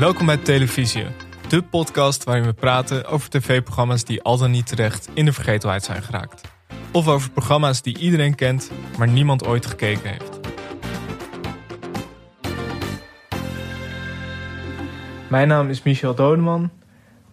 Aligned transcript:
Welkom 0.00 0.26
bij 0.26 0.36
Televisie, 0.36 1.06
de 1.48 1.62
podcast 1.62 2.24
waarin 2.24 2.44
we 2.44 2.52
praten 2.52 3.06
over 3.06 3.30
tv-programma's 3.30 4.04
die 4.04 4.22
al 4.22 4.38
dan 4.38 4.50
niet 4.50 4.66
terecht 4.66 5.08
in 5.14 5.24
de 5.24 5.32
vergetelheid 5.32 5.84
zijn 5.84 6.02
geraakt. 6.02 6.40
Of 6.92 7.08
over 7.08 7.30
programma's 7.30 7.82
die 7.82 7.98
iedereen 7.98 8.34
kent, 8.34 8.70
maar 8.98 9.08
niemand 9.08 9.46
ooit 9.46 9.66
gekeken 9.66 10.10
heeft. 10.10 10.40
Mijn 15.28 15.48
naam 15.48 15.68
is 15.68 15.82
Michel 15.82 16.14
Dodeman. 16.14 16.70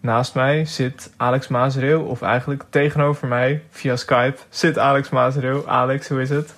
Naast 0.00 0.34
mij 0.34 0.64
zit 0.64 1.12
Alex 1.16 1.48
Maasreel, 1.48 2.02
of 2.02 2.22
eigenlijk 2.22 2.64
tegenover 2.70 3.28
mij 3.28 3.62
via 3.70 3.96
Skype 3.96 4.36
zit 4.48 4.78
Alex 4.78 5.08
Maasreel. 5.08 5.68
Alex, 5.68 6.08
hoe 6.08 6.20
is 6.20 6.30
het? 6.30 6.54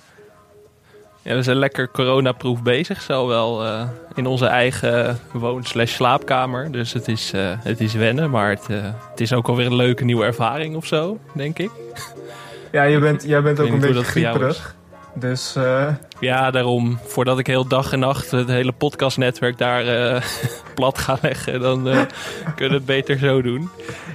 Ja, 1.23 1.35
we 1.35 1.43
zijn 1.43 1.57
lekker 1.57 1.91
coronaproof 1.91 2.63
bezig, 2.63 3.01
zo 3.01 3.27
wel 3.27 3.65
uh, 3.65 3.81
in 4.15 4.25
onze 4.25 4.45
eigen 4.45 5.19
woon-slash-slaapkamer. 5.31 6.71
Dus 6.71 6.93
het 6.93 7.07
is, 7.07 7.33
uh, 7.33 7.41
het 7.59 7.79
is 7.79 7.93
wennen, 7.93 8.29
maar 8.29 8.49
het, 8.49 8.67
uh, 8.71 8.77
het 9.09 9.21
is 9.21 9.33
ook 9.33 9.47
alweer 9.47 9.65
een 9.65 9.75
leuke 9.75 10.03
nieuwe 10.03 10.25
ervaring 10.25 10.75
of 10.75 10.85
zo, 10.85 11.19
denk 11.33 11.57
ik. 11.57 11.69
Ja, 12.71 12.83
je 12.83 12.99
bent, 12.99 13.23
jij 13.23 13.41
bent 13.41 13.59
ook 13.59 13.69
een 13.69 13.79
beetje 13.79 14.03
grieperig. 14.03 14.75
Dus, 15.13 15.55
uh... 15.57 15.87
Ja, 16.19 16.51
daarom. 16.51 16.99
Voordat 17.05 17.39
ik 17.39 17.47
heel 17.47 17.67
dag 17.67 17.91
en 17.91 17.99
nacht 17.99 18.31
het 18.31 18.47
hele 18.47 18.71
podcastnetwerk 18.71 19.57
daar 19.57 19.85
uh, 19.85 20.21
plat 20.75 20.97
ga 20.97 21.17
leggen, 21.21 21.59
dan 21.59 21.87
uh, 21.87 21.93
kunnen 22.55 22.69
we 22.69 22.73
het 22.73 22.85
beter 22.85 23.17
zo 23.17 23.41
doen. 23.41 23.69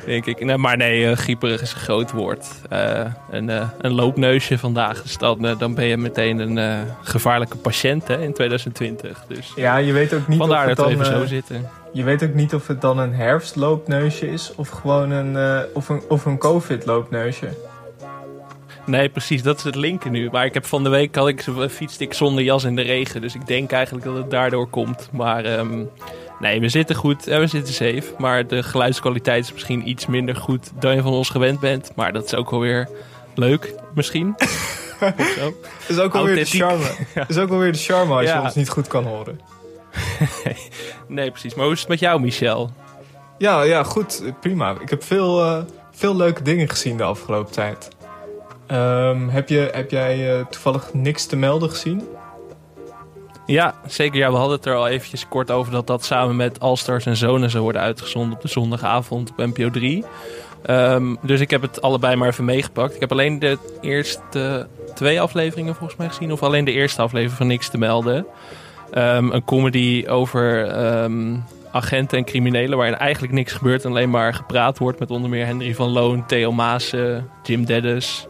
Denk 0.07 0.27
ik. 0.27 0.45
Nee, 0.45 0.57
maar 0.57 0.77
nee, 0.77 1.17
grieperig 1.17 1.63
is 1.63 1.73
een 1.73 1.81
groot 1.81 2.11
woord. 2.11 2.47
een, 3.31 3.49
een 3.79 3.93
loopneusje 3.93 4.59
vandaag. 4.59 5.03
Dus 5.03 5.19
dan, 5.19 5.57
dan 5.59 5.75
ben 5.75 5.85
je 5.85 5.97
meteen 5.97 6.39
een 6.39 6.87
gevaarlijke 7.03 7.57
patiënt 7.57 8.09
hè, 8.09 8.23
in 8.23 8.33
2020. 8.33 9.25
Dus 9.29 9.53
ja, 9.57 9.77
je 9.77 9.93
weet 9.93 10.15
ook 10.15 10.29
niet 10.29 10.39
vandaar 10.39 10.63
of 10.63 10.69
het 10.69 10.77
dat 10.77 10.89
dan, 10.89 10.99
we 10.99 11.05
even 11.05 11.19
zo 11.19 11.27
zitten. 11.27 11.69
Je 11.93 12.05
weet 12.05 12.23
ook 12.23 12.35
niet 12.35 12.55
of 12.55 12.67
het 12.67 12.81
dan 12.81 12.99
een 12.99 13.15
herfstloopneusje 13.15 14.33
is 14.33 14.53
of 14.57 14.69
gewoon 14.69 15.11
een, 15.11 15.67
of 15.73 15.89
een, 15.89 16.03
of 16.09 16.25
een 16.25 16.39
covid-loopneusje. 16.39 17.49
Nee, 18.87 19.09
precies. 19.09 19.43
Dat 19.43 19.59
is 19.59 19.65
het 19.65 19.75
linker 19.75 20.11
nu. 20.11 20.29
Maar 20.31 20.45
ik 20.45 20.55
heb 20.55 20.67
van 20.67 20.83
de 20.85 20.89
week 20.89 21.15
had 21.15 21.29
ik 21.29 21.45
fietste 21.71 22.05
ik 22.05 22.15
zonder 22.15 22.45
jas 22.45 22.65
in 22.65 22.77
de 22.77 22.83
regen. 22.83 23.21
Dus 23.21 23.35
ik 23.35 23.47
denk 23.47 23.73
eigenlijk 23.73 24.05
dat 24.05 24.17
het 24.17 24.31
daardoor 24.31 24.69
komt. 24.69 25.09
Maar 25.13 25.59
um, 25.59 25.91
nee, 26.41 26.61
we 26.61 26.69
zitten 26.69 26.97
goed 26.97 27.27
en 27.27 27.41
we 27.41 27.47
zitten 27.47 27.75
safe. 27.75 28.05
Maar 28.19 28.47
de 28.47 28.63
geluidskwaliteit 28.63 29.45
is 29.45 29.53
misschien 29.53 29.89
iets 29.89 30.07
minder 30.07 30.37
goed 30.37 30.71
dan 30.81 30.95
je 30.95 31.03
van 31.03 31.13
ons 31.13 31.29
gewend 31.29 31.61
bent. 31.61 31.93
Maar 31.95 32.13
dat 32.13 32.25
is 32.25 32.35
ook 32.35 32.51
alweer 32.51 32.89
leuk, 33.35 33.75
misschien. 33.95 34.35
zo. 35.39 35.55
is 35.89 35.99
ook 35.99 36.15
alweer 36.15 36.35
de 36.35 36.45
charme. 36.45 36.85
ja. 37.15 37.25
is 37.29 37.39
ook 37.39 37.51
alweer 37.51 37.73
de 37.73 37.79
charme 37.79 38.15
als 38.15 38.25
ja. 38.25 38.37
je 38.37 38.43
ons 38.43 38.55
niet 38.55 38.69
goed 38.69 38.87
kan 38.87 39.05
horen. 39.05 39.41
nee, 41.09 41.31
precies. 41.31 41.55
Maar 41.55 41.65
hoe 41.65 41.75
is 41.75 41.81
het 41.81 41.89
met 41.89 42.01
jou, 42.01 42.21
Michel? 42.21 42.71
Ja, 43.39 43.63
ja 43.63 43.83
goed. 43.83 44.23
Prima. 44.41 44.77
Ik 44.81 44.91
heb 44.91 45.03
veel, 45.03 45.45
uh, 45.45 45.59
veel 45.93 46.17
leuke 46.17 46.43
dingen 46.43 46.69
gezien 46.69 46.97
de 46.97 47.03
afgelopen 47.03 47.53
tijd. 47.53 47.89
Um, 48.73 49.29
heb, 49.29 49.49
je, 49.49 49.69
heb 49.73 49.91
jij 49.91 50.39
uh, 50.39 50.45
toevallig 50.47 50.95
niks 50.95 51.27
te 51.27 51.37
melden 51.37 51.71
gezien? 51.71 52.09
Ja, 53.47 53.75
zeker. 53.87 54.19
Ja, 54.19 54.31
we 54.31 54.37
hadden 54.37 54.57
het 54.57 54.67
er 54.67 54.75
al 54.75 54.89
eventjes 54.89 55.29
kort 55.29 55.51
over 55.51 55.73
dat 55.73 55.87
dat 55.87 56.05
samen 56.05 56.37
met 56.37 56.61
Allstars 56.61 57.07
en 57.07 57.17
Zonen 57.17 57.51
zou 57.51 57.63
worden 57.63 57.83
uitgezonden 57.83 58.33
op 58.33 58.43
de 58.43 58.49
zondagavond 58.49 59.31
op 59.31 59.37
NPO 59.37 59.71
3. 59.71 60.05
Um, 60.71 61.19
dus 61.23 61.41
ik 61.41 61.51
heb 61.51 61.63
het 61.63 61.83
allebei 61.83 62.17
maar 62.17 62.29
even 62.29 62.45
meegepakt. 62.45 62.95
Ik 62.95 63.01
heb 63.01 63.13
alleen 63.13 63.39
de 63.39 63.59
eerste 63.81 64.69
twee 64.95 65.21
afleveringen 65.21 65.75
volgens 65.75 65.99
mij 65.99 66.09
gezien, 66.09 66.33
of 66.33 66.43
alleen 66.43 66.65
de 66.65 66.73
eerste 66.73 67.03
aflevering 67.03 67.37
van 67.37 67.47
Niks 67.47 67.69
te 67.69 67.79
melden. 67.79 68.27
Um, 68.95 69.33
een 69.33 69.45
comedy 69.45 70.05
over 70.09 70.71
agenten 71.77 72.19
en 72.19 72.25
criminelen 72.25 72.79
waarin 72.79 72.97
eigenlijk 72.97 73.33
niks 73.33 73.53
gebeurt 73.53 73.85
en 73.85 73.91
alleen 73.91 74.11
maar 74.11 74.35
gepraat 74.35 74.79
wordt 74.79 74.99
met 74.99 75.11
onder 75.11 75.31
meer 75.31 75.47
Henry 75.47 75.75
van 75.75 75.89
Loon, 75.89 76.27
Theo 76.27 76.53
Maassen, 76.53 77.31
Jim 77.43 77.65
Dennis. 77.65 78.27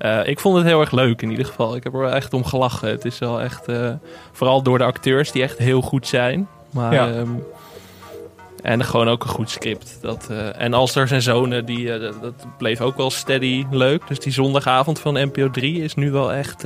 Uh, 0.00 0.26
ik 0.26 0.40
vond 0.40 0.56
het 0.56 0.66
heel 0.66 0.80
erg 0.80 0.90
leuk 0.90 1.22
in 1.22 1.30
ieder 1.30 1.46
geval. 1.46 1.76
Ik 1.76 1.84
heb 1.84 1.94
er 1.94 2.00
wel 2.00 2.10
echt 2.12 2.32
om 2.32 2.44
gelachen. 2.44 2.88
Het 2.88 3.04
is 3.04 3.18
wel 3.18 3.40
echt, 3.40 3.68
uh, 3.68 3.90
vooral 4.32 4.62
door 4.62 4.78
de 4.78 4.84
acteurs 4.84 5.32
die 5.32 5.42
echt 5.42 5.58
heel 5.58 5.80
goed 5.80 6.06
zijn. 6.06 6.48
Maar, 6.70 6.92
ja. 6.92 7.08
um, 7.08 7.44
en 8.62 8.84
gewoon 8.84 9.08
ook 9.08 9.22
een 9.22 9.28
goed 9.28 9.50
script. 9.50 9.98
Dat, 10.00 10.28
uh, 10.30 10.60
en 10.60 10.74
Alsters 10.74 11.10
en 11.10 11.22
Zonen, 11.22 11.64
die, 11.64 11.98
dat, 11.98 12.22
dat, 12.22 12.34
bleef 12.58 12.80
ook 12.80 12.96
wel 12.96 13.10
steady 13.10 13.66
leuk. 13.70 14.08
Dus 14.08 14.18
die 14.18 14.32
zondagavond 14.32 15.00
van 15.00 15.14
NPO 15.14 15.50
3 15.50 15.82
is 15.82 15.94
nu 15.94 16.10
wel 16.10 16.32
echt, 16.32 16.64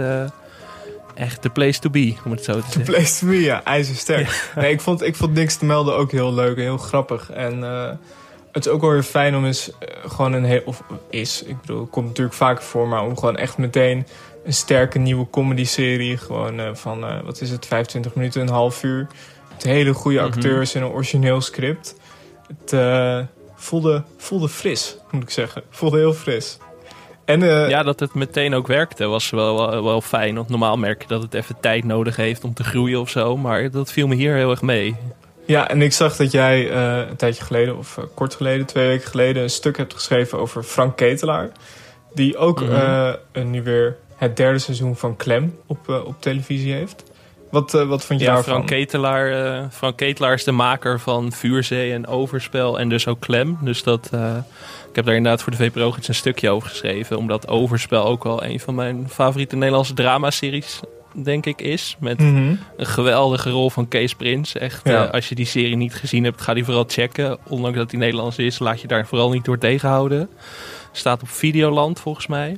echt 1.15 1.43
de 1.43 1.51
place 1.51 1.81
to 1.81 1.91
be, 1.91 2.15
om 2.25 2.31
het 2.31 2.45
zo 2.45 2.53
te 2.53 2.61
zeggen. 2.61 2.85
De 2.85 2.93
place 2.93 3.19
to 3.19 3.27
be, 3.27 3.41
ja. 3.41 3.65
IJzersterk. 3.65 4.51
Ja. 4.55 4.61
Nee, 4.61 4.73
ik 4.73 4.81
vond, 4.81 5.03
ik 5.03 5.17
vond 5.17 5.35
niks 5.35 5.57
te 5.57 5.65
melden 5.65 5.97
ook 5.97 6.11
heel 6.11 6.35
leuk 6.35 6.57
en 6.57 6.63
heel 6.63 6.79
grappig. 6.79 7.31
En 7.31 7.63
het 8.55 8.67
is 8.67 8.73
ook 8.73 8.81
wel 8.81 8.91
weer 8.91 9.03
fijn 9.03 9.37
om 9.37 9.45
eens 9.45 9.69
uh, 9.69 9.75
gewoon 10.11 10.33
een 10.33 10.45
heel... 10.45 10.63
Of 10.65 10.83
is, 11.11 11.43
ik 11.43 11.61
bedoel, 11.61 11.81
het 11.81 11.91
komt 11.91 12.07
natuurlijk 12.07 12.37
vaker 12.37 12.63
voor... 12.63 12.89
maar 12.89 13.05
om 13.05 13.19
gewoon 13.19 13.37
echt 13.37 13.59
meteen 13.59 14.07
een 14.45 14.53
sterke 14.53 14.99
nieuwe 14.99 15.31
comedy-serie... 15.31 16.17
gewoon 16.17 16.61
uh, 16.61 16.69
van, 16.73 17.05
uh, 17.05 17.21
wat 17.25 17.41
is 17.41 17.51
het, 17.51 17.67
25 17.67 18.15
minuten, 18.15 18.41
een 18.41 18.49
half 18.49 18.83
uur... 18.83 19.07
met 19.53 19.63
hele 19.63 19.95
goede 19.95 20.21
acteurs 20.21 20.75
mm 20.75 20.81
-hmm. 20.81 20.83
en 20.83 20.87
een 20.89 20.97
origineel 20.97 21.41
script. 21.41 21.97
Het 22.47 22.77
voelde, 23.55 24.03
voelde 24.17 24.49
fris, 24.49 24.97
moet 25.11 25.23
ik 25.23 25.31
zeggen. 25.31 25.63
Voelde 25.71 25.99
heel 25.99 26.13
fris. 26.13 26.59
En, 27.25 27.41
ja, 27.69 27.83
dat 27.83 28.01
het 28.01 28.15
meteen 28.15 28.55
ook 28.55 28.67
werkte 28.67 29.07
was 29.07 29.31
wel, 29.31 29.57
wel, 29.57 29.85
wel, 29.85 30.01
fijn. 30.01 30.35
Want 30.35 30.49
normaal 30.49 30.77
merk 30.77 31.03
je 31.03 31.09
dat 31.09 31.23
het 31.23 31.35
even 31.35 31.61
tijd 31.61 31.85
nodig 31.85 32.17
heeft 32.17 32.45
om 32.45 32.55
te 32.55 32.65
groeien 32.65 33.01
of 33.01 33.11
zo. 33.11 33.37
Maar 33.37 33.71
dat 33.71 33.93
viel 33.93 34.07
me 34.07 34.15
hier 34.15 34.35
heel 34.35 34.51
erg 34.51 34.63
mee. 34.63 34.97
Ja, 35.47 35.69
en 35.69 35.83
ik 35.83 35.93
zag 35.93 36.17
dat 36.17 36.33
jij 36.33 36.71
uh, 36.71 37.09
een 37.09 37.17
tijdje 37.17 37.45
geleden, 37.45 37.79
of 37.79 37.97
uh, 37.97 38.05
kort 38.15 38.35
geleden, 38.35 38.67
twee 38.67 38.87
weken 38.87 39.09
geleden, 39.09 39.43
een 39.43 39.51
stuk 39.51 39.77
hebt 39.77 39.95
geschreven 39.95 40.39
over 40.39 40.63
Frank 40.63 40.97
Ketelaar. 40.97 41.51
Die 42.15 42.37
ook 42.37 42.61
mm 42.61 42.69
-hmm. 42.69 43.17
uh, 43.33 43.45
nu 43.45 43.63
weer 43.63 43.97
het 44.17 44.37
derde 44.37 44.59
seizoen 44.59 44.97
van 44.97 45.17
Clem 45.17 45.59
op, 45.67 45.89
op 45.89 46.15
televisie 46.21 46.73
heeft. 46.73 47.03
Wat, 47.51 47.73
wat 47.73 48.05
vond 48.05 48.21
je 48.21 48.27
ja, 48.27 48.35
daarvan? 48.35 48.53
Frank 48.53 48.67
Ketelaar, 48.67 49.69
Frank 49.71 49.97
Ketelaar 49.97 50.35
is 50.35 50.45
de 50.45 50.53
maker 50.53 51.01
van 51.01 51.33
Vuurzee 51.33 51.93
en 51.93 52.07
Overspel 52.07 52.79
en 52.79 52.89
dus 52.89 53.07
ook 53.07 53.19
Clem. 53.19 53.59
Dus 53.61 53.83
dat, 53.83 54.07
ik 54.89 54.97
heb 54.97 55.05
daar 55.05 55.15
inderdaad 55.15 55.43
voor 55.43 55.53
de 55.53 55.59
VPRO 55.59 55.95
iets 55.99 56.09
een 56.09 56.15
stukje 56.15 56.51
over 56.51 56.69
geschreven. 56.69 57.17
Omdat 57.17 57.49
Overspel 57.49 58.05
ook 58.05 58.25
wel 58.25 58.45
een 58.45 58.61
van 58.61 58.75
mijn 58.75 59.09
favoriete 59.09 59.57
Nederlandse 59.57 59.95
dramaseries 59.95 60.81
denk 61.15 61.47
ik, 61.47 61.61
is. 61.61 61.97
Met 62.01 62.19
mm 62.19 62.35
-hmm. 62.35 62.59
een 62.77 62.87
geweldige 62.87 63.51
rol 63.51 63.71
van 63.71 63.89
Kees 63.89 64.15
Prins. 64.15 64.55
Echt, 64.55 64.81
ja. 64.85 65.05
uh, 65.05 65.11
als 65.11 65.29
je 65.29 65.35
die 65.35 65.47
serie 65.47 65.77
niet 65.77 65.95
gezien 65.95 66.25
hebt, 66.25 66.41
ga 66.41 66.55
die 66.55 66.65
vooral 66.65 66.85
checken. 66.87 67.39
Ondanks 67.49 67.79
dat 67.79 67.91
die 67.91 67.99
Nederlands 67.99 68.39
is, 68.39 68.59
laat 68.59 68.81
je 68.81 68.87
daar 68.87 69.07
vooral 69.07 69.31
niet 69.31 69.45
door 69.45 69.59
tegenhouden. 69.59 70.29
Staat 70.93 71.23
op 71.23 71.29
Videoland, 71.29 72.01
volgens 72.01 72.27
mij. 72.27 72.57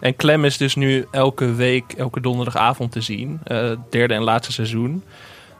En 0.00 0.16
Clem 0.16 0.44
is 0.44 0.56
dus 0.56 0.74
nu 0.74 1.06
elke 1.10 1.54
week, 1.54 1.92
elke 1.92 2.20
donderdagavond 2.20 2.92
te 2.92 3.00
zien. 3.00 3.40
Uh, 3.46 3.70
derde 3.90 4.14
en 4.14 4.22
laatste 4.22 4.52
seizoen. 4.52 5.04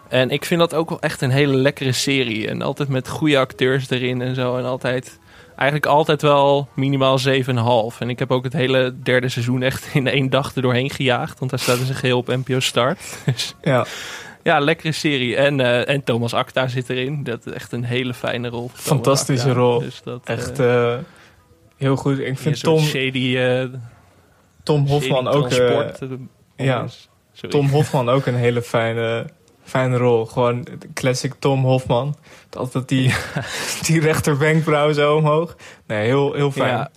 En 0.08 0.30
ik 0.30 0.44
vind 0.44 0.60
dat 0.60 0.74
ook 0.74 0.88
wel 0.88 1.00
echt 1.00 1.20
een 1.20 1.30
hele 1.30 1.56
lekkere 1.56 1.92
serie. 1.92 2.48
En 2.48 2.62
altijd 2.62 2.88
met 2.88 3.08
goede 3.08 3.38
acteurs 3.38 3.90
erin 3.90 4.22
en 4.22 4.34
zo. 4.34 4.56
En 4.56 4.64
altijd 4.64 5.18
eigenlijk 5.56 5.86
altijd 5.86 6.22
wel 6.22 6.68
minimaal 6.74 7.18
7,5. 7.18 7.98
En 7.98 8.10
ik 8.10 8.18
heb 8.18 8.30
ook 8.30 8.44
het 8.44 8.52
hele 8.52 8.94
derde 9.02 9.28
seizoen 9.28 9.62
echt 9.62 9.88
in 9.94 10.06
één 10.06 10.30
dag 10.30 10.54
er 10.54 10.62
doorheen 10.62 10.90
gejaagd. 10.90 11.38
Want 11.38 11.50
daar 11.50 11.60
staat 11.60 11.78
dus 11.78 11.88
een 11.88 11.94
geheel 11.94 12.18
op 12.18 12.26
NPO 12.26 12.60
Start. 12.60 12.98
Dus, 13.24 13.54
ja. 13.62 13.86
ja, 14.42 14.58
lekkere 14.58 14.92
serie. 14.92 15.36
En, 15.36 15.58
uh, 15.58 15.88
en 15.88 16.04
Thomas 16.04 16.34
Acta 16.34 16.68
zit 16.68 16.90
erin. 16.90 17.24
Dat 17.24 17.46
is 17.46 17.52
echt 17.52 17.72
een 17.72 17.84
hele 17.84 18.14
fijne 18.14 18.48
rol. 18.48 18.70
Fantastische 18.74 19.48
Acta. 19.48 19.60
rol. 19.60 19.78
Dus 19.78 20.00
dat, 20.04 20.20
echt 20.24 20.60
uh, 20.60 20.94
heel 21.76 21.96
goed. 21.96 22.18
Ik 22.18 22.38
vind 22.38 22.62
Tom... 22.62 22.80
Shady, 22.80 23.36
uh, 23.36 23.64
Tom 24.62 24.86
Hofman 24.86 25.28
ook... 25.28 25.50
ja, 26.56 26.86
Tom 27.48 27.68
Hofman 27.74 28.08
ook 28.08 28.26
een 28.26 28.34
hele 28.34 28.62
fijne 28.62 29.26
fijne 29.64 29.96
rol. 29.96 30.26
Gewoon 30.26 30.66
classic 30.94 31.32
Tom 31.38 31.64
Hofman. 31.64 32.16
Altijd 32.50 32.88
die, 32.88 33.14
die 33.86 34.00
rechterwenkbrauw 34.00 34.92
zo 34.92 35.16
omhoog. 35.16 35.56
Nee, 35.86 36.06
heel, 36.06 36.32
heel 36.32 36.52
fijn. 36.52 36.70
Ja. 36.70 36.90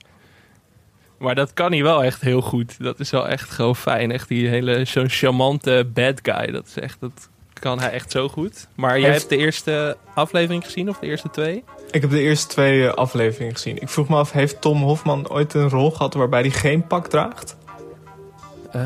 Maar 1.18 1.36
dat 1.36 1.54
kan 1.54 1.72
hij 1.72 1.84
wel 1.84 2.04
echt 2.04 2.22
heel 2.22 2.42
goed. 2.42 2.75
Dat 2.84 3.00
is 3.00 3.10
wel 3.10 3.28
echt 3.28 3.50
gewoon 3.50 3.75
fijn. 3.75 4.12
Echt 4.12 4.28
die 4.28 4.48
hele, 4.48 4.86
zo'n 4.86 5.10
charmante 5.10 5.89
bad 5.94 6.19
guy. 6.22 6.51
Dat 6.51 6.66
is 6.66 6.80
echt, 6.80 6.98
dat 7.00 7.30
kan 7.54 7.80
hij 7.80 7.92
echt 7.92 8.12
zo 8.12 8.30
goed. 8.30 8.68
Maar 8.75 9.00
jij 9.00 9.12
hebt 9.12 9.30
de 9.30 9.38
eerste 9.38 9.98
aflevering 10.13 10.63
gezien 10.63 10.89
of 10.89 11.00
de 11.00 11.07
eerste 11.07 11.30
twee? 11.30 11.63
Ik 11.92 12.01
heb 12.01 12.10
de 12.10 12.19
eerste 12.19 12.48
twee 12.48 12.89
afleveringen 12.89 13.54
gezien. 13.54 13.81
Ik 13.81 13.89
vroeg 13.89 14.10
me 14.10 14.16
af, 14.16 14.31
heeft 14.31 14.62
Tom 14.62 14.81
Hofman 14.81 15.30
ooit 15.30 15.54
een 15.54 15.69
rol 15.69 15.92
gehad 15.92 16.13
waarbij 16.13 16.42
hij 16.42 16.50
geen 16.50 16.88
pak 16.88 17.07
draagt? 17.07 17.56
Uh, 18.75 18.81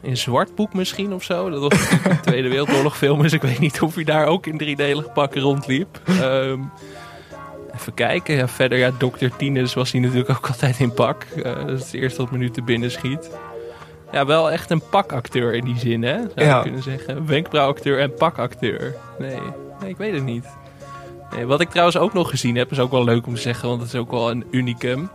in 0.00 0.16
Zwartboek 0.16 0.74
misschien 0.74 1.12
of 1.12 1.22
zo. 1.22 1.50
Dat 1.50 1.60
was 1.60 1.90
een 2.04 2.20
Tweede 2.20 2.48
Wereldoorlog 2.48 2.96
film. 2.96 3.22
Dus 3.22 3.32
ik 3.32 3.42
weet 3.42 3.58
niet 3.58 3.82
of 3.82 3.94
hij 3.94 4.04
daar 4.04 4.26
ook 4.26 4.46
in 4.46 4.58
driedelig 4.58 5.12
pakken 5.12 5.40
rondliep. 5.40 6.00
Um, 6.20 6.70
even 7.74 7.94
kijken. 7.94 8.34
Ja, 8.34 8.48
verder, 8.48 8.78
ja, 8.78 8.90
Dr. 8.98 9.26
Tines 9.36 9.74
was 9.74 9.92
hij 9.92 10.00
natuurlijk 10.00 10.30
ook 10.30 10.46
altijd 10.46 10.80
in 10.80 10.92
pak. 10.92 11.26
Uh, 11.36 11.42
dat 11.42 11.68
is 11.68 11.84
het 11.84 11.94
eerste 11.94 12.22
wat 12.22 12.30
me 12.30 12.38
nu 12.38 12.50
te 12.50 12.62
binnen 12.62 12.90
schiet. 12.90 13.30
Ja, 14.12 14.26
wel 14.26 14.50
echt 14.50 14.70
een 14.70 14.82
pakacteur 14.90 15.54
in 15.54 15.64
die 15.64 15.78
zin, 15.78 16.02
hè? 16.02 16.16
Zou 16.16 16.46
ja. 16.46 16.56
je 16.56 16.62
kunnen 16.62 16.82
zeggen. 16.82 17.26
Wenkbrauwacteur 17.26 18.00
en 18.00 18.14
pakacteur. 18.14 18.94
Nee, 19.18 19.38
nee, 19.80 19.90
ik 19.90 19.96
weet 19.96 20.14
het 20.14 20.24
niet. 20.24 20.46
wat 21.46 21.60
ik 21.60 21.68
trouwens 21.68 21.96
ook 21.96 22.12
nog 22.12 22.30
gezien 22.30 22.56
heb, 22.56 22.70
is 22.70 22.78
ook 22.78 22.90
wel 22.90 23.04
leuk 23.04 23.26
om 23.26 23.34
te 23.34 23.40
zeggen, 23.40 23.68
want 23.68 23.80
het 23.80 23.92
is 23.92 23.98
ook 24.00 24.10
wel 24.10 24.30
een 24.30 24.44
unicum. 24.50 25.10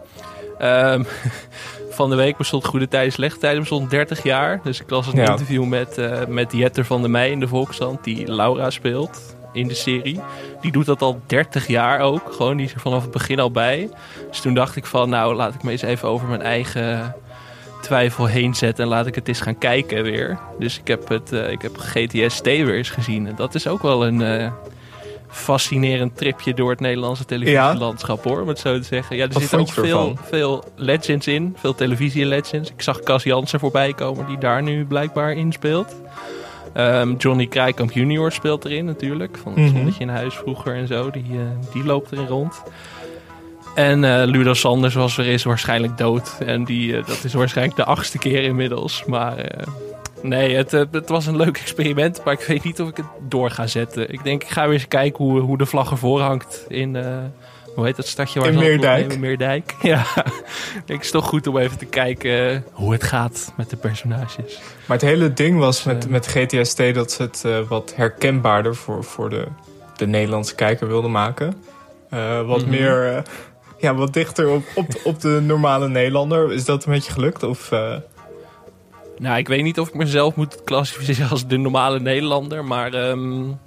Um, 0.61 1.05
van 1.99 2.09
de 2.09 2.15
week 2.15 2.37
bestond 2.37 2.65
Goede 2.65 2.87
Tijden, 2.87 3.11
Slechte 3.11 3.39
Tijden 3.39 3.59
bestond 3.59 3.89
30 3.89 4.23
jaar. 4.23 4.59
Dus 4.63 4.81
ik 4.81 4.89
las 4.89 5.07
een 5.07 5.13
interview 5.13 5.65
met, 5.65 5.97
uh, 5.97 6.25
met 6.25 6.51
Jetter 6.51 6.85
van 6.85 7.01
der 7.01 7.09
Meij 7.09 7.31
in 7.31 7.39
de 7.39 7.47
Volksstand, 7.47 8.03
die 8.03 8.31
Laura 8.31 8.69
speelt 8.69 9.35
in 9.53 9.67
de 9.67 9.73
serie. 9.73 10.19
Die 10.61 10.71
doet 10.71 10.85
dat 10.85 11.01
al 11.01 11.21
30 11.25 11.67
jaar 11.67 11.99
ook. 11.99 12.33
Gewoon, 12.33 12.57
die 12.57 12.65
is 12.65 12.73
er 12.73 12.79
vanaf 12.79 13.01
het 13.01 13.11
begin 13.11 13.39
al 13.39 13.51
bij. 13.51 13.89
Dus 14.29 14.39
toen 14.39 14.53
dacht 14.53 14.75
ik 14.75 14.85
van, 14.85 15.09
nou, 15.09 15.35
laat 15.35 15.53
ik 15.53 15.63
me 15.63 15.71
eens 15.71 15.81
even 15.81 16.07
over 16.07 16.27
mijn 16.27 16.41
eigen 16.41 17.15
twijfel 17.81 18.25
heen 18.25 18.55
zetten. 18.55 18.83
En 18.83 18.89
laat 18.89 19.07
ik 19.07 19.15
het 19.15 19.27
eens 19.27 19.41
gaan 19.41 19.57
kijken 19.57 20.03
weer. 20.03 20.37
Dus 20.59 20.79
ik 20.79 20.87
heb, 20.87 21.09
het, 21.09 21.31
uh, 21.33 21.51
ik 21.51 21.61
heb 21.61 21.77
GTST 21.77 22.45
weer 22.45 22.75
eens 22.75 22.89
gezien. 22.89 23.27
En 23.27 23.35
dat 23.35 23.55
is 23.55 23.67
ook 23.67 23.81
wel 23.81 24.05
een 24.05 24.19
uh, 24.19 24.51
fascinerend 25.29 26.17
tripje 26.17 26.53
door 26.53 26.69
het 26.69 26.79
Nederlandse 26.79 27.25
televisielandschap, 27.25 28.23
hoor. 28.23 28.41
Om 28.41 28.47
het 28.47 28.59
zo 28.59 28.77
te 28.77 28.83
zeggen. 28.83 29.15
Ja, 29.15 29.25
er 29.25 29.39
zitten 29.39 29.59
ook 29.59 29.71
veel, 29.71 30.17
veel 30.23 30.63
legends 30.75 31.27
in. 31.27 31.55
Veel 31.59 31.75
televisie-legends. 31.75 32.69
Ik 32.69 32.81
zag 32.81 32.99
Cas 32.99 33.23
Jansen 33.23 33.59
voorbij 33.59 33.93
komen, 33.93 34.25
die 34.25 34.37
daar 34.37 34.63
nu 34.63 34.85
blijkbaar 34.85 35.31
in 35.31 35.51
speelt. 35.51 35.95
Um, 36.77 37.15
Johnny 37.17 37.47
Krijkamp 37.47 37.91
junior 37.91 38.31
speelt 38.31 38.65
erin 38.65 38.85
natuurlijk. 38.85 39.37
Van 39.43 39.51
het 39.51 39.61
mm 39.61 39.67
Zonnetje 39.67 40.01
in 40.03 40.09
Huis 40.09 40.35
vroeger 40.35 40.75
en 40.75 40.87
zo. 40.87 41.11
Die, 41.11 41.25
uh, 41.31 41.39
die 41.73 41.83
loopt 41.83 42.11
erin 42.11 42.27
rond. 42.27 42.63
En 43.75 44.03
uh, 44.03 44.21
Ludo 44.25 44.53
Sanders 44.53 44.93
was 44.93 45.17
er 45.17 45.25
is 45.25 45.43
waarschijnlijk 45.43 45.97
dood. 45.97 46.37
En 46.45 46.63
die, 46.63 46.91
uh, 46.91 47.05
dat 47.05 47.23
is 47.23 47.33
waarschijnlijk 47.33 47.77
de 47.77 47.85
achtste 47.85 48.17
keer 48.17 48.43
inmiddels. 48.43 49.03
Maar 49.07 49.65
nee, 50.21 50.55
het, 50.55 50.71
het 50.71 51.09
was 51.09 51.25
een 51.25 51.35
leuk 51.35 51.57
experiment. 51.57 52.21
Maar 52.23 52.33
ik 52.33 52.41
weet 52.47 52.63
niet 52.63 52.81
of 52.81 52.89
ik 52.89 52.97
het 52.97 53.05
door 53.27 53.51
ga 53.51 53.67
zetten. 53.67 54.13
Ik 54.13 54.23
denk, 54.23 54.43
ik 54.43 54.49
ga 54.49 54.63
weer 54.63 54.73
eens 54.73 54.87
kijken 54.87 55.25
hoe, 55.25 55.39
hoe 55.39 55.57
de 55.57 55.65
vlag 55.65 55.91
ervoor 55.91 56.21
hangt 56.21 56.65
in 56.67 56.95
hoe 57.79 57.87
heet 57.87 57.95
dat 57.95 58.07
stadje 58.07 58.39
waar 58.39 58.49
in 58.49 58.59
Meerdijk. 58.59 59.13
In 59.13 59.19
Meerdijk. 59.19 59.75
Ja, 59.81 60.03
het 60.85 61.01
is 61.01 61.11
toch 61.11 61.25
goed 61.25 61.47
om 61.47 61.57
even 61.57 61.77
te 61.77 61.85
kijken 61.85 62.65
hoe 62.71 62.91
het 62.91 63.03
gaat 63.03 63.53
met 63.57 63.69
de 63.69 63.75
personages. 63.75 64.59
Maar 64.85 64.97
het 64.97 65.05
hele 65.05 65.33
ding 65.33 65.59
was 65.59 65.83
met, 65.83 66.09
met 66.09 66.27
GTST 66.27 66.93
dat 66.93 67.11
ze 67.11 67.21
het 67.21 67.43
uh, 67.45 67.59
wat 67.67 67.93
herkenbaarder 67.95 68.75
voor, 68.75 69.03
voor 69.03 69.29
de, 69.29 69.47
de 69.95 70.07
Nederlandse 70.07 70.55
kijker 70.55 70.87
wilden 70.87 71.11
maken. 71.11 71.53
Uh, 72.13 72.47
wat 72.47 72.63
mm 72.63 72.69
meer, 72.69 73.13
uh, 73.15 73.21
ja, 73.77 73.95
wat 73.95 74.13
dichter 74.13 74.49
op, 74.49 74.63
op, 74.75 74.87
op 75.03 75.21
de 75.21 75.39
normale 75.41 75.87
Nederlander. 75.87 76.53
Is 76.53 76.65
dat 76.65 76.85
een 76.85 76.91
beetje 76.91 77.11
gelukt? 77.11 77.43
Of, 77.43 77.71
Nou, 79.19 79.37
ik 79.37 79.47
weet 79.47 79.63
niet 79.63 79.79
of 79.79 79.87
ik 79.87 79.93
mezelf 79.93 80.35
moet 80.35 80.63
klassificeren 80.63 81.29
als 81.29 81.47
de 81.47 81.57
normale 81.57 81.99
Nederlander, 81.99 82.65
maar 82.65 82.93
um, 82.93 83.59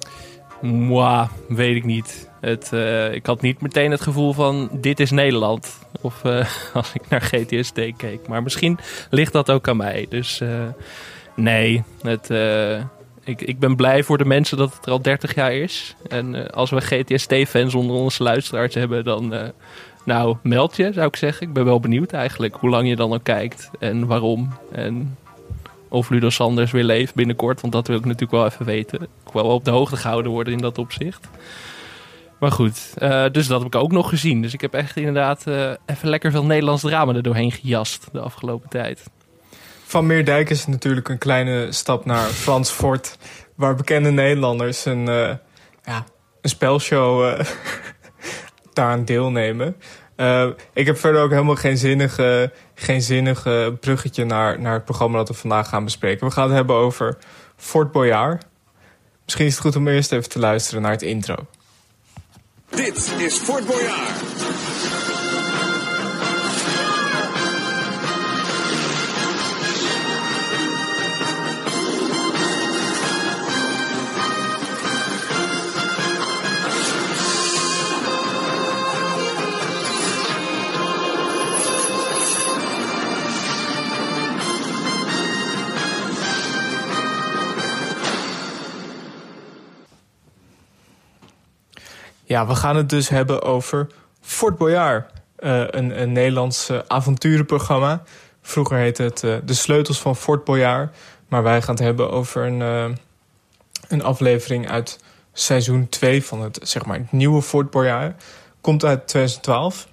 moi, 0.60 1.26
weet 1.49 1.76
ik 1.76 1.84
niet. 1.84 2.31
Het, 2.40 2.70
uh, 2.75 3.14
ik 3.14 3.26
had 3.26 3.40
niet 3.40 3.60
meteen 3.60 3.90
het 3.90 4.00
gevoel 4.00 4.32
van 4.32 4.69
dit 4.72 5.00
is 5.00 5.10
Nederland. 5.10 5.78
Of 6.00 6.25
uh, 6.25 6.46
als 6.75 6.93
ik 6.94 7.08
naar 7.08 7.20
GTSD 7.20 7.75
keek. 7.96 8.28
Maar 8.28 8.43
misschien 8.43 8.78
ligt 9.10 9.32
dat 9.32 9.50
ook 9.50 9.69
aan 9.69 9.76
mij. 9.76 10.06
Dus 10.08 10.40
uh, 10.40 10.49
nee, 11.34 11.82
het, 12.02 12.31
ik, 13.25 13.43
ik 13.43 13.58
ben 13.58 13.76
blij 13.76 14.02
voor 14.02 14.19
de 14.19 14.25
mensen 14.25 14.56
dat 14.56 14.75
het 14.75 14.87
er 14.87 14.93
al 14.93 15.02
30 15.02 15.34
jaar 15.34 15.52
is. 15.52 15.96
En 16.08 16.50
als 16.52 16.70
we 16.70 16.81
GTSD-fans 16.81 17.75
onder 17.75 17.96
onze 17.96 18.22
luisteraars 18.22 18.75
hebben, 18.75 19.05
dan 19.05 19.52
nou, 20.05 20.37
meld 20.43 20.76
je, 20.76 20.93
zou 20.93 21.06
ik 21.06 21.16
zeggen. 21.16 21.46
Ik 21.46 21.52
ben 21.52 21.64
wel 21.64 21.81
benieuwd 21.81 22.12
eigenlijk 22.12 22.55
hoe 22.55 22.70
lang 22.70 22.88
je 22.88 22.96
dan 22.96 23.12
al 23.12 23.20
kijkt 23.20 23.70
en 23.78 24.06
waarom. 24.06 24.52
En 24.72 25.16
of 25.93 26.11
Ludo 26.11 26.31
Sanders 26.31 26.71
weer 26.71 26.85
leeft 26.85 27.15
binnenkort, 27.15 27.61
want 27.61 27.73
dat 27.73 27.87
wil 27.87 27.97
ik 27.97 28.05
natuurlijk 28.05 28.33
wel 28.33 28.47
even 28.47 28.65
weten. 28.65 29.03
Ik 29.03 29.33
wil 29.33 29.43
wel 29.43 29.55
op 29.55 29.65
de 29.65 29.71
hoogte 29.71 29.97
gehouden 29.97 30.33
worden 30.33 30.53
in 30.53 30.59
dat 30.59 30.79
opzicht. 30.79 31.29
Maar 32.39 32.53
goed, 32.53 32.94
uh, 32.99 33.25
dus 33.33 33.47
dat 33.47 33.59
heb 33.59 33.75
ik 33.75 33.81
ook 33.81 33.93
nog 33.93 34.09
gezien. 34.09 34.43
Dus 34.43 34.53
ik 34.53 34.61
heb 34.61 34.75
echt 34.75 34.97
inderdaad 34.97 35.44
uh, 35.49 35.71
even 35.87 36.09
lekker 36.09 36.31
veel 36.31 36.44
Nederlands 36.44 36.83
drama 36.83 37.15
er 37.15 37.23
doorheen 37.23 37.53
gejast 37.53 38.09
de 38.12 38.21
afgelopen 38.21 38.69
tijd. 38.69 39.03
Van 39.85 40.06
Meerdijk 40.06 40.50
is 40.50 40.67
natuurlijk 40.67 41.09
een 41.09 41.19
kleine 41.19 41.73
stap 41.73 42.05
naar 42.05 42.27
Frans 42.27 42.71
Fort, 42.71 43.19
waar 43.55 43.75
bekende 43.75 44.11
Nederlanders 44.11 44.85
een, 44.85 45.09
uh, 45.09 45.35
ja, 45.85 46.05
een 46.41 46.50
spelshow 46.50 47.41
daaraan 48.73 49.05
deelnemen. 49.05 49.77
Ik 50.72 50.86
heb 50.86 50.98
verder 50.98 51.22
ook 51.22 51.30
helemaal 51.30 51.54
geen 51.54 51.78
zinnige, 51.78 52.52
geen 52.74 53.02
zinnige 53.02 53.76
bruggetje 53.80 54.24
naar, 54.24 54.60
naar 54.60 54.74
het 54.74 54.84
programma 54.84 55.19
dat 55.19 55.28
we 55.28 55.34
vandaag 55.34 55.69
gaan 55.69 55.84
bespreken. 55.84 56.26
We 56.26 56.32
gaan 56.32 56.46
het 56.46 56.54
hebben 56.54 56.76
over 56.76 57.16
Fort 57.56 57.92
Boyard. 57.92 58.44
Misschien 59.24 59.46
is 59.46 59.52
het 59.52 59.62
goed 59.62 59.76
om 59.76 59.88
eerst 59.88 60.12
even 60.12 60.28
te 60.28 60.38
luisteren 60.38 60.82
naar 60.82 60.90
het 60.90 61.02
intro. 61.02 61.34
Dit 62.69 63.14
is 63.19 63.36
Fort 63.36 63.66
Boyard. 63.66 64.31
Ja, 92.32 92.46
we 92.46 92.55
gaan 92.55 92.76
het 92.76 92.88
dus 92.88 93.08
hebben 93.08 93.43
over 93.43 93.87
Fort 94.20 94.56
Boyard. 94.56 95.11
Uh, 95.40 95.64
een, 95.67 96.00
een 96.02 96.12
Nederlands 96.12 96.70
avonturenprogramma. 96.87 98.02
Vroeger 98.43 98.76
heette 98.76 99.02
het 99.02 99.23
uh, 99.23 99.34
De 99.44 99.55
Sleutels 99.55 100.00
van 100.00 100.17
Fort 100.17 100.44
Boyard. 100.44 100.96
Maar 101.29 101.43
wij 101.43 101.62
gaan 101.62 101.75
het 101.75 101.84
hebben 101.84 102.11
over 102.11 102.46
een, 102.46 102.61
een 103.88 104.02
aflevering 104.02 104.70
uit 104.70 104.99
seizoen 105.32 105.88
2 105.88 106.25
van 106.25 106.43
het, 106.43 106.58
zeg 106.62 106.84
maar, 106.87 106.99
het 106.99 107.12
nieuwe 107.12 107.43
Fort 107.43 107.70
Boyard. 107.70 108.23
Komt 108.61 108.84
uit 108.84 109.08
2012. 109.08 109.88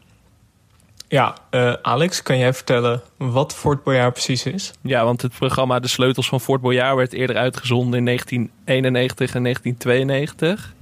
Ja, 1.08 1.38
Alex, 1.82 2.22
kan 2.22 2.38
jij 2.38 2.54
vertellen 2.54 3.02
wat 3.18 3.56
Fort 3.56 3.84
Boyard 3.84 4.14
precies 4.14 4.46
is? 4.46 4.72
Ja, 4.82 5.04
want 5.04 5.22
het 5.22 5.34
programma 5.38 5.80
De 5.80 5.88
Sleutels 5.88 6.30
van 6.30 6.42
Fort 6.42 6.62
Boyard 6.62 6.96
werd 6.96 7.14
eerder 7.14 7.38
uitgezonden 7.38 8.00
in 8.00 8.06
1991 8.06 9.36
en 9.36 9.44
1992. 9.44 10.78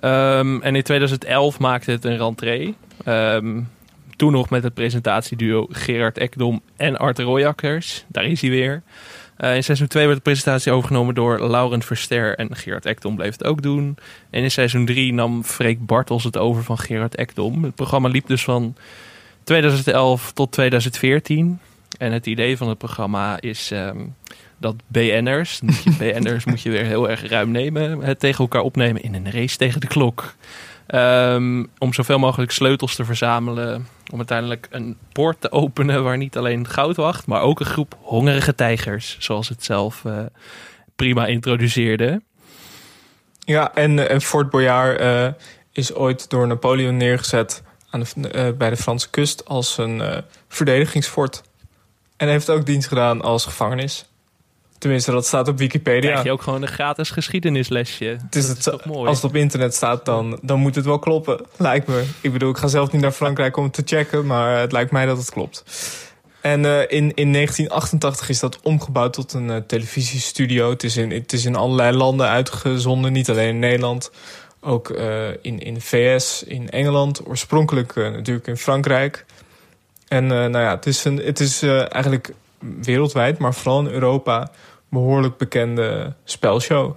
Um, 0.00 0.62
en 0.62 0.76
in 0.76 0.82
2011 0.82 1.58
maakte 1.58 1.90
het 1.90 2.04
een 2.04 2.16
rentree. 2.16 2.74
Um, 3.06 3.68
toen 4.16 4.32
nog 4.32 4.50
met 4.50 4.62
het 4.62 4.74
presentatieduo 4.74 5.66
Gerard 5.70 6.18
Ekdom 6.18 6.62
en 6.76 6.96
Art 6.96 7.18
Royakkers. 7.18 8.04
Daar 8.08 8.24
is 8.24 8.40
hij 8.40 8.50
weer. 8.50 8.82
Uh, 9.38 9.54
in 9.54 9.64
seizoen 9.64 9.86
2 9.86 10.04
werd 10.04 10.16
de 10.16 10.22
presentatie 10.22 10.72
overgenomen 10.72 11.14
door 11.14 11.50
Laurent 11.50 11.84
Verster 11.84 12.34
en 12.36 12.56
Gerard 12.56 12.86
Ekdom 12.86 13.16
bleef 13.16 13.32
het 13.32 13.44
ook 13.44 13.62
doen. 13.62 13.96
En 14.30 14.42
in 14.42 14.50
seizoen 14.50 14.84
3 14.84 15.12
nam 15.12 15.44
Freek 15.44 15.86
Bartels 15.86 16.24
het 16.24 16.36
over 16.36 16.62
van 16.62 16.78
Gerard 16.78 17.14
Ekdom. 17.14 17.64
Het 17.64 17.74
programma 17.74 18.08
liep 18.08 18.26
dus 18.26 18.44
van 18.44 18.76
2011 19.44 20.32
tot 20.32 20.52
2014. 20.52 21.58
En 21.98 22.12
het 22.12 22.26
idee 22.26 22.56
van 22.56 22.68
het 22.68 22.78
programma 22.78 23.40
is 23.40 23.70
um, 23.70 24.14
dat 24.64 24.74
BN'ers, 24.86 25.60
BN'ers 25.98 26.44
moet 26.44 26.62
je 26.62 26.70
weer 26.70 26.84
heel 26.84 27.10
erg 27.10 27.28
ruim 27.28 27.50
nemen, 27.50 28.00
het 28.00 28.20
tegen 28.20 28.38
elkaar 28.38 28.62
opnemen 28.62 29.02
in 29.02 29.14
een 29.14 29.30
race 29.30 29.56
tegen 29.56 29.80
de 29.80 29.86
klok. 29.86 30.34
Um, 30.88 31.70
om 31.78 31.92
zoveel 31.92 32.18
mogelijk 32.18 32.50
sleutels 32.50 32.94
te 32.94 33.04
verzamelen. 33.04 33.88
Om 34.12 34.18
uiteindelijk 34.18 34.66
een 34.70 34.96
poort 35.12 35.40
te 35.40 35.52
openen 35.52 36.04
waar 36.04 36.16
niet 36.16 36.36
alleen 36.36 36.68
goud 36.68 36.96
wacht, 36.96 37.26
maar 37.26 37.40
ook 37.40 37.60
een 37.60 37.66
groep 37.66 37.96
hongerige 38.00 38.54
tijgers, 38.54 39.16
zoals 39.18 39.48
het 39.48 39.64
zelf 39.64 40.02
uh, 40.04 40.18
prima 40.96 41.26
introduceerde. 41.26 42.22
Ja, 43.38 43.74
en, 43.74 44.08
en 44.08 44.20
Fort 44.20 44.50
Boyard 44.50 45.00
uh, 45.00 45.26
is 45.72 45.94
ooit 45.94 46.30
door 46.30 46.46
Napoleon 46.46 46.96
neergezet 46.96 47.62
aan 47.90 48.00
de, 48.00 48.34
uh, 48.34 48.56
bij 48.56 48.70
de 48.70 48.76
Franse 48.76 49.10
kust 49.10 49.44
als 49.44 49.78
een 49.78 50.22
verdedigingsfort. 50.48 51.42
En 52.16 52.28
heeft 52.28 52.50
ook 52.50 52.66
dienst 52.66 52.88
gedaan 52.88 53.22
als 53.22 53.44
gevangenis. 53.44 54.06
Tenminste, 54.84 55.10
dat 55.10 55.26
staat 55.26 55.48
op 55.48 55.58
Wikipedia. 55.58 56.10
Krijg 56.10 56.24
je 56.24 56.32
ook 56.32 56.42
gewoon 56.42 56.62
een 56.62 56.68
gratis 56.68 57.10
geschiedenislesje. 57.10 58.04
Het 58.04 58.36
is, 58.36 58.48
het, 58.48 58.58
is 58.58 58.84
mooi. 58.84 59.08
Als 59.08 59.16
het 59.16 59.30
op 59.30 59.36
internet 59.36 59.74
staat, 59.74 60.04
dan, 60.04 60.38
dan 60.42 60.60
moet 60.60 60.74
het 60.74 60.84
wel 60.84 60.98
kloppen. 60.98 61.40
Lijkt 61.56 61.86
me. 61.86 62.04
Ik 62.20 62.32
bedoel, 62.32 62.50
ik 62.50 62.56
ga 62.56 62.66
zelf 62.66 62.92
niet 62.92 63.00
naar 63.00 63.12
Frankrijk 63.12 63.56
om 63.56 63.70
te 63.70 63.82
checken, 63.84 64.26
maar 64.26 64.60
het 64.60 64.72
lijkt 64.72 64.90
mij 64.90 65.06
dat 65.06 65.16
het 65.16 65.30
klopt. 65.30 65.64
En 66.40 66.60
uh, 66.60 66.80
in, 66.80 67.14
in 67.14 67.32
1988 67.32 68.28
is 68.28 68.40
dat 68.40 68.60
omgebouwd 68.62 69.12
tot 69.12 69.32
een 69.32 69.48
uh, 69.48 69.56
televisiestudio. 69.56 70.70
Het 70.70 70.84
is, 70.84 70.96
in, 70.96 71.10
het 71.10 71.32
is 71.32 71.44
in 71.44 71.56
allerlei 71.56 71.96
landen 71.96 72.28
uitgezonden, 72.28 73.12
niet 73.12 73.30
alleen 73.30 73.48
in 73.48 73.58
Nederland. 73.58 74.10
Ook 74.60 74.88
uh, 74.88 75.28
in, 75.28 75.58
in 75.58 75.74
de 75.74 75.80
VS, 75.80 76.42
in 76.42 76.70
Engeland, 76.70 77.26
oorspronkelijk 77.26 77.94
natuurlijk 77.94 78.46
in 78.46 78.56
Frankrijk. 78.56 79.24
En 80.08 80.26
nou 80.26 80.58
ja, 80.58 80.74
het 80.74 80.86
is, 80.86 81.04
een, 81.04 81.16
het 81.16 81.40
is 81.40 81.62
eigenlijk 81.62 82.34
wereldwijd, 82.58 83.38
maar 83.38 83.54
vooral 83.54 83.80
in 83.80 83.92
Europa 83.92 84.50
behoorlijk 84.94 85.36
bekende 85.36 86.14
spelshow. 86.24 86.96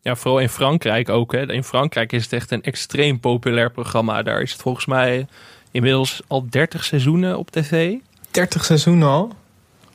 Ja, 0.00 0.16
vooral 0.16 0.40
in 0.40 0.48
Frankrijk 0.48 1.08
ook. 1.08 1.32
Hè. 1.32 1.52
In 1.52 1.64
Frankrijk 1.64 2.12
is 2.12 2.22
het 2.22 2.32
echt 2.32 2.50
een 2.50 2.62
extreem 2.62 3.20
populair 3.20 3.70
programma. 3.70 4.22
Daar 4.22 4.42
is 4.42 4.52
het 4.52 4.62
volgens 4.62 4.86
mij 4.86 5.26
inmiddels 5.70 6.22
al 6.26 6.46
30 6.48 6.84
seizoenen 6.84 7.38
op 7.38 7.50
tv. 7.50 7.94
30 8.30 8.64
seizoenen 8.64 9.08
al? 9.08 9.32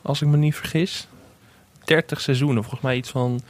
Als 0.02 0.22
ik 0.22 0.28
me 0.28 0.36
niet 0.36 0.54
vergis. 0.54 1.08
30 1.84 2.20
seizoenen, 2.20 2.62
volgens 2.62 2.82
mij 2.82 2.96
iets 2.96 3.10
van 3.10 3.40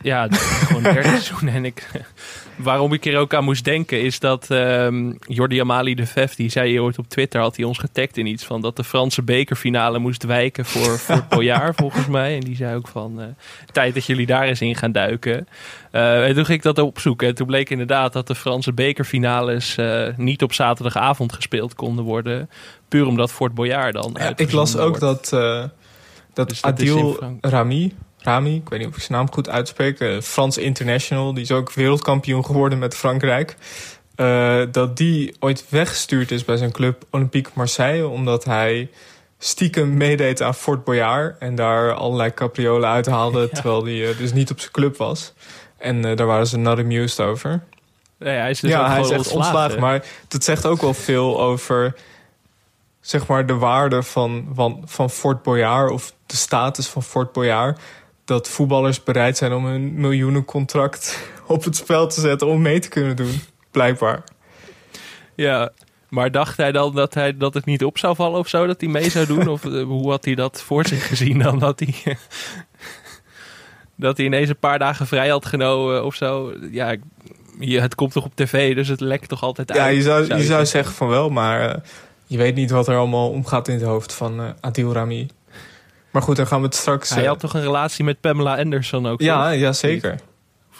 ja, 0.00 0.26
gewoon 0.30 0.82
30 0.82 1.04
seizoenen. 1.10 1.54
En 1.54 1.64
ik, 1.64 1.88
waarom 2.56 2.92
ik 2.92 3.06
er 3.06 3.16
ook 3.16 3.34
aan 3.34 3.44
moest 3.44 3.64
denken 3.64 4.02
is 4.02 4.18
dat 4.18 4.46
um, 4.50 5.18
Jordi 5.20 5.60
Amali 5.60 5.94
de 5.94 6.06
Vef, 6.06 6.34
die 6.34 6.50
zei 6.50 6.80
ooit 6.80 6.98
op 6.98 7.08
Twitter, 7.08 7.40
had 7.40 7.56
hij 7.56 7.64
ons 7.64 7.78
getagd 7.78 8.16
in 8.16 8.26
iets 8.26 8.44
van 8.44 8.60
dat 8.60 8.76
de 8.76 8.84
Franse 8.84 9.22
bekerfinale 9.22 9.98
moest 9.98 10.22
wijken 10.22 10.64
voor, 10.64 10.98
voor 10.98 11.14
het 11.14 11.28
bojaar, 11.28 11.74
volgens 11.82 12.06
mij. 12.06 12.34
En 12.34 12.40
die 12.40 12.56
zei 12.56 12.76
ook 12.76 12.88
van, 12.88 13.20
uh, 13.20 13.24
tijd 13.72 13.94
dat 13.94 14.04
jullie 14.04 14.26
daar 14.26 14.44
eens 14.44 14.60
in 14.60 14.76
gaan 14.76 14.92
duiken. 14.92 15.48
Uh, 15.92 16.26
en 16.26 16.34
toen 16.34 16.44
ging 16.44 16.58
ik 16.58 16.64
dat 16.64 16.78
opzoeken. 16.78 17.28
En 17.28 17.34
toen 17.34 17.46
bleek 17.46 17.70
inderdaad 17.70 18.12
dat 18.12 18.26
de 18.26 18.34
Franse 18.34 18.72
bekerfinales 18.72 19.76
uh, 19.76 20.06
niet 20.16 20.42
op 20.42 20.52
zaterdagavond 20.52 21.32
gespeeld 21.32 21.74
konden 21.74 22.04
worden. 22.04 22.50
Puur 22.88 23.06
omdat 23.06 23.32
Fort 23.32 23.54
Boyard 23.54 23.94
dan. 23.94 24.16
Ja, 24.18 24.32
ik 24.36 24.52
las 24.52 24.76
ook 24.76 24.98
wordt. 24.98 25.30
dat, 25.30 25.30
dat, 26.32 26.48
dus 26.48 26.60
dat 26.60 26.72
Adil 26.72 27.18
Rami, 27.40 27.94
Rami, 28.18 28.54
ik 28.54 28.68
weet 28.68 28.78
niet 28.78 28.88
of 28.88 28.96
ik 28.96 29.02
zijn 29.02 29.18
naam 29.18 29.32
goed 29.32 29.48
uitspreek, 29.48 30.00
uh, 30.00 30.20
Frans 30.20 30.58
International, 30.58 31.34
die 31.34 31.42
is 31.42 31.52
ook 31.52 31.72
wereldkampioen 31.72 32.44
geworden 32.44 32.78
met 32.78 32.96
Frankrijk. 32.96 33.56
Uh, 34.16 34.62
dat 34.72 34.96
die 34.96 35.36
ooit 35.38 35.64
weggestuurd 35.68 36.30
is 36.30 36.44
bij 36.44 36.56
zijn 36.56 36.72
club 36.72 37.04
Olympique 37.10 37.52
Marseille, 37.54 38.08
omdat 38.08 38.44
hij 38.44 38.90
stiekem 39.38 39.96
meedeed 39.96 40.42
aan 40.42 40.54
Fort 40.54 40.84
Boyard 40.84 41.38
en 41.38 41.54
daar 41.54 41.92
allerlei 41.92 42.34
capriolen 42.34 42.88
uithaalde, 42.88 43.48
terwijl 43.48 43.84
hij 43.84 43.94
uh, 43.94 44.18
dus 44.18 44.32
niet 44.32 44.50
op 44.50 44.60
zijn 44.60 44.72
club 44.72 44.96
was. 44.96 45.32
En 45.76 46.02
daar 46.02 46.26
waren 46.26 46.46
ze 46.46 46.58
not 46.58 46.78
amused 46.78 47.20
over. 47.20 47.62
Ja, 48.18 48.26
hij 48.26 48.50
is 48.50 48.60
dus 48.60 48.70
ja, 48.70 48.90
hij 48.90 49.00
is 49.00 49.10
echt 49.10 49.30
ontslagen. 49.30 49.80
Maar 49.80 50.04
dat 50.28 50.44
zegt 50.44 50.66
ook 50.66 50.80
wel 50.80 50.94
veel 50.94 51.40
over 51.40 51.94
zeg 53.00 53.26
maar, 53.26 53.46
de 53.46 53.54
waarde 53.54 54.02
van, 54.02 54.48
van, 54.54 54.82
van 54.84 55.10
Fort 55.10 55.42
Boyard 55.42 55.90
of 55.90 56.12
de 56.26 56.36
status 56.36 56.86
van 56.86 57.02
Fort 57.02 57.32
Boyard 57.32 57.80
dat 58.28 58.48
voetballers 58.48 59.02
bereid 59.02 59.36
zijn 59.36 59.52
om 59.52 59.66
een 59.66 60.00
miljoenencontract 60.00 61.18
op 61.46 61.64
het 61.64 61.76
spel 61.76 62.08
te 62.08 62.20
zetten 62.20 62.46
om 62.46 62.62
mee 62.62 62.78
te 62.78 62.88
kunnen 62.88 63.16
doen. 63.16 63.40
Blijkbaar. 63.70 64.22
Ja, 65.34 65.70
maar 66.08 66.30
dacht 66.30 66.56
hij 66.56 66.72
dan 66.72 66.94
dat, 66.94 67.14
hij, 67.14 67.36
dat 67.36 67.54
het 67.54 67.64
niet 67.64 67.84
op 67.84 67.98
zou 67.98 68.14
vallen 68.14 68.38
of 68.38 68.48
zo? 68.48 68.66
Dat 68.66 68.80
hij 68.80 68.90
mee 68.90 69.10
zou 69.10 69.26
doen? 69.26 69.48
Of 69.54 69.64
eh, 69.64 69.82
hoe 69.82 70.10
had 70.10 70.24
hij 70.24 70.34
dat 70.34 70.62
voor 70.62 70.86
zich 70.86 71.06
gezien 71.06 71.38
dan? 71.38 71.58
Dat 71.58 71.80
hij, 71.80 72.16
dat 73.96 74.16
hij 74.16 74.26
ineens 74.26 74.48
een 74.48 74.58
paar 74.58 74.78
dagen 74.78 75.06
vrij 75.06 75.28
had 75.28 75.46
genomen 75.46 76.04
of 76.04 76.14
zo? 76.14 76.52
Ja, 76.70 76.96
het 77.60 77.94
komt 77.94 78.12
toch 78.12 78.24
op 78.24 78.32
tv, 78.34 78.74
dus 78.74 78.88
het 78.88 79.00
lekt 79.00 79.28
toch 79.28 79.42
altijd 79.42 79.70
uit? 79.70 79.80
Ja, 79.80 79.86
je 79.86 80.02
zou, 80.02 80.36
je 80.36 80.44
zou 80.44 80.66
zeggen 80.66 80.94
van 80.94 81.08
wel, 81.08 81.30
maar 81.30 81.68
uh, 81.68 81.74
je 82.26 82.36
weet 82.36 82.54
niet 82.54 82.70
wat 82.70 82.88
er 82.88 82.96
allemaal 82.96 83.30
omgaat 83.30 83.68
in 83.68 83.74
het 83.74 83.84
hoofd 83.84 84.12
van 84.12 84.40
uh, 84.40 84.48
Adil 84.60 84.92
Rami. 84.92 85.28
Maar 86.10 86.22
goed, 86.22 86.36
dan 86.36 86.46
gaan 86.46 86.60
we 86.60 86.66
het 86.66 86.74
straks... 86.74 87.10
Hij 87.10 87.24
had 87.24 87.34
eh, 87.34 87.40
toch 87.40 87.54
een 87.54 87.60
relatie 87.60 88.04
met 88.04 88.20
Pamela 88.20 88.56
Anderson 88.56 89.06
ook? 89.06 89.20
Ja, 89.20 89.50
ja 89.50 89.72
zeker. 89.72 90.20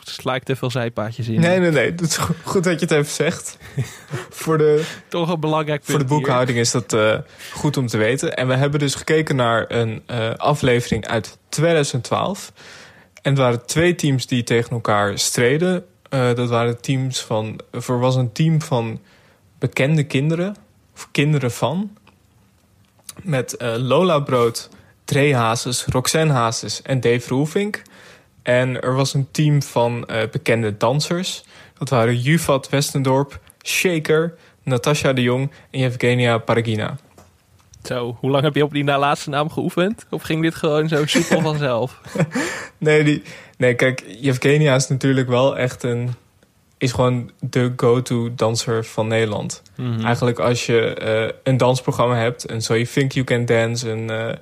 Sla 0.04 0.34
ik 0.34 0.42
te 0.42 0.56
veel 0.56 0.70
zijpaadjes 0.70 1.28
in? 1.28 1.40
Nee, 1.40 1.58
nee, 1.58 1.70
nee. 1.70 1.90
Het 1.90 2.00
is 2.00 2.16
goed 2.44 2.64
dat 2.64 2.80
je 2.80 2.86
het 2.86 2.90
even 2.90 3.12
zegt. 3.12 3.56
voor 4.30 4.58
de, 4.58 4.84
toch 5.08 5.28
een 5.28 5.40
belangrijk 5.40 5.84
punt 5.84 5.90
Voor 5.90 5.98
de 5.98 6.14
boekhouding 6.14 6.58
is 6.58 6.70
dat 6.70 6.92
uh, 6.92 7.18
goed 7.52 7.76
om 7.76 7.86
te 7.86 7.96
weten. 7.96 8.36
En 8.36 8.48
we 8.48 8.54
hebben 8.54 8.80
dus 8.80 8.94
gekeken 8.94 9.36
naar 9.36 9.64
een 9.68 10.02
uh, 10.10 10.34
aflevering 10.34 11.06
uit 11.06 11.38
2012. 11.48 12.52
En 13.22 13.30
het 13.30 13.38
waren 13.38 13.66
twee 13.66 13.94
teams 13.94 14.26
die 14.26 14.42
tegen 14.42 14.70
elkaar 14.70 15.18
streden. 15.18 15.84
Uh, 16.10 16.34
dat 16.34 16.48
waren 16.48 16.80
teams 16.80 17.20
van... 17.20 17.60
Er 17.70 17.98
was 17.98 18.16
een 18.16 18.32
team 18.32 18.62
van 18.62 19.00
bekende 19.58 20.04
kinderen. 20.04 20.56
Of 20.94 21.08
kinderen 21.12 21.50
van. 21.50 21.96
Met 23.22 23.56
Lola 23.76 24.18
Brood 24.18 24.68
Trey 25.08 25.34
Hazes, 25.34 25.84
Roxanne 25.86 26.32
Hazes 26.32 26.82
en 26.82 27.00
Dave 27.00 27.28
Roelvink. 27.28 27.82
En 28.42 28.80
er 28.80 28.94
was 28.94 29.14
een 29.14 29.28
team 29.30 29.62
van 29.62 30.08
uh, 30.10 30.16
bekende 30.32 30.76
dansers. 30.76 31.44
Dat 31.78 31.88
waren 31.88 32.20
Juvat 32.20 32.68
Westendorp, 32.68 33.40
Shaker, 33.62 34.34
Natasha 34.62 35.12
de 35.12 35.22
Jong 35.22 35.50
en 35.70 35.80
Evgenia 35.80 36.38
Paragina. 36.38 36.96
Zo, 37.82 38.16
hoe 38.20 38.30
lang 38.30 38.44
heb 38.44 38.54
je 38.54 38.64
op 38.64 38.72
die 38.72 38.84
laatste 38.84 39.30
naam 39.30 39.50
geoefend? 39.50 40.06
Of 40.10 40.22
ging 40.22 40.42
dit 40.42 40.54
gewoon 40.54 40.88
zo 40.88 41.06
soepel 41.06 41.40
vanzelf? 41.40 42.00
nee, 42.78 43.04
die, 43.04 43.22
nee, 43.56 43.74
kijk, 43.74 44.04
Evgenia 44.22 44.74
is 44.74 44.88
natuurlijk 44.88 45.28
wel 45.28 45.58
echt 45.58 45.82
een... 45.82 46.14
is 46.78 46.92
gewoon 46.92 47.30
de 47.40 47.72
go-to 47.76 48.34
danser 48.34 48.84
van 48.84 49.06
Nederland. 49.06 49.62
Mm 49.76 49.94
-hmm. 49.94 50.04
Eigenlijk 50.04 50.38
als 50.38 50.66
je 50.66 50.98
uh, 51.02 51.38
een 51.42 51.56
dansprogramma 51.56 52.16
hebt... 52.16 52.44
en 52.44 52.62
So 52.62 52.74
You 52.74 52.86
Think 52.86 53.12
You 53.12 53.24
Can 53.24 53.44
Dance... 53.44 53.90
en 53.90 54.10
uh, 54.10 54.32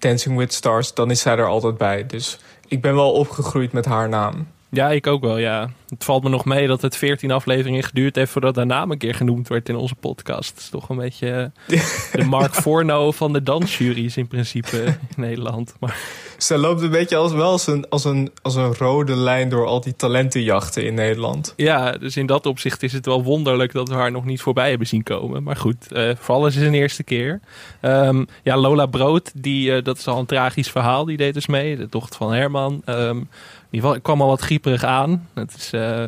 Dancing 0.00 0.36
with 0.36 0.52
Stars, 0.52 0.94
dan 0.94 1.10
is 1.10 1.20
zij 1.20 1.36
er 1.36 1.46
altijd 1.46 1.76
bij. 1.76 2.06
Dus 2.06 2.38
ik 2.68 2.80
ben 2.80 2.94
wel 2.94 3.12
opgegroeid 3.12 3.72
met 3.72 3.84
haar 3.84 4.08
naam. 4.08 4.46
Ja, 4.70 4.90
ik 4.90 5.06
ook 5.06 5.22
wel, 5.22 5.38
ja. 5.38 5.70
Het 5.88 6.04
valt 6.04 6.22
me 6.22 6.28
nog 6.28 6.44
mee 6.44 6.66
dat 6.66 6.82
het 6.82 6.96
14 6.96 7.30
afleveringen 7.30 7.82
geduurd 7.82 8.16
heeft 8.16 8.32
voordat 8.32 8.56
haar 8.56 8.66
naam 8.66 8.90
een 8.90 8.98
keer 8.98 9.14
genoemd 9.14 9.48
werd 9.48 9.68
in 9.68 9.76
onze 9.76 9.94
podcast. 9.94 10.50
Het 10.50 10.58
is 10.58 10.68
toch 10.68 10.88
een 10.88 10.96
beetje 10.96 11.50
eh, 11.66 11.80
de 12.12 12.24
Mark 12.24 12.54
Forno 12.62 13.12
van 13.12 13.32
de 13.32 13.42
dansjuries 13.42 14.16
in 14.16 14.26
principe 14.26 14.84
in 14.84 14.96
Nederland. 15.16 15.74
Maar... 15.80 15.98
Ze 16.38 16.58
loopt 16.58 16.82
een 16.82 16.90
beetje 16.90 17.16
als 17.16 17.32
wel 17.32 17.50
als 17.50 17.66
een, 17.66 17.88
als, 17.88 18.04
een, 18.04 18.30
als 18.42 18.54
een 18.54 18.74
rode 18.74 19.16
lijn 19.16 19.48
door 19.48 19.66
al 19.66 19.80
die 19.80 19.96
talentenjachten 19.96 20.84
in 20.84 20.94
Nederland. 20.94 21.52
Ja, 21.56 21.92
dus 21.92 22.16
in 22.16 22.26
dat 22.26 22.46
opzicht 22.46 22.82
is 22.82 22.92
het 22.92 23.06
wel 23.06 23.22
wonderlijk 23.22 23.72
dat 23.72 23.88
we 23.88 23.94
haar 23.94 24.10
nog 24.10 24.24
niet 24.24 24.40
voorbij 24.40 24.68
hebben 24.68 24.86
zien 24.86 25.02
komen. 25.02 25.42
Maar 25.42 25.56
goed, 25.56 25.86
uh, 25.92 26.10
voor 26.18 26.34
alles 26.34 26.56
is 26.56 26.66
een 26.66 26.74
eerste 26.74 27.02
keer. 27.02 27.40
Um, 27.82 28.26
ja, 28.42 28.56
Lola 28.56 28.86
Brood, 28.86 29.30
die, 29.34 29.70
uh, 29.70 29.84
dat 29.84 29.98
is 29.98 30.06
al 30.06 30.18
een 30.18 30.26
tragisch 30.26 30.70
verhaal, 30.70 31.04
die 31.04 31.16
deed 31.16 31.34
dus 31.34 31.46
mee. 31.46 31.76
De 31.76 31.88
dochter 31.88 32.16
van 32.16 32.32
Herman. 32.32 32.82
Um, 32.86 33.28
ieder 33.70 33.80
geval, 33.80 33.94
ik 33.94 34.02
kwam 34.02 34.20
al 34.20 34.28
wat 34.28 34.40
grieperig 34.40 34.84
aan. 34.84 35.28
Het 35.34 35.54
is, 35.56 35.72
uh, 35.72 36.04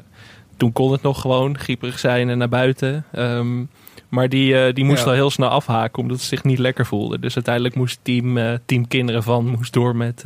toen 0.57 0.73
kon 0.73 0.93
het 0.93 1.03
nog 1.03 1.21
gewoon 1.21 1.59
grieperig 1.59 1.99
zijn 1.99 2.29
en 2.29 2.39
naar 2.39 2.49
buiten. 2.49 3.05
Um, 3.17 3.69
maar 4.09 4.29
die, 4.29 4.53
uh, 4.55 4.75
die 4.75 4.85
moest 4.85 5.05
ja. 5.05 5.09
al 5.09 5.13
heel 5.13 5.31
snel 5.31 5.49
afhaken 5.49 6.03
omdat 6.03 6.21
ze 6.21 6.27
zich 6.27 6.45
niet 6.45 6.59
lekker 6.59 6.87
voelde. 6.87 7.19
Dus 7.19 7.35
uiteindelijk 7.35 7.75
moest 7.75 7.99
team, 8.03 8.37
uh, 8.37 8.53
team 8.67 8.89
Kinderen 8.89 9.23
van 9.23 9.47
moest 9.47 9.73
door 9.73 9.97
met, 9.97 10.25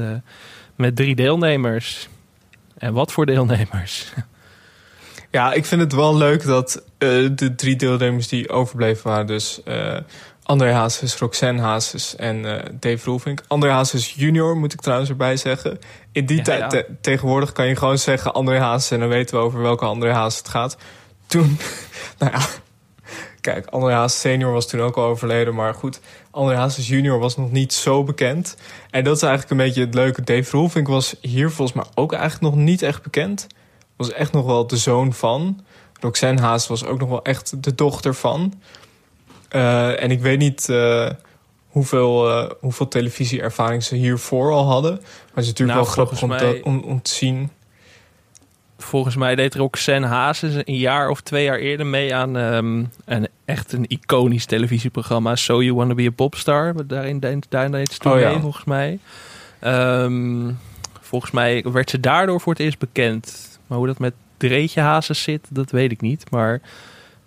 met 0.77 0.97
drie 0.97 1.15
deelnemers. 1.15 2.09
En 2.79 2.93
wat 2.93 3.13
voor 3.13 3.27
deelnemers? 3.27 4.13
Ja, 5.31 5.53
ik 5.53 5.65
vind 5.65 5.81
het 5.81 5.93
wel 5.93 6.17
leuk 6.17 6.45
dat 6.45 6.83
de 6.99 7.53
drie 7.57 7.77
deelnemers 7.77 8.29
die 8.29 8.49
overbleven 8.49 9.11
waren, 9.11 9.27
dus 9.27 9.61
André 10.47 10.73
Hazes, 10.73 11.17
Roxanne 11.19 11.61
Hazes 11.61 12.17
en 12.17 12.45
uh, 12.45 12.59
Dave 12.73 13.05
Roelvink. 13.05 13.43
André 13.49 13.71
Hazes 13.71 14.15
junior, 14.15 14.57
moet 14.57 14.73
ik 14.73 14.81
trouwens 14.81 15.11
erbij 15.11 15.37
zeggen. 15.37 15.79
In 16.13 16.27
die 16.27 16.37
ja, 16.37 16.43
tijd, 16.43 16.61
ja. 16.61 16.69
te 16.69 16.87
tegenwoordig 17.01 17.53
kan 17.53 17.67
je 17.67 17.77
gewoon 17.77 17.99
zeggen 17.99 18.33
André 18.33 18.59
Hazes... 18.59 18.91
en 18.91 19.01
dan 19.01 19.09
weten 19.09 19.37
we 19.37 19.43
over 19.43 19.61
welke 19.61 19.85
André 19.85 20.13
Hazes 20.13 20.39
het 20.39 20.49
gaat. 20.49 20.77
Toen, 21.27 21.59
nou 22.19 22.33
ja, 22.33 22.47
kijk, 23.41 23.67
André 23.67 23.93
Hazes 23.93 24.21
senior 24.21 24.53
was 24.53 24.67
toen 24.67 24.81
ook 24.81 24.97
al 24.97 25.05
overleden... 25.05 25.55
maar 25.55 25.75
goed, 25.75 26.01
André 26.31 26.57
Hazes 26.57 26.89
junior 26.89 27.19
was 27.19 27.37
nog 27.37 27.51
niet 27.51 27.73
zo 27.73 28.05
bekend. 28.05 28.57
En 28.91 29.05
dat 29.05 29.17
is 29.17 29.23
eigenlijk 29.23 29.51
een 29.51 29.67
beetje 29.67 29.85
het 29.85 29.95
leuke. 29.95 30.23
Dave 30.23 30.51
Roelvink 30.51 30.89
was 30.89 31.15
hier 31.21 31.51
volgens 31.51 31.77
mij 31.77 31.87
ook 31.95 32.13
eigenlijk 32.13 32.55
nog 32.55 32.65
niet 32.65 32.83
echt 32.83 33.03
bekend. 33.03 33.47
Was 33.97 34.13
echt 34.13 34.33
nog 34.33 34.47
wel 34.47 34.67
de 34.67 34.77
zoon 34.77 35.13
van. 35.13 35.65
Roxanne 36.01 36.41
Hazes 36.41 36.69
was 36.69 36.85
ook 36.85 36.99
nog 36.99 37.09
wel 37.09 37.23
echt 37.23 37.63
de 37.63 37.75
dochter 37.75 38.15
van... 38.15 38.53
Uh, 39.53 40.03
en 40.03 40.11
ik 40.11 40.21
weet 40.21 40.39
niet 40.39 40.69
uh, 40.71 41.11
hoeveel, 41.69 42.29
uh, 42.29 42.51
hoeveel 42.61 42.89
televisieervaring 42.89 43.83
ze 43.83 43.97
hiervoor 43.97 44.53
al 44.53 44.65
hadden. 44.65 44.93
Maar 44.93 45.01
het 45.35 45.45
is 45.45 45.47
natuurlijk 45.47 45.79
nou, 45.79 45.83
wel 45.83 45.93
grappig 45.93 46.23
om, 46.23 46.29
mij, 46.29 46.39
te, 46.39 46.61
om, 46.63 46.81
om, 46.81 47.03
te 47.03 47.11
zien. 47.11 47.51
Volgens 48.79 49.17
mij 49.17 49.35
deed 49.35 49.55
er 49.55 49.63
ook 49.63 49.77
Sen 49.77 50.03
Hazes 50.03 50.55
een 50.55 50.77
jaar 50.77 51.09
of 51.09 51.21
twee 51.21 51.45
jaar 51.45 51.59
eerder 51.59 51.87
mee 51.87 52.15
aan 52.15 52.37
um, 52.37 52.91
een 53.05 53.29
echt 53.45 53.73
een 53.73 53.85
iconisch 53.89 54.45
televisieprogramma. 54.45 55.37
So 55.37 55.63
You 55.63 55.75
Wanna 55.75 55.95
Be 55.95 56.07
a 56.07 56.11
Popstar. 56.11 56.87
Daarin, 56.87 57.21
daarin 57.49 57.71
deed 57.71 57.93
ze 57.93 57.99
toen 57.99 58.13
oh, 58.13 58.21
ja. 58.21 58.31
mee, 58.31 58.41
volgens 58.41 58.65
mij. 58.65 58.99
Um, 59.65 60.59
volgens 61.01 61.31
mij 61.31 61.65
werd 61.73 61.91
ze 61.91 62.01
daardoor 62.01 62.41
voor 62.41 62.53
het 62.53 62.63
eerst 62.63 62.79
bekend. 62.79 63.59
Maar 63.67 63.79
hoe 63.79 63.87
dat 63.87 63.99
met 63.99 64.15
Dreetje 64.37 64.81
Hazes 64.81 65.23
zit, 65.23 65.47
dat 65.51 65.71
weet 65.71 65.91
ik 65.91 66.01
niet. 66.01 66.31
Maar 66.31 66.61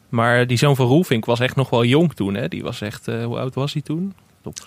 maar 0.10 0.48
die 0.48 0.58
zoon 0.58 0.76
van 0.76 0.86
Roelvink 0.86 1.26
was 1.26 1.40
echt 1.40 1.56
nog 1.56 1.70
wel 1.70 1.84
jong 1.84 2.14
toen. 2.14 2.34
Hè? 2.34 2.48
Die 2.48 2.64
was 2.64 2.82
echt, 2.82 3.08
uh, 3.08 3.26
hoe 3.26 3.40
oud 3.40 3.56
was 3.56 3.74
hij 3.74 3.82
toen? 3.82 4.14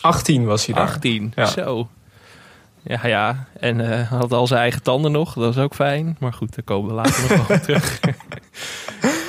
18 0.00 0.44
was 0.44 0.66
hij 0.66 0.74
daar. 0.74 0.84
18, 0.84 1.32
ja. 1.34 1.46
zo. 1.46 1.88
Ja, 2.82 3.06
ja. 3.06 3.46
En 3.60 3.78
uh, 3.78 4.10
had 4.10 4.32
al 4.32 4.46
zijn 4.46 4.60
eigen 4.60 4.82
tanden 4.82 5.12
nog. 5.12 5.34
Dat 5.34 5.54
was 5.54 5.64
ook 5.64 5.74
fijn. 5.74 6.16
Maar 6.20 6.32
goed, 6.32 6.54
daar 6.54 6.64
komen 6.64 6.88
we 6.88 6.94
later 6.94 7.36
nog 7.36 7.46
wel 7.46 7.60
terug. 7.66 8.00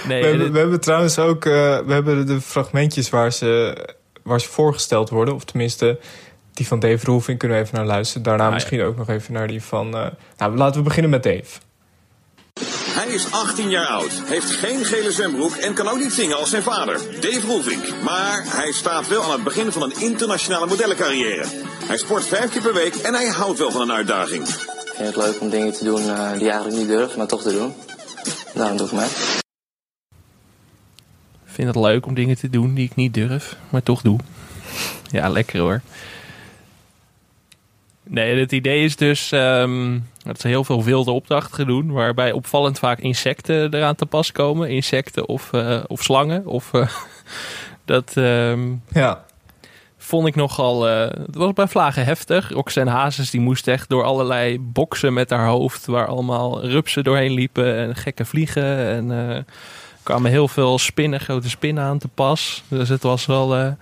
nee, 0.08 0.22
we, 0.22 0.28
hebben, 0.28 0.52
we 0.52 0.60
hebben 0.60 0.82
trouwens 0.82 1.20
ook 1.20 1.46
uh, 1.46 1.54
we 1.80 1.94
hebben 1.94 2.26
de 2.28 2.42
fragmentjes 2.42 3.10
waar 3.10 3.32
ze, 3.32 3.78
waar 4.24 4.42
ze 4.42 4.50
voorgesteld 4.50 5.10
worden. 5.10 5.34
Of 5.34 5.44
tenminste, 5.44 6.00
die 6.54 6.68
van 6.68 6.80
Dave 6.80 7.06
Roelvink 7.06 7.40
kunnen 7.40 7.58
we 7.58 7.64
even 7.64 7.78
naar 7.78 7.86
luisteren. 7.86 8.24
Daarna 8.24 8.48
ah, 8.48 8.54
misschien 8.54 8.82
ook 8.82 8.98
nog 8.98 9.10
even 9.10 9.34
naar 9.34 9.48
die 9.48 9.62
van... 9.62 9.90
nou, 10.38 10.56
laten 10.56 10.78
we 10.78 10.84
beginnen 10.84 11.12
met 11.12 11.24
Dave. 11.24 11.60
Hij 13.04 13.14
is 13.14 13.32
18 13.32 13.70
jaar 13.70 13.88
oud, 13.88 14.22
heeft 14.26 14.52
geen 14.52 14.86
gele 14.86 15.12
zwembroek 15.12 15.56
en 15.56 15.74
kan 15.74 15.88
ook 15.88 16.00
niet 16.00 16.12
zingen 16.12 16.38
als 16.38 16.50
zijn 16.50 16.64
vader, 16.64 17.00
Dave 17.22 17.48
Roelvink. 17.48 18.02
Maar 18.04 18.44
hij 18.46 18.72
staat 18.72 19.08
wel 19.08 19.24
aan 19.24 19.32
het 19.32 19.44
begin 19.44 19.72
van 19.72 19.82
een 19.82 20.02
internationale 20.02 20.66
modellencarrière. 20.66 21.46
Hij 21.86 21.98
sport 21.98 22.28
vijf 22.28 22.50
keer 22.50 22.62
per 22.62 22.74
week 22.74 22.96
en 22.96 23.14
hij 23.14 23.28
houdt 23.28 23.60
wel 23.60 23.72
van 23.72 23.82
een 23.82 23.92
uitdaging. 23.92 24.48
Ik 24.48 24.94
vind 24.96 25.16
het 25.16 25.26
leuk 25.26 25.42
om 25.42 25.50
dingen 25.50 25.74
te 25.74 25.84
doen 25.84 26.02
uh, 26.06 26.32
die 26.32 26.44
je 26.44 26.50
eigenlijk 26.50 26.80
niet 26.80 26.88
durft, 26.88 27.16
maar 27.16 27.28
toch 27.28 27.42
te 27.42 27.52
doen. 27.52 27.74
Daarom 28.54 28.78
doe 28.78 28.88
ik 28.88 28.94
mee. 28.94 29.10
Ik 31.46 31.52
vind 31.54 31.68
het 31.68 31.84
leuk 31.84 32.06
om 32.06 32.14
dingen 32.14 32.38
te 32.38 32.50
doen 32.50 32.74
die 32.74 32.86
ik 32.86 32.96
niet 32.96 33.14
durf, 33.14 33.58
maar 33.70 33.84
toch 33.84 34.02
doe. 34.02 34.20
Ja, 35.12 35.30
lekker 35.30 35.60
hoor. 35.60 35.82
Nee, 38.14 38.40
het 38.40 38.52
idee 38.52 38.84
is 38.84 38.96
dus 38.96 39.32
um, 39.32 40.10
dat 40.24 40.40
ze 40.40 40.48
heel 40.48 40.64
veel 40.64 40.84
wilde 40.84 41.12
opdrachten 41.12 41.68
doen, 41.68 41.92
waarbij 41.92 42.32
opvallend 42.32 42.80
vaak 42.80 43.00
insecten 43.00 43.74
eraan 43.74 43.96
te 43.96 44.06
pas 44.06 44.32
komen. 44.32 44.70
Insecten 44.70 45.28
of, 45.28 45.50
uh, 45.52 45.80
of 45.88 46.04
slangen. 46.04 46.46
Of, 46.46 46.74
uh, 46.74 46.88
dat 47.86 48.16
um, 48.16 48.84
ja. 48.90 49.24
vond 49.98 50.28
ik 50.28 50.36
nogal. 50.36 50.90
Uh, 50.90 51.00
het 51.00 51.36
was 51.36 51.54
bij 51.54 51.68
Vlagen 51.68 52.06
heftig. 52.06 52.50
Roxanne 52.50 52.92
Hazes 52.92 53.30
die 53.30 53.42
moest 53.42 53.68
echt 53.68 53.90
door 53.90 54.04
allerlei 54.04 54.60
boksen 54.60 55.14
met 55.14 55.30
haar 55.30 55.48
hoofd, 55.48 55.86
waar 55.86 56.08
allemaal 56.08 56.66
rupsen 56.66 57.04
doorheen 57.04 57.34
liepen 57.34 57.76
en 57.78 57.96
gekke 57.96 58.26
vliegen. 58.26 58.78
En 58.78 59.46
kwamen 60.04 60.32
heel 60.32 60.48
veel 60.48 60.78
spinnen, 60.78 61.20
grote 61.20 61.50
spinnen 61.50 61.84
aan 61.84 62.00
te 62.00 62.08
pas. 62.08 62.64
Dus 62.68 62.90
het 62.90 63.04
was 63.04 63.26
wel. 63.26 63.76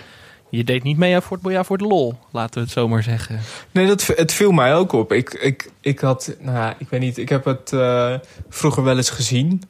Je 0.52 0.64
deed 0.64 0.84
niet 0.84 0.98
mee 0.98 1.16
aan 1.16 1.22
Fort 1.22 1.42
Boyard 1.42 1.66
voor 1.66 1.78
de 1.78 1.88
lol, 1.88 2.14
laten 2.32 2.54
we 2.54 2.60
het 2.60 2.72
zo 2.72 2.88
maar 2.88 3.04
zeggen. 3.04 3.40
Nee, 3.72 3.88
dat, 3.88 4.08
het 4.08 4.34
viel 4.34 4.52
mij 4.52 4.76
ook 4.76 4.92
op. 4.92 5.12
Ik, 5.12 5.34
ik, 5.34 5.72
ik 5.82 6.00
had, 6.00 6.36
nou 6.40 6.58
ja, 6.58 6.76
ik 6.78 6.90
weet 6.90 7.00
niet, 7.00 7.18
ik 7.18 7.30
heb 7.30 7.46
het 7.46 7.72
uh, 7.72 8.14
vroeger 8.50 8.84
wel 8.84 8.98
eens 8.98 9.10
gezien. 9.10 9.64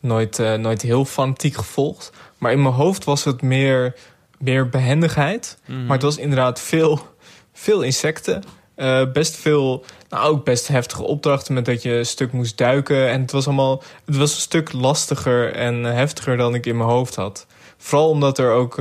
Nooit, 0.00 0.38
uh, 0.38 0.54
nooit 0.54 0.82
heel 0.82 1.04
fanatiek 1.04 1.54
gevolgd. 1.54 2.12
Maar 2.38 2.52
in 2.52 2.62
mijn 2.62 2.74
hoofd 2.74 3.04
was 3.04 3.24
het 3.24 3.42
meer, 3.42 3.94
meer 4.38 4.68
behendigheid. 4.68 5.58
Mm. 5.66 5.82
Maar 5.82 5.96
het 5.96 6.02
was 6.02 6.16
inderdaad 6.16 6.60
veel, 6.60 7.00
veel 7.52 7.82
insecten. 7.82 8.42
Uh, 8.76 9.12
best 9.12 9.36
veel, 9.36 9.84
nou 10.08 10.28
ook 10.28 10.44
best 10.44 10.68
heftige 10.68 11.02
opdrachten 11.02 11.54
met 11.54 11.64
dat 11.64 11.82
je 11.82 11.92
een 11.92 12.06
stuk 12.06 12.32
moest 12.32 12.58
duiken. 12.58 13.08
En 13.08 13.20
het 13.20 13.32
was 13.32 13.46
allemaal, 13.46 13.82
het 14.04 14.16
was 14.16 14.34
een 14.34 14.40
stuk 14.40 14.72
lastiger 14.72 15.54
en 15.54 15.84
heftiger 15.84 16.36
dan 16.36 16.54
ik 16.54 16.66
in 16.66 16.76
mijn 16.76 16.88
hoofd 16.88 17.14
had. 17.14 17.46
Vooral 17.76 18.08
omdat 18.08 18.38
er 18.38 18.52
ook 18.52 18.78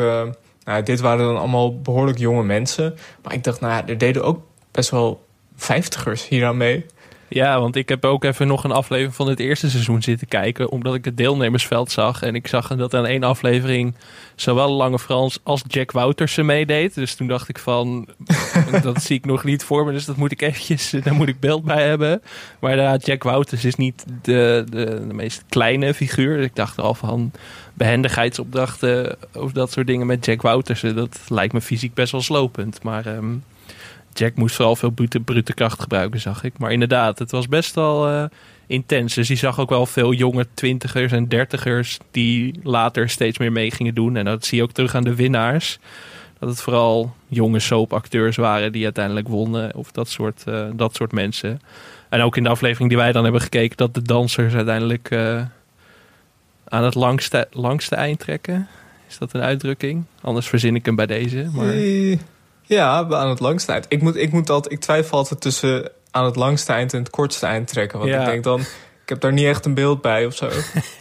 nou, 0.63 0.83
dit 0.83 0.99
waren 0.99 1.25
dan 1.25 1.37
allemaal 1.37 1.81
behoorlijk 1.81 2.17
jonge 2.17 2.43
mensen. 2.43 2.95
Maar 3.23 3.33
ik 3.33 3.43
dacht, 3.43 3.59
nou 3.59 3.83
er 3.85 3.97
deden 3.97 4.23
ook 4.23 4.41
best 4.71 4.89
wel 4.89 5.25
vijftigers 5.55 6.27
hier 6.27 6.45
aan 6.45 6.57
mee. 6.57 6.85
Ja, 7.33 7.59
want 7.59 7.75
ik 7.75 7.89
heb 7.89 8.05
ook 8.05 8.23
even 8.23 8.47
nog 8.47 8.63
een 8.63 8.71
aflevering 8.71 9.15
van 9.15 9.27
het 9.27 9.39
eerste 9.39 9.69
seizoen 9.69 10.01
zitten 10.01 10.27
kijken. 10.27 10.69
Omdat 10.69 10.95
ik 10.95 11.05
het 11.05 11.17
deelnemersveld 11.17 11.91
zag. 11.91 12.21
En 12.21 12.35
ik 12.35 12.47
zag 12.47 12.67
dat 12.67 12.93
aan 12.93 13.05
één 13.05 13.23
aflevering 13.23 13.95
zowel 14.35 14.71
Lange 14.71 14.99
Frans 14.99 15.39
als 15.43 15.63
Jack 15.67 15.91
Woutersen 15.91 16.45
meedeed. 16.45 16.95
Dus 16.95 17.15
toen 17.15 17.27
dacht 17.27 17.49
ik 17.49 17.59
van, 17.59 18.07
dat 18.81 19.01
zie 19.01 19.17
ik 19.17 19.25
nog 19.25 19.43
niet 19.43 19.63
voor 19.63 19.85
me. 19.85 19.91
Dus 19.91 20.05
dat 20.05 20.17
moet 20.17 20.31
ik 20.31 20.41
eventjes, 20.41 20.89
daar 21.03 21.13
moet 21.13 21.27
ik 21.27 21.39
beeld 21.39 21.63
bij 21.63 21.87
hebben. 21.87 22.21
Maar 22.59 22.71
inderdaad, 22.71 23.05
Jack 23.05 23.23
Wouters 23.23 23.65
is 23.65 23.75
niet 23.75 24.05
de, 24.21 24.65
de, 24.69 25.05
de 25.07 25.13
meest 25.13 25.43
kleine 25.49 25.93
figuur. 25.93 26.37
Dus 26.37 26.45
ik 26.45 26.55
dacht 26.55 26.79
al 26.79 26.93
van 26.93 27.31
behendigheidsopdrachten 27.73 29.17
of 29.33 29.51
dat 29.51 29.71
soort 29.71 29.87
dingen 29.87 30.07
met 30.07 30.25
Jack 30.25 30.41
Woutersen. 30.41 30.95
Dat 30.95 31.19
lijkt 31.27 31.53
me 31.53 31.61
fysiek 31.61 31.93
best 31.93 32.11
wel 32.11 32.21
slopend. 32.21 32.83
Maar... 32.83 33.05
Um, 33.05 33.43
Jack 34.13 34.35
moest 34.35 34.55
vooral 34.55 34.75
veel 34.75 34.89
brute, 34.89 35.19
brute 35.19 35.53
kracht 35.53 35.81
gebruiken, 35.81 36.19
zag 36.19 36.43
ik. 36.43 36.57
Maar 36.57 36.71
inderdaad, 36.71 37.19
het 37.19 37.31
was 37.31 37.47
best 37.47 37.75
wel 37.75 38.09
uh, 38.09 38.23
intens. 38.67 39.13
Dus 39.13 39.27
je 39.27 39.35
zag 39.35 39.59
ook 39.59 39.69
wel 39.69 39.85
veel 39.85 40.13
jonge 40.13 40.47
twintigers 40.53 41.11
en 41.11 41.27
dertigers 41.27 41.97
die 42.11 42.59
later 42.63 43.09
steeds 43.09 43.37
meer 43.37 43.51
mee 43.51 43.71
gingen 43.71 43.95
doen. 43.95 44.15
En 44.15 44.25
dat 44.25 44.45
zie 44.45 44.57
je 44.57 44.63
ook 44.63 44.71
terug 44.71 44.95
aan 44.95 45.03
de 45.03 45.15
winnaars. 45.15 45.79
Dat 46.39 46.49
het 46.49 46.61
vooral 46.61 47.15
jonge 47.27 47.59
soapacteurs 47.59 48.35
waren 48.35 48.71
die 48.71 48.83
uiteindelijk 48.83 49.27
wonnen. 49.27 49.75
Of 49.75 49.91
dat 49.91 50.09
soort, 50.09 50.43
uh, 50.47 50.65
dat 50.75 50.95
soort 50.95 51.11
mensen. 51.11 51.61
En 52.09 52.21
ook 52.21 52.37
in 52.37 52.43
de 52.43 52.49
aflevering 52.49 52.89
die 52.89 52.97
wij 52.97 53.11
dan 53.11 53.23
hebben 53.23 53.41
gekeken, 53.41 53.77
dat 53.77 53.93
de 53.93 54.01
dansers 54.01 54.53
uiteindelijk 54.53 55.09
uh, 55.11 55.41
aan 56.67 56.83
het 56.83 56.95
langste, 56.95 57.47
langste 57.51 57.95
eind 57.95 58.19
trekken. 58.19 58.67
Is 59.07 59.17
dat 59.17 59.33
een 59.33 59.41
uitdrukking? 59.41 60.03
Anders 60.21 60.47
verzin 60.47 60.75
ik 60.75 60.85
hem 60.85 60.95
bij 60.95 61.05
deze. 61.05 61.49
Maar... 61.53 61.73
Ja, 62.73 63.07
aan 63.09 63.29
het 63.29 63.39
langste 63.39 63.71
eind. 63.71 63.85
Ik, 63.89 64.01
moet, 64.01 64.15
ik, 64.15 64.31
moet 64.31 64.49
altijd, 64.49 64.73
ik 64.73 64.79
twijfel 64.79 65.17
altijd 65.17 65.41
tussen 65.41 65.91
aan 66.11 66.25
het 66.25 66.35
langste 66.35 66.73
eind 66.73 66.93
en 66.93 66.99
het 66.99 67.09
kortste 67.09 67.45
eind 67.45 67.67
trekken. 67.67 67.99
Want 67.99 68.11
ja. 68.11 68.19
ik 68.19 68.25
denk 68.25 68.43
dan, 68.43 68.59
ik 69.03 69.09
heb 69.09 69.21
daar 69.21 69.33
niet 69.33 69.45
echt 69.45 69.65
een 69.65 69.73
beeld 69.73 70.01
bij 70.01 70.25
of 70.25 70.35
zo. 70.35 70.49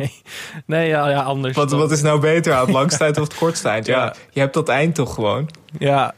nee, 0.66 0.88
ja, 0.88 1.08
ja 1.08 1.22
anders. 1.22 1.56
Wat, 1.56 1.70
wat 1.70 1.90
is 1.90 2.02
nou 2.02 2.20
beter, 2.20 2.52
aan 2.52 2.60
het 2.60 2.70
langste 2.70 3.04
eind 3.04 3.16
of 3.16 3.22
het 3.22 3.34
kortste 3.34 3.68
eind? 3.68 3.86
Ja. 3.86 4.04
ja, 4.04 4.14
je 4.30 4.40
hebt 4.40 4.54
dat 4.54 4.68
eind 4.68 4.94
toch 4.94 5.14
gewoon? 5.14 5.50
Ja, 5.78 6.14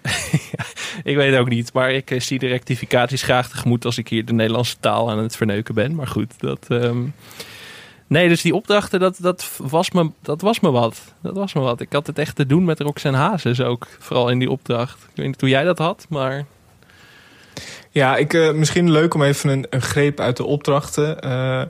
ik 1.03 1.17
weet 1.17 1.37
ook 1.37 1.49
niet. 1.49 1.73
Maar 1.73 1.93
ik 1.93 2.15
zie 2.19 2.39
de 2.39 2.47
rectificaties 2.47 3.23
graag 3.23 3.49
tegemoet 3.49 3.85
als 3.85 3.99
ik 3.99 4.09
hier 4.09 4.25
de 4.25 4.33
Nederlandse 4.33 4.77
taal 4.81 5.11
aan 5.11 5.19
het 5.19 5.37
verneuken 5.37 5.75
ben. 5.75 5.95
Maar 5.95 6.09
goed, 6.09 6.33
dat... 6.39 6.67
Um... 6.69 7.15
Nee, 8.07 8.29
dus 8.29 8.43
die 8.43 8.55
opdrachten, 8.55 9.01
dat, 9.01 9.17
dat, 9.21 9.51
was 9.63 9.91
me, 9.91 10.11
dat 10.23 10.41
was 10.41 10.61
me 10.61 10.71
wat. 10.71 11.01
Dat 11.21 11.35
was 11.35 11.53
me 11.53 11.61
wat. 11.61 11.81
Ik 11.81 11.93
had 11.93 12.07
het 12.07 12.19
echt 12.19 12.37
te 12.37 12.47
doen 12.47 12.65
met 12.65 12.81
Roxanne 12.81 13.19
Hazes 13.19 13.61
ook. 13.61 13.89
Vooral 13.99 14.29
in 14.29 14.39
die 14.39 14.51
opdracht. 14.51 15.03
Ik 15.03 15.17
weet 15.17 15.27
niet 15.27 15.41
hoe 15.41 15.49
jij 15.49 15.65
dat 15.65 15.79
had, 15.79 16.07
maar... 16.09 16.45
Ja, 17.91 18.17
ik, 18.17 18.33
uh, 18.33 18.53
misschien 18.53 18.91
leuk 18.91 19.15
om 19.15 19.23
even 19.23 19.51
een, 19.51 19.67
een 19.71 19.83
greep 19.83 20.21
uit 20.21 20.37
de 20.37 20.45
opdrachten. 20.45 21.27
Uh, 21.27 21.63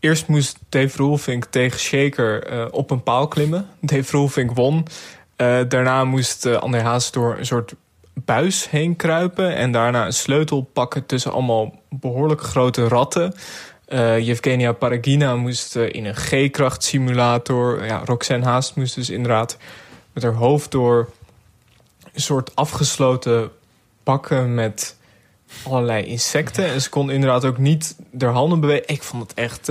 eerst 0.00 0.26
moest 0.26 0.58
Dave 0.68 0.96
Roelvink 0.96 1.44
tegen 1.44 1.78
Shaker 1.78 2.52
uh, 2.52 2.64
op 2.70 2.90
een 2.90 3.02
paal 3.02 3.28
klimmen. 3.28 3.66
Dave 3.80 4.16
Roelvink 4.16 4.54
won. 4.54 4.86
daarna 5.68 6.04
moest 6.04 6.46
André 6.46 6.80
Hazes 6.80 7.10
door 7.10 7.38
een 7.38 7.46
soort 7.46 7.74
buis 8.14 8.70
heen 8.70 8.96
kruipen... 8.96 9.56
en 9.56 9.72
daarna 9.72 10.06
een 10.06 10.12
sleutel 10.12 10.62
pakken 10.72 11.06
tussen 11.06 11.32
allemaal 11.32 11.82
behoorlijk 11.88 12.40
grote 12.40 12.88
ratten... 12.88 13.34
Uh, 13.92 14.18
Yevgenia 14.18 14.72
Paragina 14.72 15.36
moest 15.36 15.76
uh, 15.76 15.92
in 15.92 16.04
een 16.04 16.16
G-kracht 16.16 16.82
simulator. 16.82 17.84
Ja, 17.84 18.02
Roxanne 18.04 18.44
Haast 18.44 18.76
moest 18.76 18.94
dus 18.94 19.10
inderdaad 19.10 19.56
met 20.12 20.22
haar 20.22 20.32
hoofd 20.32 20.70
door 20.70 21.10
een 22.12 22.20
soort 22.20 22.56
afgesloten 22.56 23.50
pakken 24.02 24.54
met 24.54 24.96
allerlei 25.64 26.04
insecten. 26.04 26.64
En 26.64 26.80
ze 26.80 26.88
kon 26.88 27.10
inderdaad 27.10 27.44
ook 27.44 27.58
niet 27.58 27.96
haar 28.18 28.32
handen 28.32 28.60
bewegen. 28.60 28.88
Ik 28.88 29.02
vond 29.02 29.22
het 29.22 29.34
echt. 29.34 29.68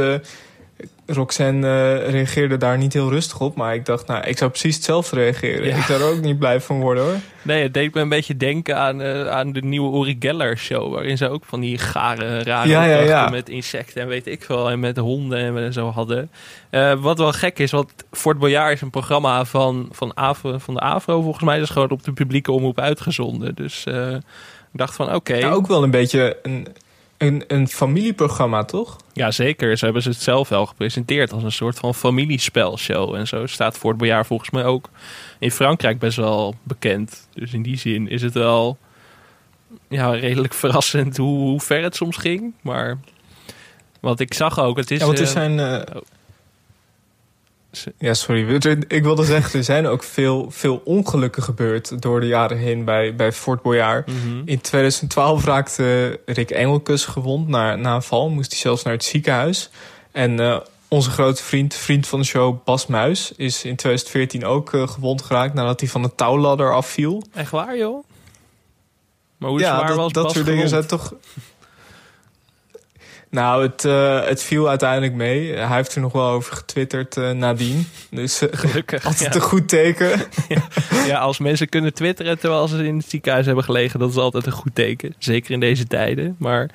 Roxanne 1.05 1.67
uh, 1.67 2.09
reageerde 2.09 2.57
daar 2.57 2.77
niet 2.77 2.93
heel 2.93 3.09
rustig 3.09 3.39
op. 3.39 3.55
Maar 3.55 3.73
ik 3.73 3.85
dacht, 3.85 4.07
nou, 4.07 4.23
ik 4.23 4.37
zou 4.37 4.49
precies 4.49 4.75
hetzelfde 4.75 5.15
reageren. 5.15 5.67
Ja. 5.67 5.75
Ik 5.75 5.83
zou 5.83 6.01
er 6.01 6.07
ook 6.07 6.21
niet 6.21 6.39
blij 6.39 6.61
van 6.61 6.79
worden 6.79 7.03
hoor. 7.03 7.15
Nee, 7.41 7.63
het 7.63 7.73
deed 7.73 7.93
me 7.93 8.01
een 8.01 8.09
beetje 8.09 8.37
denken 8.37 8.77
aan, 8.77 9.01
uh, 9.01 9.27
aan 9.27 9.51
de 9.51 9.61
nieuwe 9.61 9.99
Uri 9.99 10.15
Geller 10.19 10.57
show. 10.57 10.93
Waarin 10.93 11.17
ze 11.17 11.29
ook 11.29 11.43
van 11.45 11.59
die 11.59 11.77
gare, 11.77 12.43
rare 12.43 13.05
ja, 13.05 13.29
met 13.29 13.49
insecten 13.49 14.01
en 14.01 14.07
weet 14.07 14.27
ik 14.27 14.43
veel. 14.43 14.69
En 14.69 14.79
met 14.79 14.97
honden 14.97 15.57
en 15.57 15.73
zo 15.73 15.89
hadden. 15.89 16.31
Uh, 16.71 16.93
wat 16.93 17.17
wel 17.17 17.31
gek 17.31 17.59
is, 17.59 17.71
want 17.71 17.91
Fort 18.11 18.39
Boyard 18.39 18.73
is 18.73 18.81
een 18.81 18.89
programma 18.89 19.45
van, 19.45 19.89
van, 19.91 20.17
Avro, 20.17 20.57
van 20.57 20.73
de 20.73 20.79
AVRO 20.79 21.21
volgens 21.21 21.43
mij. 21.43 21.55
Dat 21.55 21.67
is 21.67 21.73
gewoon 21.73 21.89
op 21.89 22.03
de 22.03 22.13
publieke 22.13 22.51
omroep 22.51 22.79
uitgezonden. 22.79 23.55
Dus 23.55 23.85
ik 24.71 24.77
dacht 24.77 24.95
van, 24.95 25.05
oké. 25.05 25.15
Okay. 25.15 25.51
Ook 25.51 25.67
wel 25.67 25.83
een 25.83 25.91
beetje 25.91 26.37
een 26.41 26.67
een, 27.19 27.43
een 27.47 27.67
familieprogramma, 27.67 28.63
toch? 28.63 28.97
Ja, 29.13 29.31
zeker. 29.31 29.77
Ze 29.77 29.83
hebben 29.85 30.03
ze 30.03 30.09
het 30.09 30.21
zelf 30.21 30.49
wel 30.49 30.65
gepresenteerd 30.65 31.31
als 31.31 31.43
een 31.43 31.51
soort 31.51 31.79
van 31.79 31.95
familiespelshow. 31.95 33.15
En 33.15 33.27
zo 33.27 33.45
staat 33.45 33.77
Fort 33.77 33.97
Boyard 33.97 34.27
volgens 34.27 34.49
mij 34.49 34.65
ook 34.65 34.89
in 35.39 35.51
Frankrijk 35.51 35.99
best 35.99 36.17
wel 36.17 36.55
bekend. 36.63 37.27
Dus 37.33 37.53
in 37.53 37.61
die 37.61 37.77
zin 37.77 38.09
is 38.09 38.21
het 38.21 38.33
wel 38.33 38.77
ja, 39.87 40.11
redelijk 40.11 40.53
verrassend 40.63 41.17
hoe, 41.17 41.37
hoe 41.37 41.59
ver 41.59 41.83
het 41.83 41.95
soms 41.95 42.17
ging. 42.17 42.53
Maar 42.61 42.97
wat 43.99 44.19
ik 44.19 44.33
zag 44.33 44.59
ook, 44.59 44.77
het 44.77 44.91
is... 44.91 44.99
Ja, 44.99 45.05
want 45.05 45.19
er 45.19 45.27
zijn... 45.27 45.57
Uh, 45.57 45.81
ja, 47.97 48.13
sorry. 48.13 48.55
Ik 48.87 49.03
wilde 49.03 49.25
zeggen, 49.25 49.59
er 49.59 49.65
zijn 49.65 49.87
ook 49.87 50.03
veel, 50.03 50.51
veel 50.51 50.81
ongelukken 50.83 51.43
gebeurd 51.43 52.01
door 52.01 52.19
de 52.19 52.27
jaren 52.27 52.57
heen 52.57 52.85
bij, 52.85 53.15
bij 53.15 53.31
Fort 53.31 53.61
Boyard. 53.61 54.07
Mm 54.07 54.21
-hmm. 54.21 54.41
In 54.45 54.61
2012 54.61 55.45
raakte 55.45 56.19
Rick 56.25 56.49
Engelkes 56.49 57.05
gewond 57.05 57.47
na, 57.47 57.75
na 57.75 57.95
een 57.95 58.03
val. 58.03 58.29
Moest 58.29 58.51
hij 58.51 58.59
zelfs 58.59 58.83
naar 58.83 58.93
het 58.93 59.03
ziekenhuis. 59.03 59.69
En 60.11 60.39
uh, 60.39 60.59
onze 60.87 61.09
grote 61.09 61.43
vriend, 61.43 61.73
vriend 61.73 62.07
van 62.07 62.19
de 62.19 62.25
show 62.25 62.63
Bas 62.63 62.87
Muis, 62.87 63.31
is 63.35 63.63
in 63.63 63.75
2014 63.75 64.45
ook 64.45 64.73
uh, 64.73 64.87
gewond 64.87 65.21
geraakt 65.21 65.53
nadat 65.53 65.79
hij 65.79 65.89
van 65.89 66.01
de 66.01 66.15
touwladder 66.15 66.73
afviel. 66.73 67.23
Echt 67.33 67.51
waar, 67.51 67.77
joh? 67.77 68.03
Maar 69.37 69.49
hoe 69.49 69.59
ja, 69.59 69.75
zwaar 69.75 69.87
dat, 69.87 69.95
was 69.95 70.11
dat 70.11 70.23
Bas 70.23 70.33
soort 70.33 70.45
dingen 70.45 70.67
gewond? 70.67 70.89
zijn 70.89 70.99
toch. 70.99 71.13
Nou, 73.31 73.63
het, 73.63 73.83
uh, 73.83 74.25
het 74.25 74.43
viel 74.43 74.69
uiteindelijk 74.69 75.13
mee. 75.13 75.53
Hij 75.53 75.75
heeft 75.75 75.95
er 75.95 76.01
nog 76.01 76.11
wel 76.11 76.27
over 76.27 76.55
getwitterd 76.55 77.17
uh, 77.17 77.31
nadien. 77.31 77.87
Dus 78.09 78.41
uh, 78.41 78.49
Gelukkig, 78.51 79.05
altijd 79.05 79.33
ja. 79.33 79.39
een 79.39 79.47
goed 79.47 79.67
teken. 79.67 80.09
ja. 80.47 80.61
ja, 81.05 81.19
als 81.19 81.39
mensen 81.39 81.69
kunnen 81.69 81.93
twitteren 81.93 82.39
terwijl 82.39 82.67
ze 82.67 82.85
in 82.85 82.97
het 82.97 83.09
ziekenhuis 83.09 83.45
hebben 83.45 83.63
gelegen, 83.63 83.99
dat 83.99 84.09
is 84.09 84.15
altijd 84.15 84.45
een 84.45 84.51
goed 84.51 84.75
teken. 84.75 85.15
Zeker 85.17 85.51
in 85.51 85.59
deze 85.59 85.87
tijden. 85.87 86.35
Maar 86.39 86.69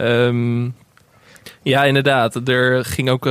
um, 0.00 0.74
Ja, 1.62 1.84
inderdaad. 1.84 2.48
Er 2.48 2.84
ging 2.84 3.10
ook. 3.10 3.24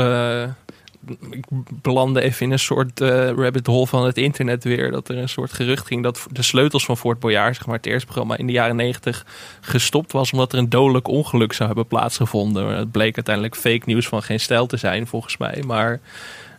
Ik 1.29 1.45
belandde 1.81 2.21
even 2.21 2.45
in 2.45 2.51
een 2.51 2.59
soort 2.59 3.01
uh, 3.01 3.29
rabbit 3.29 3.67
hole 3.67 3.87
van 3.87 4.05
het 4.05 4.17
internet 4.17 4.63
weer. 4.63 4.91
Dat 4.91 5.09
er 5.09 5.17
een 5.17 5.29
soort 5.29 5.53
gerucht 5.53 5.87
ging 5.87 6.03
dat 6.03 6.27
de 6.31 6.41
sleutels 6.41 6.85
van 6.85 6.97
Fort 6.97 7.19
Boyard, 7.19 7.55
zeg 7.55 7.65
maar 7.65 7.75
het 7.75 7.85
eerste 7.85 8.05
programma 8.05 8.37
in 8.37 8.47
de 8.47 8.53
jaren 8.53 8.75
negentig, 8.75 9.25
gestopt 9.61 10.11
was 10.11 10.31
omdat 10.31 10.53
er 10.53 10.59
een 10.59 10.69
dodelijk 10.69 11.07
ongeluk 11.07 11.53
zou 11.53 11.67
hebben 11.67 11.87
plaatsgevonden. 11.87 12.67
Het 12.67 12.91
bleek 12.91 13.15
uiteindelijk 13.15 13.55
fake 13.55 13.81
nieuws 13.85 14.07
van 14.07 14.23
geen 14.23 14.39
stijl 14.39 14.65
te 14.65 14.77
zijn, 14.77 15.07
volgens 15.07 15.37
mij. 15.37 15.63
Maar 15.67 15.99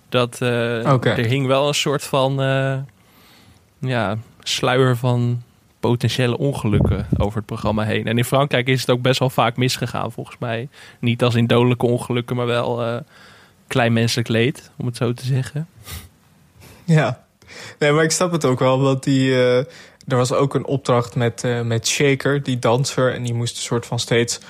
dat 0.08 0.38
uh, 0.42 1.04
er 1.04 1.24
hing 1.24 1.46
wel 1.46 1.68
een 1.68 1.74
soort 1.74 2.04
van 2.04 2.34
ja, 3.78 4.18
sluier 4.42 4.96
van 4.96 5.42
potentiële 5.80 6.38
ongelukken 6.38 7.06
over 7.18 7.36
het 7.36 7.46
programma 7.46 7.82
heen. 7.82 8.06
En 8.06 8.18
in 8.18 8.24
Frankrijk 8.24 8.68
is 8.68 8.80
het 8.80 8.90
ook 8.90 9.02
best 9.02 9.18
wel 9.18 9.30
vaak 9.30 9.56
misgegaan, 9.56 10.12
volgens 10.12 10.36
mij. 10.38 10.68
Niet 10.98 11.22
als 11.22 11.34
in 11.34 11.46
dodelijke 11.46 11.86
ongelukken, 11.86 12.36
maar 12.36 12.46
wel 12.46 13.02
klein 13.66 13.92
menselijk 13.92 14.28
leed, 14.28 14.70
om 14.76 14.86
het 14.86 14.96
zo 14.96 15.12
te 15.12 15.24
zeggen. 15.24 15.68
Ja, 16.84 17.24
nee, 17.78 17.92
maar 17.92 18.04
ik 18.04 18.10
snap 18.10 18.32
het 18.32 18.44
ook 18.44 18.58
wel, 18.58 18.80
want 18.80 19.02
die, 19.02 19.28
uh, 19.28 19.58
er 19.58 20.16
was 20.16 20.32
ook 20.32 20.54
een 20.54 20.66
opdracht 20.66 21.14
met, 21.14 21.44
uh, 21.44 21.60
met 21.60 21.86
Shaker, 21.86 22.42
die 22.42 22.58
danser, 22.58 23.14
en 23.14 23.22
die 23.22 23.34
moest 23.34 23.56
een 23.56 23.62
soort 23.62 23.86
van 23.86 23.98
steeds 23.98 24.40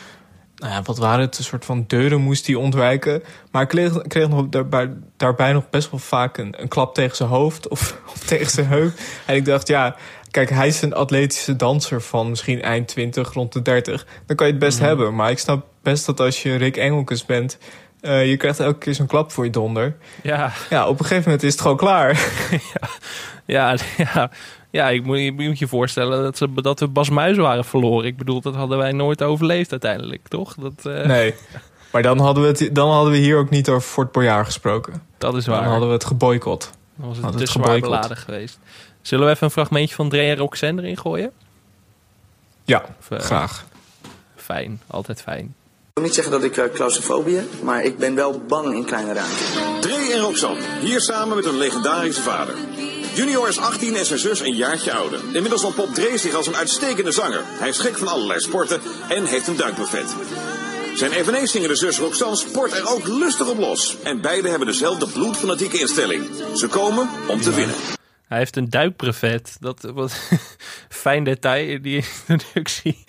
nou 0.55 0.72
ja, 0.72 0.83
wat 0.83 0.98
waren 0.98 1.20
het? 1.20 1.38
Een 1.38 1.44
soort 1.44 1.64
van 1.64 1.85
deuren 1.87 2.20
moest 2.20 2.46
hij 2.46 2.55
ontwijken. 2.55 3.22
Maar 3.50 3.62
ik 3.62 3.68
kreeg, 3.68 4.03
kreeg 4.03 4.29
nog 4.29 4.48
daarbij, 4.48 4.90
daarbij 5.16 5.53
nog 5.53 5.70
best 5.70 5.90
wel 5.90 6.00
vaak 6.00 6.38
een, 6.38 6.55
een 6.62 6.68
klap 6.68 6.94
tegen 6.94 7.16
zijn 7.16 7.29
hoofd 7.29 7.68
of, 7.68 7.98
of 8.14 8.18
tegen 8.18 8.50
zijn 8.50 8.66
heup. 8.66 8.98
En 9.27 9.35
ik 9.35 9.44
dacht, 9.44 9.68
ja, 9.68 9.96
Kijk, 10.35 10.50
hij 10.50 10.66
is 10.66 10.83
een 10.83 10.94
atletische 10.94 11.57
danser 11.57 12.03
van 12.03 12.29
misschien 12.29 12.62
eind 12.62 12.88
20, 12.88 13.33
rond 13.33 13.53
de 13.53 13.62
30. 13.62 14.07
Dan 14.27 14.37
kan 14.37 14.46
je 14.46 14.53
het 14.53 14.62
best 14.62 14.79
mhm. 14.79 14.87
hebben. 14.87 15.14
Maar 15.14 15.31
ik 15.31 15.38
snap 15.38 15.66
best 15.83 16.07
dat 16.07 16.20
als 16.20 16.42
je 16.42 16.57
Rick 16.57 16.77
Engelkes 16.77 17.24
bent... 17.24 17.59
Uh, 18.04 18.28
je 18.28 18.36
krijgt 18.36 18.60
elke 18.60 18.78
keer 18.78 18.94
zo'n 18.94 19.06
klap 19.06 19.32
voor 19.32 19.44
je 19.44 19.50
donder. 19.50 19.96
Ja. 20.22 20.52
Ja, 20.70 20.88
op 20.88 20.98
een 20.98 21.04
gegeven 21.04 21.24
moment 21.24 21.42
is 21.42 21.52
het 21.52 21.60
gewoon 21.60 21.76
klaar. 21.76 22.10
ja, 22.70 22.88
ja, 23.44 23.76
ja. 23.96 24.30
ja 24.70 24.88
ik, 24.88 25.04
moet, 25.04 25.16
ik 25.16 25.32
moet 25.36 25.58
je 25.58 25.68
voorstellen 25.68 26.22
dat, 26.22 26.36
ze, 26.36 26.52
dat 26.54 26.80
we 26.80 26.88
Bas 26.88 27.10
Muis 27.10 27.36
waren 27.36 27.64
verloren. 27.64 28.06
Ik 28.06 28.16
bedoel, 28.16 28.40
dat 28.40 28.54
hadden 28.54 28.78
wij 28.78 28.92
nooit 28.92 29.22
overleefd 29.22 29.70
uiteindelijk, 29.70 30.28
toch? 30.28 30.54
Dat, 30.54 30.84
uh... 30.86 31.06
Nee. 31.06 31.34
Maar 31.92 32.02
dan 32.02 32.18
hadden, 32.18 32.42
we 32.42 32.48
het, 32.48 32.74
dan 32.74 32.90
hadden 32.90 33.12
we 33.12 33.18
hier 33.18 33.36
ook 33.36 33.50
niet 33.50 33.68
over 33.68 33.88
Fort 33.88 34.12
Boyard 34.12 34.46
gesproken. 34.46 35.02
Dat 35.18 35.36
is 35.36 35.46
waar. 35.46 35.60
Dan 35.60 35.70
hadden 35.70 35.88
we 35.88 35.94
het 35.94 36.04
geboycott. 36.04 36.70
Dan 36.96 37.08
was 37.08 37.18
het 37.18 37.36
te 37.36 37.46
zwaar 37.46 37.80
beladen 37.80 38.16
geweest. 38.16 38.58
Zullen 39.02 39.26
we 39.26 39.30
even 39.30 39.44
een 39.44 39.52
fragmentje 39.52 39.94
van 39.94 40.08
Dre 40.08 40.22
en 40.22 40.36
Roxanne 40.36 40.82
erin 40.82 40.96
gooien? 40.96 41.32
Ja, 42.64 42.84
eh, 43.08 43.18
graag. 43.18 43.64
Fijn, 44.36 44.80
altijd 44.86 45.22
fijn. 45.22 45.54
Ik 45.96 46.00
wil 46.00 46.09
niet 46.09 46.18
zeggen 46.22 46.40
dat 46.40 46.50
ik 46.50 46.57
uh, 46.57 46.74
claustrofobie 46.74 47.37
heb, 47.37 47.62
maar 47.62 47.85
ik 47.85 47.98
ben 47.98 48.14
wel 48.14 48.42
bang 48.48 48.74
in 48.74 48.85
kleine 48.85 49.12
ruimtes. 49.12 49.48
Dre 49.80 50.12
en 50.12 50.20
Roxanne, 50.20 50.61
hier 50.80 51.00
samen 51.00 51.37
met 51.37 51.44
een 51.44 51.57
legendarische 51.57 52.22
vader. 52.22 52.54
Junior 53.14 53.48
is 53.48 53.59
18 53.59 53.96
en 53.96 54.07
zijn 54.07 54.18
zus 54.18 54.40
een 54.40 54.54
jaartje 54.54 54.92
ouder. 54.92 55.20
Inmiddels 55.33 55.64
ontpopt 55.64 55.94
Dre 55.94 56.18
zich 56.18 56.35
als 56.35 56.46
een 56.46 56.57
uitstekende 56.57 57.12
zanger. 57.12 57.40
Hij 57.44 57.68
is 57.68 57.78
gek 57.78 57.98
van 57.98 58.09
allerlei 58.09 58.40
sporten 58.40 58.80
en 59.09 59.24
heeft 59.24 59.46
een 59.46 59.57
duikbuffet. 59.57 60.14
Zijn 60.94 61.12
eveneens 61.12 61.50
zingende 61.50 61.76
zus 61.76 61.98
Roxanne 61.98 62.37
sport 62.37 62.72
er 62.72 62.88
ook 62.88 63.07
lustig 63.07 63.48
op 63.48 63.59
los. 63.59 63.96
En 64.02 64.20
beide 64.20 64.48
hebben 64.48 64.66
dezelfde 64.66 65.07
bloedfanatieke 65.07 65.78
instelling. 65.78 66.30
Ze 66.54 66.68
komen 66.68 67.09
om 67.28 67.40
te 67.40 67.54
winnen. 67.54 67.74
Hij 68.24 68.38
heeft 68.38 68.56
een 68.56 68.70
duikbrevet. 68.70 69.56
Dat 69.60 69.80
was 69.94 70.14
fijn 70.88 71.24
detail 71.24 71.68
in 71.68 71.82
die 71.82 72.04
introductie. 72.26 73.04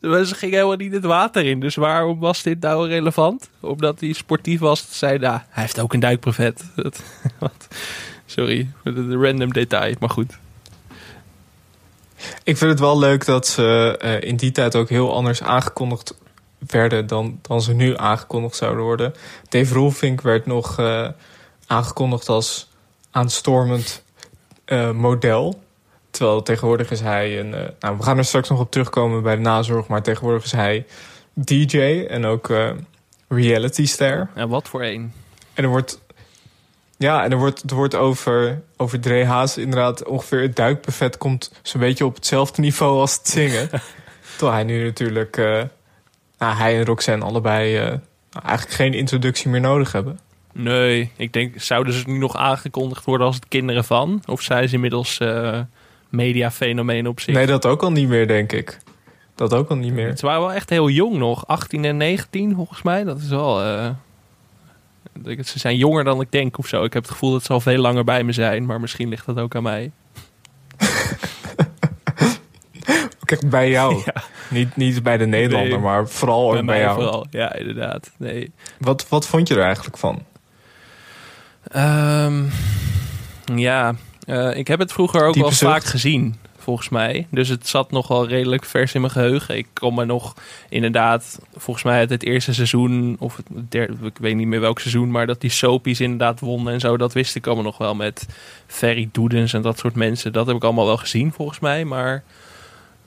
Ze 0.00 0.32
ging 0.34 0.52
helemaal 0.52 0.76
niet 0.76 0.92
het 0.92 1.04
water 1.04 1.44
in. 1.44 1.60
Dus 1.60 1.74
waarom 1.74 2.18
was 2.18 2.42
dit 2.42 2.60
nou 2.60 2.88
relevant? 2.88 3.50
Omdat 3.60 4.00
hij 4.00 4.12
sportief 4.12 4.60
was. 4.60 4.86
Zei, 4.90 5.18
nou, 5.18 5.40
hij 5.48 5.62
heeft 5.62 5.80
ook 5.80 5.92
een 5.92 6.00
duikbrevet. 6.00 6.64
sorry, 8.26 8.70
de 8.82 9.16
random 9.16 9.52
detail. 9.52 9.94
Maar 9.98 10.10
goed. 10.10 10.38
Ik 12.42 12.56
vind 12.56 12.70
het 12.70 12.80
wel 12.80 12.98
leuk 12.98 13.24
dat 13.24 13.46
ze 13.46 13.98
uh, 14.04 14.28
in 14.28 14.36
die 14.36 14.52
tijd 14.52 14.76
ook 14.76 14.88
heel 14.88 15.14
anders 15.14 15.42
aangekondigd 15.42 16.14
werden 16.58 17.06
dan, 17.06 17.38
dan 17.42 17.62
ze 17.62 17.72
nu 17.72 17.96
aangekondigd 17.96 18.56
zouden 18.56 18.84
worden. 18.84 19.14
Dave 19.48 19.74
Rolfink 19.74 20.20
werd 20.20 20.46
nog 20.46 20.80
uh, 20.80 21.08
aangekondigd 21.66 22.28
als 22.28 22.68
aanstormend 23.10 24.03
uh, 24.66 24.90
model. 24.90 25.62
Terwijl 26.10 26.42
tegenwoordig 26.42 26.90
is 26.90 27.00
hij 27.00 27.40
een. 27.40 27.52
Uh, 27.52 27.60
nou, 27.80 27.96
we 27.96 28.02
gaan 28.02 28.18
er 28.18 28.24
straks 28.24 28.48
nog 28.48 28.60
op 28.60 28.70
terugkomen 28.70 29.22
bij 29.22 29.36
de 29.36 29.40
nazorg, 29.40 29.86
maar 29.86 30.02
tegenwoordig 30.02 30.44
is 30.44 30.52
hij 30.52 30.86
DJ 31.32 32.06
en 32.08 32.24
ook 32.24 32.48
uh, 32.48 32.70
reality 33.28 33.86
ster. 33.86 34.28
En 34.34 34.48
wat 34.48 34.68
voor 34.68 34.82
een? 34.82 35.12
En 35.54 35.64
er 35.64 35.70
wordt. 35.70 36.02
Ja, 36.96 37.24
en 37.24 37.30
er 37.30 37.38
wordt, 37.38 37.70
er 37.70 37.76
wordt 37.76 37.94
over, 37.94 38.62
over 38.76 39.00
Dre 39.00 39.24
Haas 39.24 39.58
inderdaad 39.58 40.04
ongeveer 40.04 40.42
het 40.42 40.56
duikbuffet 40.56 41.18
komt 41.18 41.52
zo'n 41.62 41.80
beetje 41.80 42.04
op 42.04 42.14
hetzelfde 42.14 42.60
niveau 42.60 43.00
als 43.00 43.14
het 43.14 43.28
zingen. 43.28 43.68
Terwijl 44.36 44.52
hij 44.52 44.64
nu 44.64 44.84
natuurlijk, 44.84 45.36
nou, 46.38 46.56
hij 46.56 46.78
en 46.78 46.84
Roxanne 46.84 47.24
allebei 47.24 47.78
nou, 48.34 48.46
eigenlijk 48.46 48.76
geen 48.76 48.94
introductie 48.94 49.50
meer 49.50 49.60
nodig 49.60 49.92
hebben. 49.92 50.18
Nee, 50.56 51.10
ik 51.16 51.32
denk, 51.32 51.60
zouden 51.60 51.92
ze 51.92 52.02
nu 52.06 52.18
nog 52.18 52.36
aangekondigd 52.36 53.04
worden 53.04 53.26
als 53.26 53.36
het 53.36 53.48
kinderen 53.48 53.84
van? 53.84 54.22
Of 54.26 54.40
zijn 54.40 54.68
ze 54.68 54.74
inmiddels 54.74 55.18
uh, 55.18 55.60
mediafenomeen 56.08 57.08
op 57.08 57.20
zich? 57.20 57.34
Nee, 57.34 57.46
dat 57.46 57.66
ook 57.66 57.82
al 57.82 57.92
niet 57.92 58.08
meer, 58.08 58.26
denk 58.26 58.52
ik. 58.52 58.78
Dat 59.34 59.54
ook 59.54 59.68
al 59.68 59.76
niet 59.76 59.92
meer. 59.92 60.16
Ze 60.16 60.26
waren 60.26 60.40
wel 60.40 60.52
echt 60.52 60.70
heel 60.70 60.88
jong 60.88 61.16
nog. 61.16 61.46
18 61.46 61.84
en 61.84 61.96
19 61.96 62.54
volgens 62.54 62.82
mij. 62.82 63.04
Dat 63.04 63.18
is 63.18 63.28
wel... 63.28 63.64
Uh, 63.66 63.90
ze 65.24 65.58
zijn 65.58 65.76
jonger 65.76 66.04
dan 66.04 66.20
ik 66.20 66.32
denk 66.32 66.58
of 66.58 66.66
zo. 66.66 66.84
Ik 66.84 66.92
heb 66.92 67.02
het 67.02 67.12
gevoel 67.12 67.32
dat 67.32 67.42
ze 67.42 67.52
al 67.52 67.60
veel 67.60 67.78
langer 67.78 68.04
bij 68.04 68.24
me 68.24 68.32
zijn. 68.32 68.66
Maar 68.66 68.80
misschien 68.80 69.08
ligt 69.08 69.26
dat 69.26 69.38
ook 69.38 69.54
aan 69.54 69.62
mij. 69.62 69.90
Kijk, 73.24 73.50
bij 73.50 73.70
jou. 73.70 74.02
Niet, 74.50 74.76
niet 74.76 75.02
bij 75.02 75.16
de 75.16 75.26
Nederlander, 75.26 75.80
maar 75.80 76.08
vooral 76.08 76.50
bij, 76.50 76.64
bij 76.64 76.80
jou. 76.80 76.94
Vooral. 76.94 77.26
Ja, 77.30 77.54
inderdaad. 77.54 78.10
Nee. 78.16 78.52
Wat, 78.78 79.08
wat 79.08 79.26
vond 79.26 79.48
je 79.48 79.54
er 79.54 79.62
eigenlijk 79.62 79.96
van? 79.96 80.22
Um, 81.76 82.50
ja, 83.54 83.94
uh, 84.26 84.56
ik 84.56 84.68
heb 84.68 84.78
het 84.78 84.92
vroeger 84.92 85.26
ook 85.26 85.34
wel 85.34 85.50
vaak 85.50 85.84
gezien, 85.84 86.36
volgens 86.58 86.88
mij. 86.88 87.26
Dus 87.30 87.48
het 87.48 87.68
zat 87.68 87.90
nog 87.90 88.08
wel 88.08 88.28
redelijk 88.28 88.64
vers 88.64 88.94
in 88.94 89.00
mijn 89.00 89.12
geheugen. 89.12 89.56
Ik 89.56 89.66
kom 89.72 89.94
me 89.94 90.04
nog 90.04 90.34
inderdaad, 90.68 91.40
volgens 91.56 91.84
mij 91.84 91.98
uit 91.98 92.10
het 92.10 92.22
eerste 92.22 92.54
seizoen, 92.54 93.16
of 93.18 93.36
het 93.36 93.46
derde, 93.70 94.06
ik 94.06 94.18
weet 94.18 94.34
niet 94.36 94.46
meer 94.46 94.60
welk 94.60 94.80
seizoen, 94.80 95.10
maar 95.10 95.26
dat 95.26 95.40
die 95.40 95.50
soapies 95.50 96.00
inderdaad 96.00 96.40
wonnen 96.40 96.72
en 96.72 96.80
zo, 96.80 96.96
dat 96.96 97.12
wist 97.12 97.34
ik 97.34 97.46
allemaal 97.46 97.64
nog 97.64 97.78
wel 97.78 97.94
met 97.94 98.26
Ferry 98.66 99.08
Doedens 99.12 99.52
en 99.52 99.62
dat 99.62 99.78
soort 99.78 99.94
mensen. 99.94 100.32
Dat 100.32 100.46
heb 100.46 100.56
ik 100.56 100.64
allemaal 100.64 100.86
wel 100.86 100.96
gezien, 100.96 101.32
volgens 101.32 101.58
mij. 101.58 101.84
Maar 101.84 102.22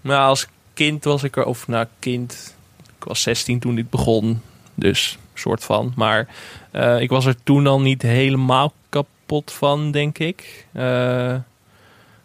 nou, 0.02 0.28
als 0.28 0.48
kind 0.74 1.04
was 1.04 1.24
ik 1.24 1.38
er, 1.38 1.46
of 1.46 1.68
nou, 1.68 1.86
kind, 2.00 2.56
ik 2.98 3.04
was 3.04 3.22
16 3.22 3.60
toen 3.60 3.76
dit 3.76 3.90
begon. 3.90 4.42
Dus 4.76 5.18
soort 5.40 5.64
van. 5.64 5.94
Maar 5.96 6.28
uh, 6.74 7.02
ik 7.02 7.10
was 7.10 7.26
er 7.26 7.36
toen 7.44 7.68
al 7.68 7.82
niet 7.82 8.02
helemaal 8.02 8.74
kapot 8.90 9.52
van, 9.52 9.92
denk 9.92 10.18
ik. 10.18 10.66
Uh, 10.74 11.34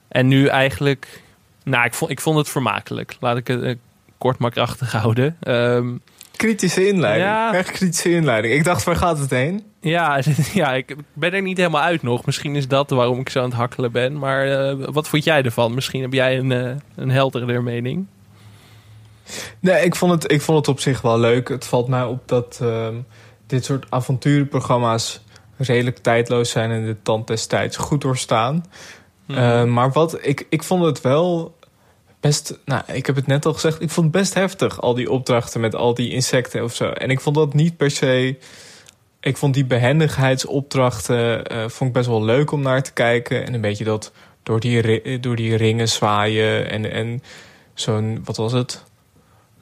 en 0.08 0.28
nu 0.28 0.46
eigenlijk... 0.46 1.22
Nou, 1.64 1.84
ik 1.84 1.94
vond, 1.94 2.10
ik 2.10 2.20
vond 2.20 2.38
het 2.38 2.48
vermakelijk. 2.48 3.16
Laat 3.20 3.36
ik 3.36 3.46
het 3.46 3.62
uh, 3.62 3.74
kort 4.18 4.38
maar 4.38 4.50
krachtig 4.50 4.92
houden. 5.02 5.36
Um, 5.40 6.00
kritische 6.36 6.86
inleiding. 6.86 7.28
Ja. 7.28 7.54
Echt 7.54 7.70
kritische 7.70 8.10
inleiding. 8.10 8.54
Ik 8.54 8.64
dacht, 8.64 8.84
waar 8.84 8.96
gaat 8.96 9.18
het 9.18 9.30
heen? 9.30 9.62
Ja, 9.80 10.20
ja, 10.54 10.72
ik 10.72 10.96
ben 11.12 11.32
er 11.32 11.42
niet 11.42 11.56
helemaal 11.56 11.82
uit 11.82 12.02
nog. 12.02 12.26
Misschien 12.26 12.56
is 12.56 12.68
dat 12.68 12.90
waarom 12.90 13.20
ik 13.20 13.28
zo 13.28 13.38
aan 13.38 13.44
het 13.44 13.54
hakkelen 13.54 13.92
ben. 13.92 14.18
Maar 14.18 14.46
uh, 14.46 14.86
wat 14.86 15.08
vond 15.08 15.24
jij 15.24 15.42
ervan? 15.42 15.74
Misschien 15.74 16.02
heb 16.02 16.12
jij 16.12 16.38
een, 16.38 16.50
uh, 16.50 16.70
een 16.94 17.10
helderder 17.10 17.62
mening. 17.62 18.06
Nee, 19.60 19.84
ik 19.84 19.94
vond, 19.94 20.12
het, 20.12 20.32
ik 20.32 20.40
vond 20.40 20.58
het 20.58 20.68
op 20.68 20.80
zich 20.80 21.00
wel 21.00 21.18
leuk. 21.18 21.48
Het 21.48 21.66
valt 21.66 21.88
mij 21.88 22.04
op 22.04 22.28
dat 22.28 22.58
uh, 22.62 22.88
dit 23.46 23.64
soort 23.64 23.86
avonturenprogramma's 23.88 25.20
redelijk 25.56 25.98
tijdloos 25.98 26.50
zijn 26.50 26.70
en 26.70 26.84
de 26.84 26.96
tand 27.02 27.26
destijds 27.26 27.76
goed 27.76 28.00
doorstaan. 28.00 28.64
Mm. 29.26 29.36
Uh, 29.36 29.64
maar 29.64 29.92
wat 29.92 30.26
ik, 30.26 30.46
ik 30.48 30.62
vond 30.62 30.84
het 30.84 31.00
wel 31.00 31.54
best, 32.20 32.58
nou, 32.64 32.82
ik 32.92 33.06
heb 33.06 33.16
het 33.16 33.26
net 33.26 33.46
al 33.46 33.52
gezegd, 33.52 33.82
ik 33.82 33.90
vond 33.90 34.06
het 34.06 34.16
best 34.22 34.34
heftig, 34.34 34.80
al 34.80 34.94
die 34.94 35.10
opdrachten 35.10 35.60
met 35.60 35.74
al 35.74 35.94
die 35.94 36.10
insecten 36.10 36.64
of 36.64 36.74
zo. 36.74 36.84
En 36.84 37.10
ik 37.10 37.20
vond 37.20 37.36
dat 37.36 37.54
niet 37.54 37.76
per 37.76 37.90
se. 37.90 38.38
Ik 39.20 39.36
vond 39.36 39.54
die 39.54 39.64
behendigheidsopdrachten 39.64 41.52
uh, 41.52 41.68
vond 41.68 41.90
ik 41.90 41.92
best 41.92 42.08
wel 42.08 42.24
leuk 42.24 42.50
om 42.50 42.62
naar 42.62 42.82
te 42.82 42.92
kijken. 42.92 43.46
En 43.46 43.54
een 43.54 43.60
beetje 43.60 43.84
dat 43.84 44.12
door 44.42 44.60
die, 44.60 45.20
door 45.20 45.36
die 45.36 45.56
ringen 45.56 45.88
zwaaien 45.88 46.70
en, 46.70 46.92
en 46.92 47.22
zo'n, 47.74 48.20
wat 48.24 48.36
was 48.36 48.52
het? 48.52 48.84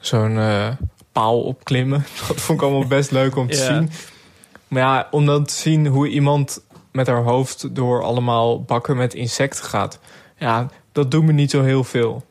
Zo'n 0.01 0.31
uh, 0.31 0.67
paal 1.11 1.41
opklimmen. 1.41 2.05
Dat 2.27 2.41
vond 2.41 2.61
ik 2.61 2.65
allemaal 2.65 2.87
best 2.87 3.11
leuk 3.11 3.35
om 3.35 3.49
te 3.49 3.57
zien. 3.57 3.91
Maar 4.67 4.81
ja, 4.81 5.07
om 5.11 5.25
dan 5.25 5.45
te 5.45 5.53
zien 5.53 5.87
hoe 5.87 6.07
iemand 6.07 6.61
met 6.91 7.07
haar 7.07 7.23
hoofd 7.23 7.75
door 7.75 8.03
allemaal 8.03 8.63
bakken 8.63 8.97
met 8.97 9.13
insecten 9.13 9.63
gaat. 9.65 9.99
Ja, 10.37 10.69
dat 10.91 11.11
doet 11.11 11.23
me 11.23 11.31
niet 11.31 11.51
zo 11.51 11.63
heel 11.63 11.83
veel. 11.83 12.23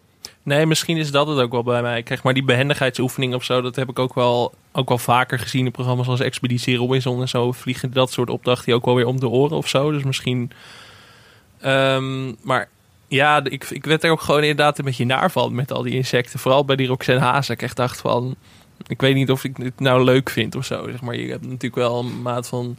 Nee, 0.42 0.66
misschien 0.66 0.96
is 0.96 1.10
dat 1.10 1.26
het 1.26 1.38
ook 1.38 1.52
wel 1.52 1.62
bij 1.62 1.82
mij. 1.82 2.02
Kijk, 2.02 2.22
maar 2.22 2.34
die 2.34 2.44
behendigheidsoefening 2.44 3.34
of 3.34 3.44
zo, 3.44 3.60
dat 3.60 3.76
heb 3.76 3.88
ik 3.88 3.98
ook 3.98 4.14
wel, 4.14 4.54
ook 4.72 4.88
wel 4.88 4.98
vaker 4.98 5.38
gezien 5.38 5.64
in 5.64 5.72
programma's 5.72 6.08
als 6.08 6.20
Expeditie 6.20 6.76
Robinson 6.76 7.20
en 7.20 7.28
zo. 7.28 7.52
Vliegen 7.52 7.92
dat 7.92 8.12
soort 8.12 8.30
opdrachten 8.30 8.74
ook 8.74 8.84
wel 8.84 8.94
weer 8.94 9.06
om 9.06 9.20
de 9.20 9.28
oren 9.28 9.56
of 9.56 9.68
zo. 9.68 9.90
Dus 9.90 10.02
misschien. 10.02 10.50
Ehm, 11.60 12.32
maar 12.42 12.68
ja, 13.10 13.44
ik, 13.44 13.70
ik 13.70 13.84
werd 13.84 14.04
er 14.04 14.10
ook 14.10 14.20
gewoon 14.20 14.40
inderdaad 14.40 14.78
een 14.78 14.84
beetje 14.84 15.04
naar 15.04 15.30
van 15.30 15.54
met 15.54 15.72
al 15.72 15.82
die 15.82 15.94
insecten. 15.94 16.38
Vooral 16.38 16.64
bij 16.64 16.76
die 16.76 16.86
Roxanne 16.86 17.20
Haas. 17.20 17.50
Ik 17.50 17.62
echt 17.62 17.76
dacht 17.76 18.00
van. 18.00 18.36
Ik 18.86 19.00
weet 19.00 19.14
niet 19.14 19.30
of 19.30 19.44
ik 19.44 19.56
het 19.56 19.80
nou 19.80 20.04
leuk 20.04 20.30
vind 20.30 20.54
of 20.54 20.64
zo. 20.64 20.88
Zeg 20.90 21.00
maar 21.00 21.16
je 21.16 21.30
hebt 21.30 21.44
natuurlijk 21.44 21.74
wel 21.74 21.98
een 21.98 22.22
maat 22.22 22.48
van 22.48 22.76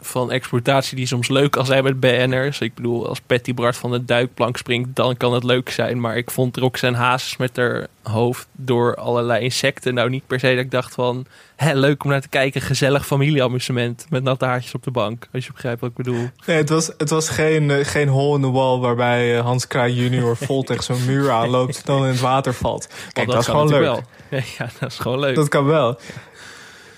van 0.00 0.30
exploitatie 0.30 0.96
die 0.96 1.06
soms 1.06 1.28
leuk 1.28 1.50
kan 1.50 1.66
zijn 1.66 1.84
met 1.84 2.00
BN'ers. 2.00 2.60
Ik 2.60 2.74
bedoel, 2.74 3.08
als 3.08 3.20
Patty 3.20 3.54
Bart 3.54 3.76
van 3.76 3.90
de 3.90 4.04
duikplank 4.04 4.56
springt, 4.56 4.88
dan 4.96 5.16
kan 5.16 5.34
het 5.34 5.44
leuk 5.44 5.70
zijn. 5.70 6.00
Maar 6.00 6.16
ik 6.16 6.30
vond 6.30 6.56
Roxanne 6.56 6.98
Hazes 6.98 7.36
met 7.36 7.56
haar 7.56 7.86
hoofd 8.02 8.46
door 8.52 8.94
allerlei 8.94 9.42
insecten 9.42 9.94
nou 9.94 10.10
niet 10.10 10.26
per 10.26 10.40
se 10.40 10.48
dat 10.48 10.64
ik 10.64 10.70
dacht 10.70 10.94
van... 10.94 11.26
Hé, 11.56 11.72
leuk 11.72 12.04
om 12.04 12.10
naar 12.10 12.20
te 12.20 12.28
kijken, 12.28 12.60
gezellig 12.60 13.06
familieamusement 13.06 14.06
met 14.10 14.22
natte 14.22 14.44
haartjes 14.44 14.74
op 14.74 14.82
de 14.82 14.90
bank. 14.90 15.28
Als 15.32 15.46
je 15.46 15.52
begrijpt 15.52 15.80
wat 15.80 15.90
ik 15.90 15.96
bedoel. 15.96 16.28
Nee, 16.46 16.56
het 16.56 16.68
was, 16.68 16.90
het 16.98 17.10
was 17.10 17.28
geen, 17.28 17.68
uh, 17.68 17.84
geen 17.84 18.08
hole 18.08 18.36
in 18.36 18.42
the 18.42 18.50
wall 18.50 18.78
waarbij 18.78 19.36
uh, 19.36 19.40
Hans 19.40 19.66
Kraai 19.66 19.94
junior 19.94 20.36
vol 20.46 20.62
tegen 20.62 20.84
zo'n 20.84 21.04
muur 21.04 21.30
aanloopt 21.30 21.76
en 21.76 21.82
dan 21.84 22.02
in 22.02 22.10
het 22.10 22.20
water 22.20 22.54
valt. 22.54 22.88
Kijk, 23.12 23.26
dat, 23.26 23.34
dat, 23.34 23.42
is 23.44 23.48
gewoon 23.48 23.68
leuk. 23.68 23.80
Wel. 23.80 24.02
Ja, 24.58 24.68
dat 24.78 24.90
is 24.90 24.98
gewoon 24.98 25.18
leuk. 25.18 25.34
Dat 25.34 25.48
kan 25.48 25.64
wel. 25.64 25.98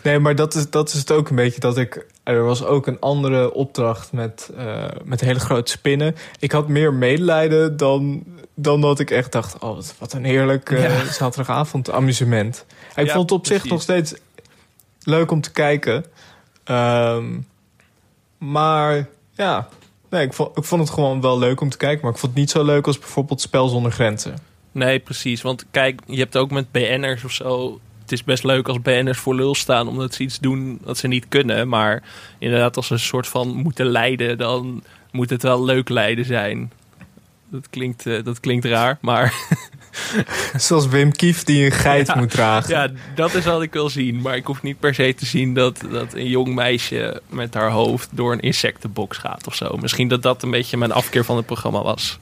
Nee, 0.02 0.18
maar 0.18 0.34
dat 0.34 0.54
is, 0.54 0.70
dat 0.70 0.88
is 0.88 0.94
het 0.94 1.10
ook 1.10 1.28
een 1.28 1.36
beetje 1.36 1.60
dat 1.60 1.78
ik. 1.78 2.06
Er 2.22 2.44
was 2.44 2.64
ook 2.64 2.87
een 2.87 3.00
andere 3.00 3.54
opdracht 3.54 4.12
met, 4.12 4.50
uh, 4.56 4.85
met 5.04 5.20
hele 5.20 5.40
grote 5.40 5.70
spinnen. 5.70 6.16
Ik 6.38 6.52
had 6.52 6.68
meer 6.68 6.94
medelijden 6.94 7.76
dan, 7.76 8.24
dan 8.54 8.80
dat 8.80 8.98
ik 8.98 9.11
echt 9.11 9.33
dacht: 9.33 9.59
oh, 9.59 9.78
wat 9.98 10.12
een 10.12 10.24
heerlijk 10.24 10.70
uh, 10.70 10.83
ja. 10.83 11.12
zaterdagavond 11.12 11.90
amusement. 11.90 12.64
Ik 12.96 13.06
ja, 13.06 13.12
vond 13.12 13.30
het 13.30 13.38
op 13.38 13.42
precies. 13.42 13.62
zich 13.62 13.70
nog 13.70 13.83
steeds 13.83 14.14
leuk 15.02 15.30
om 15.30 15.40
te 15.40 15.52
kijken. 15.52 16.04
Um, 16.64 17.46
maar 18.38 19.09
ja, 19.33 19.68
nee, 20.11 20.26
ik, 20.26 20.33
vond, 20.33 20.56
ik 20.59 20.64
vond 20.64 20.80
het 20.80 20.90
gewoon 20.90 21.20
wel 21.20 21.38
leuk 21.38 21.61
om 21.61 21.70
te 21.70 21.76
kijken. 21.76 22.00
Maar 22.02 22.12
ik 22.12 22.18
vond 22.18 22.33
het 22.33 22.40
niet 22.40 22.50
zo 22.50 22.64
leuk 22.64 22.87
als 22.87 22.98
bijvoorbeeld 22.98 23.40
Spel 23.40 23.68
zonder 23.68 23.92
Grenzen. 23.92 24.38
Nee, 24.72 24.98
precies. 24.98 25.42
Want 25.42 25.66
kijk, 25.70 26.00
je 26.06 26.18
hebt 26.18 26.37
ook 26.37 26.50
met 26.50 26.72
BN'ers 26.72 27.24
of 27.24 27.33
zo 27.33 27.80
het 28.10 28.18
is 28.18 28.24
best 28.24 28.44
leuk 28.44 28.68
als 28.68 28.80
BN'ers 28.80 29.18
voor 29.18 29.34
lul 29.34 29.54
staan 29.54 29.88
omdat 29.88 30.14
ze 30.14 30.22
iets 30.22 30.38
doen 30.38 30.78
dat 30.84 30.98
ze 30.98 31.08
niet 31.08 31.28
kunnen. 31.28 31.68
Maar 31.68 32.02
inderdaad, 32.38 32.76
als 32.76 32.86
ze 32.86 32.92
een 32.92 32.98
soort 32.98 33.28
van 33.28 33.48
moeten 33.48 33.86
leiden, 33.86 34.38
dan 34.38 34.82
moet 35.10 35.30
het 35.30 35.42
wel 35.42 35.64
leuk 35.64 35.88
leiden 35.88 36.24
zijn. 36.24 36.72
Dat 37.50 37.70
klinkt, 37.70 38.06
uh, 38.06 38.24
dat 38.24 38.40
klinkt 38.40 38.64
raar, 38.64 38.98
maar... 39.00 39.34
Zoals 40.56 40.86
Wim 40.86 41.12
Kief 41.12 41.44
die 41.44 41.64
een 41.64 41.72
geit 41.72 42.06
ja, 42.06 42.14
moet 42.14 42.30
dragen. 42.30 42.70
Ja, 42.70 42.88
dat 43.14 43.34
is 43.34 43.44
wat 43.44 43.62
ik 43.62 43.72
wil 43.72 43.88
zien. 43.88 44.20
Maar 44.20 44.36
ik 44.36 44.46
hoef 44.46 44.62
niet 44.62 44.80
per 44.80 44.94
se 44.94 45.14
te 45.14 45.26
zien 45.26 45.54
dat, 45.54 45.80
dat 45.90 46.14
een 46.14 46.28
jong 46.28 46.54
meisje 46.54 47.22
met 47.28 47.54
haar 47.54 47.70
hoofd 47.70 48.08
door 48.12 48.32
een 48.32 48.40
insectenbox 48.40 49.16
gaat 49.16 49.46
of 49.46 49.54
zo. 49.54 49.76
Misschien 49.76 50.08
dat 50.08 50.22
dat 50.22 50.42
een 50.42 50.50
beetje 50.50 50.76
mijn 50.76 50.92
afkeer 50.92 51.24
van 51.24 51.36
het 51.36 51.46
programma 51.46 51.82
was. 51.82 52.18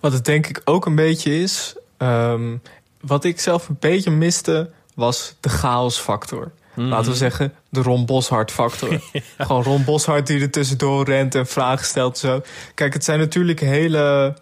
Wat 0.00 0.12
het 0.12 0.24
denk 0.24 0.46
ik 0.46 0.60
ook 0.64 0.86
een 0.86 0.94
beetje 0.94 1.40
is. 1.40 1.74
Um, 1.98 2.60
wat 3.02 3.24
ik 3.24 3.40
zelf 3.40 3.68
een 3.68 3.76
beetje 3.80 4.10
miste, 4.10 4.70
was 4.94 5.34
de 5.40 5.48
chaosfactor. 5.48 6.52
Mm. 6.74 6.88
Laten 6.88 7.10
we 7.10 7.16
zeggen, 7.16 7.54
de 7.68 7.82
Ron 7.82 8.06
Boshart 8.06 8.50
factor. 8.50 8.90
ja. 9.12 9.20
Gewoon 9.38 9.62
Ron 9.62 9.84
Boshart 9.84 10.26
die 10.26 10.40
er 10.40 10.50
tussendoor 10.50 11.04
rent 11.04 11.34
en 11.34 11.46
vragen 11.46 11.86
stelt. 11.86 12.18
Zo. 12.18 12.42
Kijk, 12.74 12.92
het 12.92 13.04
zijn 13.04 13.18
natuurlijk 13.18 13.60
hele... 13.60 14.36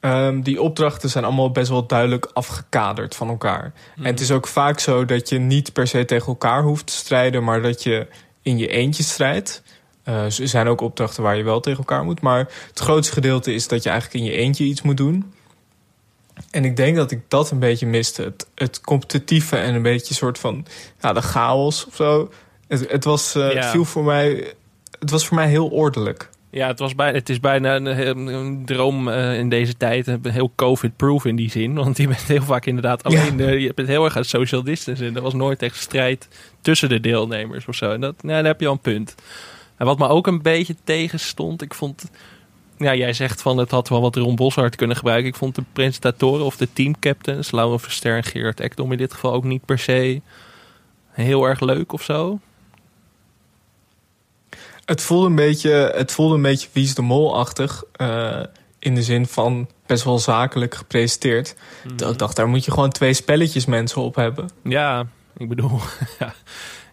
Um, 0.00 0.42
die 0.42 0.62
opdrachten 0.62 1.10
zijn 1.10 1.24
allemaal 1.24 1.50
best 1.50 1.68
wel 1.68 1.86
duidelijk 1.86 2.30
afgekaderd 2.32 3.14
van 3.14 3.28
elkaar. 3.28 3.72
Mm. 3.96 4.04
En 4.04 4.10
het 4.10 4.20
is 4.20 4.30
ook 4.30 4.46
vaak 4.46 4.78
zo 4.78 5.04
dat 5.04 5.28
je 5.28 5.38
niet 5.38 5.72
per 5.72 5.86
se 5.86 6.04
tegen 6.04 6.26
elkaar 6.26 6.62
hoeft 6.62 6.86
te 6.86 6.92
strijden... 6.92 7.44
maar 7.44 7.62
dat 7.62 7.82
je 7.82 8.06
in 8.42 8.58
je 8.58 8.68
eentje 8.68 9.02
strijdt. 9.02 9.62
Uh, 10.08 10.24
er 10.24 10.48
zijn 10.48 10.68
ook 10.68 10.80
opdrachten 10.80 11.22
waar 11.22 11.36
je 11.36 11.42
wel 11.42 11.60
tegen 11.60 11.78
elkaar 11.78 12.04
moet. 12.04 12.20
Maar 12.20 12.38
het 12.68 12.78
grootste 12.78 13.12
gedeelte 13.12 13.54
is 13.54 13.68
dat 13.68 13.82
je 13.82 13.90
eigenlijk 13.90 14.24
in 14.24 14.30
je 14.30 14.36
eentje 14.36 14.64
iets 14.64 14.82
moet 14.82 14.96
doen. 14.96 15.32
En 16.50 16.64
ik 16.64 16.76
denk 16.76 16.96
dat 16.96 17.10
ik 17.10 17.20
dat 17.28 17.50
een 17.50 17.58
beetje 17.58 17.86
miste. 17.86 18.22
Het, 18.22 18.46
het 18.54 18.80
competitieve 18.80 19.56
en 19.56 19.74
een 19.74 19.82
beetje 19.82 20.14
soort 20.14 20.38
van 20.38 20.66
ja, 21.00 21.12
de 21.12 21.22
chaos 21.22 21.86
of 21.86 21.94
zo. 21.94 22.30
Het, 22.68 22.90
het 22.90 23.04
was, 23.04 23.36
uh, 23.36 23.52
ja. 23.52 23.70
viel 23.70 23.84
voor 23.84 24.04
mij, 24.04 24.54
het 24.98 25.10
was 25.10 25.26
voor 25.26 25.36
mij 25.36 25.48
heel 25.48 25.68
ordelijk. 25.68 26.30
Ja, 26.50 26.66
het, 26.66 26.78
was 26.78 26.94
bij, 26.94 27.12
het 27.12 27.28
is 27.28 27.40
bijna 27.40 27.76
een, 27.76 28.26
een 28.34 28.62
droom 28.64 29.08
uh, 29.08 29.38
in 29.38 29.48
deze 29.48 29.76
tijd. 29.76 30.16
Heel 30.22 30.52
COVID-proof 30.56 31.24
in 31.24 31.36
die 31.36 31.50
zin. 31.50 31.74
Want 31.74 31.96
je 31.96 32.08
bent 32.08 32.22
heel 32.22 32.42
vaak 32.42 32.66
inderdaad 32.66 33.02
alleen. 33.02 33.38
Ja. 33.38 33.46
Uh, 33.46 33.58
je 33.58 33.74
bent 33.74 33.88
heel 33.88 34.04
erg 34.04 34.16
aan 34.16 34.24
social 34.24 34.62
distance. 34.62 35.04
En 35.04 35.16
er 35.16 35.22
was 35.22 35.34
nooit 35.34 35.62
echt 35.62 35.76
strijd 35.76 36.28
tussen 36.60 36.88
de 36.88 37.00
deelnemers 37.00 37.66
of 37.66 37.74
zo. 37.74 37.90
En 37.90 38.00
dat, 38.00 38.22
nou, 38.22 38.36
daar 38.36 38.50
heb 38.50 38.60
je 38.60 38.66
al 38.66 38.72
een 38.72 38.78
punt. 38.78 39.14
En 39.76 39.86
wat 39.86 39.98
me 39.98 40.08
ook 40.08 40.26
een 40.26 40.42
beetje 40.42 40.76
tegenstond. 40.84 41.62
Ik 41.62 41.74
vond 41.74 42.10
ja, 42.78 42.94
jij 42.94 43.12
zegt 43.12 43.42
van 43.42 43.58
het 43.58 43.70
had 43.70 43.88
wel 43.88 44.00
wat 44.00 44.16
Ron 44.16 44.36
Boshart 44.36 44.76
kunnen 44.76 44.96
gebruiken. 44.96 45.28
Ik 45.28 45.36
vond 45.36 45.54
de 45.54 45.64
presentatoren 45.72 46.44
of 46.44 46.56
de 46.56 46.72
teamcaptains, 46.72 47.50
Laura 47.50 47.78
Verster 47.78 48.16
en 48.16 48.24
Gerard 48.24 48.60
Ekdom 48.60 48.92
in 48.92 48.98
dit 48.98 49.12
geval 49.12 49.32
ook 49.32 49.44
niet 49.44 49.64
per 49.64 49.78
se 49.78 50.20
heel 51.10 51.44
erg 51.44 51.60
leuk 51.60 51.92
of 51.92 52.02
zo. 52.02 52.38
Het 54.84 55.02
voelde 55.02 55.26
een 55.26 55.34
beetje, 55.34 55.92
het 55.94 56.12
voelde 56.12 56.34
een 56.34 56.42
beetje 56.42 56.68
Wie 56.72 56.84
is 56.84 56.94
de 56.94 57.02
Mol-achtig. 57.02 57.84
Uh, 58.00 58.40
in 58.78 58.94
de 58.94 59.02
zin 59.02 59.26
van 59.26 59.68
best 59.86 60.04
wel 60.04 60.18
zakelijk 60.18 60.74
gepresenteerd. 60.74 61.54
Mm 61.84 61.96
-hmm. 61.96 62.08
Ik 62.08 62.18
dacht, 62.18 62.36
daar 62.36 62.48
moet 62.48 62.64
je 62.64 62.70
gewoon 62.70 62.90
twee 62.90 63.14
spelletjes 63.14 63.64
mensen 63.64 64.02
op 64.02 64.14
hebben. 64.14 64.50
Ja, 64.62 65.06
ik 65.36 65.48
bedoel... 65.48 65.80
ja, 66.18 66.26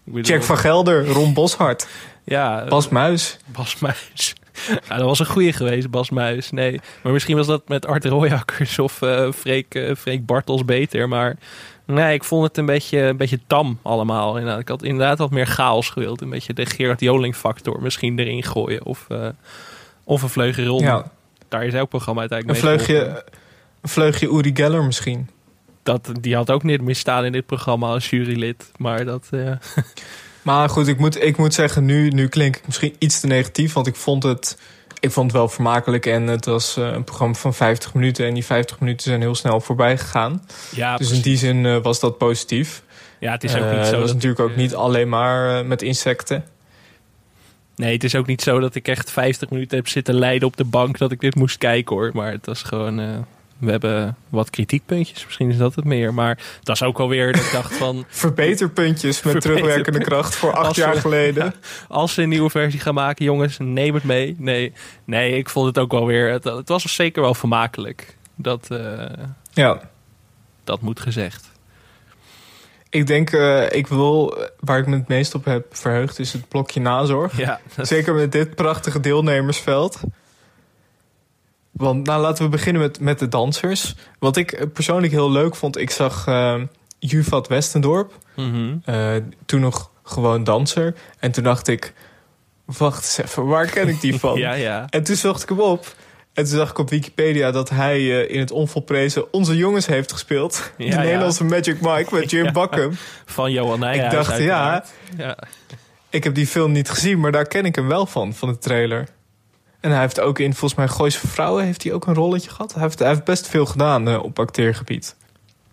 ik 0.04 0.14
bedoel... 0.14 0.32
Jack 0.32 0.44
van 0.44 0.58
Gelder, 0.58 1.08
Ron 1.08 1.34
Boshart. 1.34 1.88
ja, 2.24 2.66
Bas 2.66 2.90
Muis. 2.90 3.38
Bas 3.46 3.80
Muis. 3.80 4.34
Ja, 4.90 4.98
dat 4.98 5.06
was 5.06 5.20
een 5.20 5.26
goede 5.26 5.54
geweest, 5.54 5.90
Bas 5.90 6.10
Muis. 6.10 6.52
Nee, 6.52 6.80
maar 7.04 7.14
misschien 7.14 7.36
was 7.36 7.48
dat 7.48 7.68
met 7.68 7.86
Art 7.86 8.06
Royakkers 8.06 8.80
of 8.80 9.02
uh, 9.02 9.32
Freek, 9.32 9.76
uh, 9.76 9.96
Freek 9.96 10.26
Bartels 10.26 10.66
beter. 10.66 11.08
Maar 11.08 11.38
nee, 11.86 12.14
ik 12.14 12.24
vond 12.24 12.48
het 12.48 12.58
een 12.58 12.66
beetje, 12.66 13.00
een 13.00 13.18
beetje 13.18 13.40
tam 13.48 13.80
allemaal. 13.82 14.60
Ik 14.60 14.68
had 14.68 14.84
inderdaad 14.84 15.18
wat 15.18 15.32
meer 15.32 15.46
chaos 15.46 15.90
gewild. 15.90 16.22
Een 16.22 16.30
beetje 16.30 16.54
de 16.54 16.66
Gerard 16.66 17.00
Joling 17.00 17.36
factor 17.36 17.82
misschien 17.82 18.20
erin 18.20 18.44
gooien. 18.44 18.86
Of, 18.86 19.06
uh, 19.12 19.28
of 20.04 20.22
een 20.22 20.30
vleugje 20.30 20.66
rond. 20.66 20.82
Ja. 20.82 21.12
Daar 21.48 21.66
is 21.66 21.74
elk 21.74 21.90
programma 21.90 22.20
uiteindelijk 22.20 22.60
een 22.60 22.66
vleugje, 22.66 23.24
Een 23.82 23.90
vleugje 23.90 24.28
Uri 24.28 24.52
Geller 24.54 24.84
misschien. 24.84 25.30
Dat, 25.84 26.12
die 26.22 26.36
had 26.36 26.52
ook 26.52 26.64
niet 26.64 26.82
misstaan 26.82 27.26
in 27.26 27.32
dit 27.32 27.46
programma 27.46 27.88
als 27.88 28.10
jurylid. 28.10 28.72
Maar 28.78 29.06
dat... 29.06 29.30
Maar 30.42 30.70
goed, 30.70 30.88
ik 30.88 30.98
moet, 30.98 31.24
ik 31.24 31.38
moet 31.38 31.54
zeggen, 31.54 31.86
nu, 31.86 32.10
nu 32.10 32.28
klink 32.28 32.56
ik 32.56 32.66
misschien 32.66 32.96
iets 33.00 33.20
te 33.20 33.28
negatief. 33.28 33.74
Want 33.74 33.88
ik 33.88 33.96
vond 33.96 34.24
het, 34.24 34.58
ik 35.00 35.12
vond 35.12 35.26
het 35.26 35.36
wel 35.36 35.50
vermakelijk. 35.50 36.06
En 36.06 36.28
het 36.28 36.46
was 36.46 36.78
uh, 36.78 36.92
een 36.92 37.04
programma 37.04 37.36
van 37.36 37.54
50 37.54 37.94
minuten. 37.94 38.26
En 38.26 38.34
die 38.34 38.46
50 38.46 38.80
minuten 38.80 39.04
zijn 39.04 39.22
heel 39.22 39.36
snel 39.36 39.62
voorbij 39.62 39.98
gegaan. 39.98 40.46
Ja, 40.76 40.98
dus 40.98 41.12
in 41.12 41.22
die 41.22 41.38
zin 41.38 41.64
uh, 41.64 41.78
was 41.82 42.00
dat 42.00 42.18
positief. 42.18 42.84
Ja, 43.20 43.32
het 43.32 43.44
is 43.44 43.56
ook 43.56 43.72
niet 43.72 43.80
uh, 43.80 43.84
zo. 43.84 43.92
Het 43.92 44.02
was 44.02 44.14
natuurlijk 44.14 44.42
ook 44.42 44.56
niet 44.56 44.76
alleen 44.76 45.10
maar 45.10 45.66
met 45.66 45.82
insecten. 45.82 46.44
Nee, 47.76 47.94
het 47.94 48.04
is 48.04 48.16
ook 48.16 48.28
niet 48.28 48.42
zo 48.42 48.60
dat 48.60 48.76
ik 48.76 48.88
echt 48.88 49.12
50 49.12 49.50
minuten 49.50 49.78
heb 49.78 49.88
zitten 49.88 50.14
lijden 50.14 50.48
op 50.48 50.58
de 50.58 50.64
bank 50.64 50.98
dat 50.98 51.12
ik 51.12 51.20
dit 51.20 51.36
moest 51.36 51.58
kijken 51.58 51.96
hoor. 51.96 52.12
Maar 52.14 52.32
het 52.32 52.46
was 52.46 52.64
gewoon 52.64 53.26
we 53.62 53.72
hebben 53.72 54.18
wat 54.30 54.50
kritiekpuntjes, 54.50 55.26
misschien 55.26 55.50
is 55.50 55.58
dat 55.58 55.76
het 55.76 55.86
meer. 55.86 56.14
Maar 56.14 56.38
dat 56.64 56.76
is 56.76 56.84
ook 56.84 57.00
alweer 57.00 57.32
dat 57.32 57.42
ik 57.42 57.52
dacht 57.52 57.74
van... 57.74 58.06
Verbeterpuntjes 58.10 59.24
met 59.24 59.42
terugwerkende 59.42 60.00
kracht 60.00 60.36
voor 60.36 60.54
acht 60.54 60.76
jaar 60.76 60.96
geleden. 60.96 61.30
Ja, 61.52 61.54
als 61.88 62.14
ze 62.14 62.22
een 62.22 62.30
nieuwe 62.30 62.50
versie 62.50 62.80
gaan 62.80 62.94
maken, 62.94 63.26
jongens, 63.26 63.58
neem 63.60 63.94
het 63.94 64.04
mee. 64.04 64.36
Nee, 64.38 64.74
nee 65.06 65.38
ik 65.38 65.50
vond 65.50 65.68
het 65.68 65.78
ook 65.78 65.92
wel 65.92 66.06
weer... 66.06 66.32
Het, 66.32 66.44
het 66.44 66.70
was 66.70 66.96
zeker 66.96 67.22
wel 67.22 67.34
vermakelijk. 67.34 68.18
Dat, 68.36 68.68
uh, 68.72 69.06
ja. 69.54 69.82
dat 70.64 70.82
moet 70.82 71.00
gezegd. 71.00 71.52
Ik 72.90 73.08
denk, 73.08 73.32
uh, 73.32 73.72
ik 73.72 73.88
wil, 73.88 74.38
waar 74.60 74.80
ik 74.80 74.88
me 74.88 74.96
het 74.98 75.08
meest 75.08 75.36
op 75.36 75.46
heb 75.46 75.66
verheugd, 75.76 76.20
is 76.20 76.34
het 76.34 76.48
blokje 76.48 76.80
nazorg. 76.80 77.38
Ja, 77.38 77.60
Zeker 77.78 78.14
met 78.14 78.32
dit 78.32 78.56
prachtige 78.56 79.00
deelnemersveld. 79.00 80.00
Want 81.72 82.06
nou, 82.06 82.22
laten 82.22 82.44
we 82.44 82.50
beginnen 82.50 82.82
met, 82.82 83.00
met 83.00 83.20
de 83.20 83.28
dansers. 83.28 83.96
Wat 84.20 84.38
ik 84.38 84.68
persoonlijk 84.74 85.14
heel 85.14 85.32
leuk 85.32 85.56
vond, 85.56 85.78
ik 85.78 85.90
zag 85.90 86.28
uh, 86.28 86.62
Juvat 87.00 87.48
Westendorp. 87.48 88.18
Mm 88.36 88.52
-hmm. 88.52 88.82
uh, 88.96 89.16
toen 89.46 89.62
nog 89.62 89.92
gewoon 90.04 90.44
danser. 90.44 90.96
En 91.20 91.32
toen 91.32 91.44
dacht 91.44 91.68
ik, 91.68 91.94
wacht 92.66 93.04
eens 93.04 93.18
even, 93.18 93.46
waar 93.46 93.66
ken 93.66 93.88
ik 93.88 94.02
die 94.02 94.20
van? 94.20 94.40
ja, 94.40 94.54
ja. 94.54 94.88
En 94.90 95.04
toen 95.04 95.16
zocht 95.16 95.44
ik 95.44 95.50
hem 95.50 95.60
op. 95.60 95.96
En 96.34 96.44
toen 96.44 96.58
zag 96.58 96.70
ik 96.70 96.78
op 96.78 96.90
Wikipedia 96.90 97.52
dat 97.52 97.70
hij 97.70 98.00
uh, 98.00 98.30
in 98.30 98.40
het 98.40 98.52
onvolprezen 98.52 99.34
Onze 99.34 99.56
Jongens 99.56 99.86
heeft 99.86 100.12
gespeeld. 100.12 100.72
Ja, 100.78 100.90
de 100.90 100.98
Nederlandse 100.98 101.44
Magic 101.44 101.82
Mike 101.82 102.16
met 102.16 102.30
Jim 102.30 102.46
ja. 102.54 102.90
Van 103.26 103.52
Johan 103.52 103.80
Nijhuis. 103.80 104.12
Ik 104.12 104.18
dacht, 104.18 104.38
ja, 104.38 104.86
ja, 105.18 105.38
ik 106.10 106.24
heb 106.24 106.36
die 106.36 106.48
film 106.48 106.72
niet 106.72 106.90
gezien, 106.90 107.20
maar 107.20 107.32
daar 107.32 107.48
ken 107.48 107.66
ik 107.66 107.76
hem 107.76 107.88
wel 107.88 108.06
van, 108.06 108.34
van 108.34 108.50
de 108.50 108.58
trailer. 108.58 109.08
En 109.82 109.92
hij 109.92 110.00
heeft 110.00 110.20
ook 110.20 110.40
in, 110.40 110.54
volgens 110.54 110.80
mij, 110.80 110.88
Gooise 110.88 111.28
Vrouwen 111.28 111.66
heeft 111.66 111.84
hij 111.84 111.94
ook 111.94 112.08
een 112.08 112.14
rolletje 112.14 112.50
gehad. 112.50 112.74
Hij 112.74 112.84
heeft, 112.84 113.00
hij 113.00 113.08
heeft 113.08 113.24
best 113.24 113.48
veel 113.48 113.66
gedaan 113.66 114.08
eh, 114.08 114.24
op 114.24 114.40
acteergebied. 114.40 115.16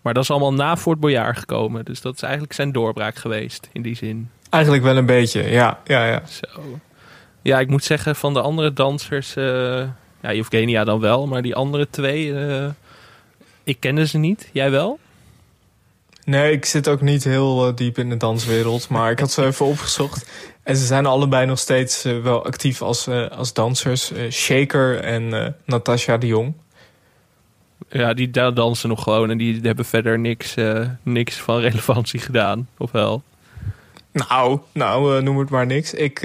Maar 0.01 0.13
dat 0.13 0.23
is 0.23 0.31
allemaal 0.31 0.53
na 0.53 0.77
Fort 0.77 0.99
Boyard 0.99 1.37
gekomen. 1.37 1.85
Dus 1.85 2.01
dat 2.01 2.15
is 2.15 2.21
eigenlijk 2.21 2.53
zijn 2.53 2.71
doorbraak 2.71 3.15
geweest, 3.15 3.69
in 3.71 3.81
die 3.81 3.95
zin. 3.95 4.29
Eigenlijk 4.49 4.83
wel 4.83 4.97
een 4.97 5.05
beetje, 5.05 5.49
ja. 5.49 5.79
ja, 5.83 6.05
ja. 6.05 6.21
Zo. 6.25 6.79
Ja, 7.41 7.59
ik 7.59 7.67
moet 7.69 7.83
zeggen, 7.83 8.15
van 8.15 8.33
de 8.33 8.41
andere 8.41 8.73
dansers... 8.73 9.35
eh 9.35 9.83
ja, 10.21 10.29
Evgenia 10.29 10.83
dan 10.83 10.99
wel, 10.99 11.27
maar 11.27 11.41
die 11.41 11.55
andere 11.55 11.87
twee... 11.89 12.47
eh, 12.47 12.65
ik 13.63 13.79
kende 13.79 14.07
ze 14.07 14.17
niet. 14.17 14.49
Jij 14.53 14.71
wel? 14.71 14.99
Nee, 16.29 16.51
ik 16.51 16.65
zit 16.65 16.87
ook 16.87 17.01
niet 17.01 17.23
heel 17.23 17.67
eh, 17.67 17.75
diep 17.75 17.97
in 17.97 18.09
de 18.09 18.17
danswereld. 18.17 18.89
Maar 18.89 19.11
ik 19.11 19.19
had 19.19 19.31
ze 19.31 19.45
even 19.45 19.65
opgezocht. 19.65 20.29
En 20.63 20.75
ze 20.75 20.85
zijn 20.85 21.05
allebei 21.05 21.45
nog 21.45 21.59
steeds 21.59 22.05
eh, 22.05 22.21
wel 22.21 22.45
actief 22.45 22.81
als, 22.81 23.07
eh, 23.07 23.27
als 23.27 23.53
dansers. 23.53 24.11
Shaker 24.29 24.99
en 24.99 25.55
Natasha 25.65 26.17
de 26.17 26.27
Jong. 26.27 26.53
Ja, 27.89 28.13
die 28.13 28.29
daar 28.29 28.53
dansen 28.53 28.89
nog 28.89 29.03
gewoon 29.03 29.29
en 29.29 29.37
die 29.37 29.59
hebben 29.61 29.85
verder 29.85 30.19
niks, 30.19 30.55
niks 31.03 31.37
van 31.37 31.59
relevantie 31.69 32.19
gedaan. 32.19 32.69
Of 32.77 32.91
wel? 32.91 33.23
Nou, 34.11 34.59
nou 34.71 35.21
noem 35.21 35.39
het 35.39 35.49
maar 35.49 35.65
niks. 35.65 35.93
Ik, 35.93 36.21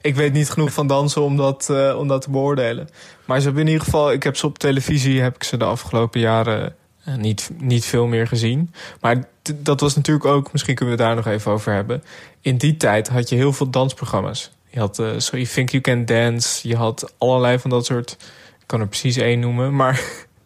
ik 0.00 0.14
weet 0.14 0.32
niet 0.32 0.50
genoeg 0.50 0.72
van 0.72 0.86
dansen 0.86 1.22
om 1.22 1.36
dat, 1.36 1.70
om 1.96 2.08
dat 2.08 2.22
te 2.22 2.30
beoordelen. 2.30 2.88
Maar 3.24 3.38
ze 3.38 3.44
hebben 3.44 3.62
in 3.62 3.68
ieder 3.68 3.84
geval, 3.84 4.12
ik 4.12 4.22
heb 4.22 4.36
ze 4.36 4.46
op 4.46 4.58
televisie, 4.58 5.20
heb 5.20 5.34
ik 5.34 5.44
ze 5.44 5.56
de 5.56 5.64
afgelopen 5.64 6.20
jaren 6.20 6.74
niet, 7.16 7.50
niet 7.58 7.84
veel 7.84 8.06
meer 8.06 8.26
gezien. 8.26 8.74
Maar 9.00 9.28
dat 9.54 9.80
was 9.80 9.96
natuurlijk 9.96 10.26
ook, 10.26 10.52
misschien 10.52 10.74
kunnen 10.74 10.96
we 10.96 11.02
het 11.02 11.10
daar 11.10 11.24
nog 11.24 11.34
even 11.34 11.52
over 11.52 11.72
hebben. 11.72 12.02
In 12.40 12.56
die 12.56 12.76
tijd 12.76 13.08
had 13.08 13.28
je 13.28 13.36
heel 13.36 13.52
veel 13.52 13.70
dansprogramma's. 13.70 14.50
Je 14.70 14.78
had 14.78 14.98
eh 14.98 15.06
So 15.16 15.36
You 15.36 15.48
Think 15.48 15.70
You 15.70 15.82
Can 15.82 16.04
Dance. 16.04 16.68
Je 16.68 16.76
had 16.76 17.14
allerlei 17.18 17.58
van 17.58 17.70
dat 17.70 17.86
soort, 17.86 18.16
ik 18.58 18.66
kan 18.66 18.80
er 18.80 18.88
precies 18.88 19.16
één 19.16 19.40
noemen. 19.40 19.76
Maar 19.76 20.00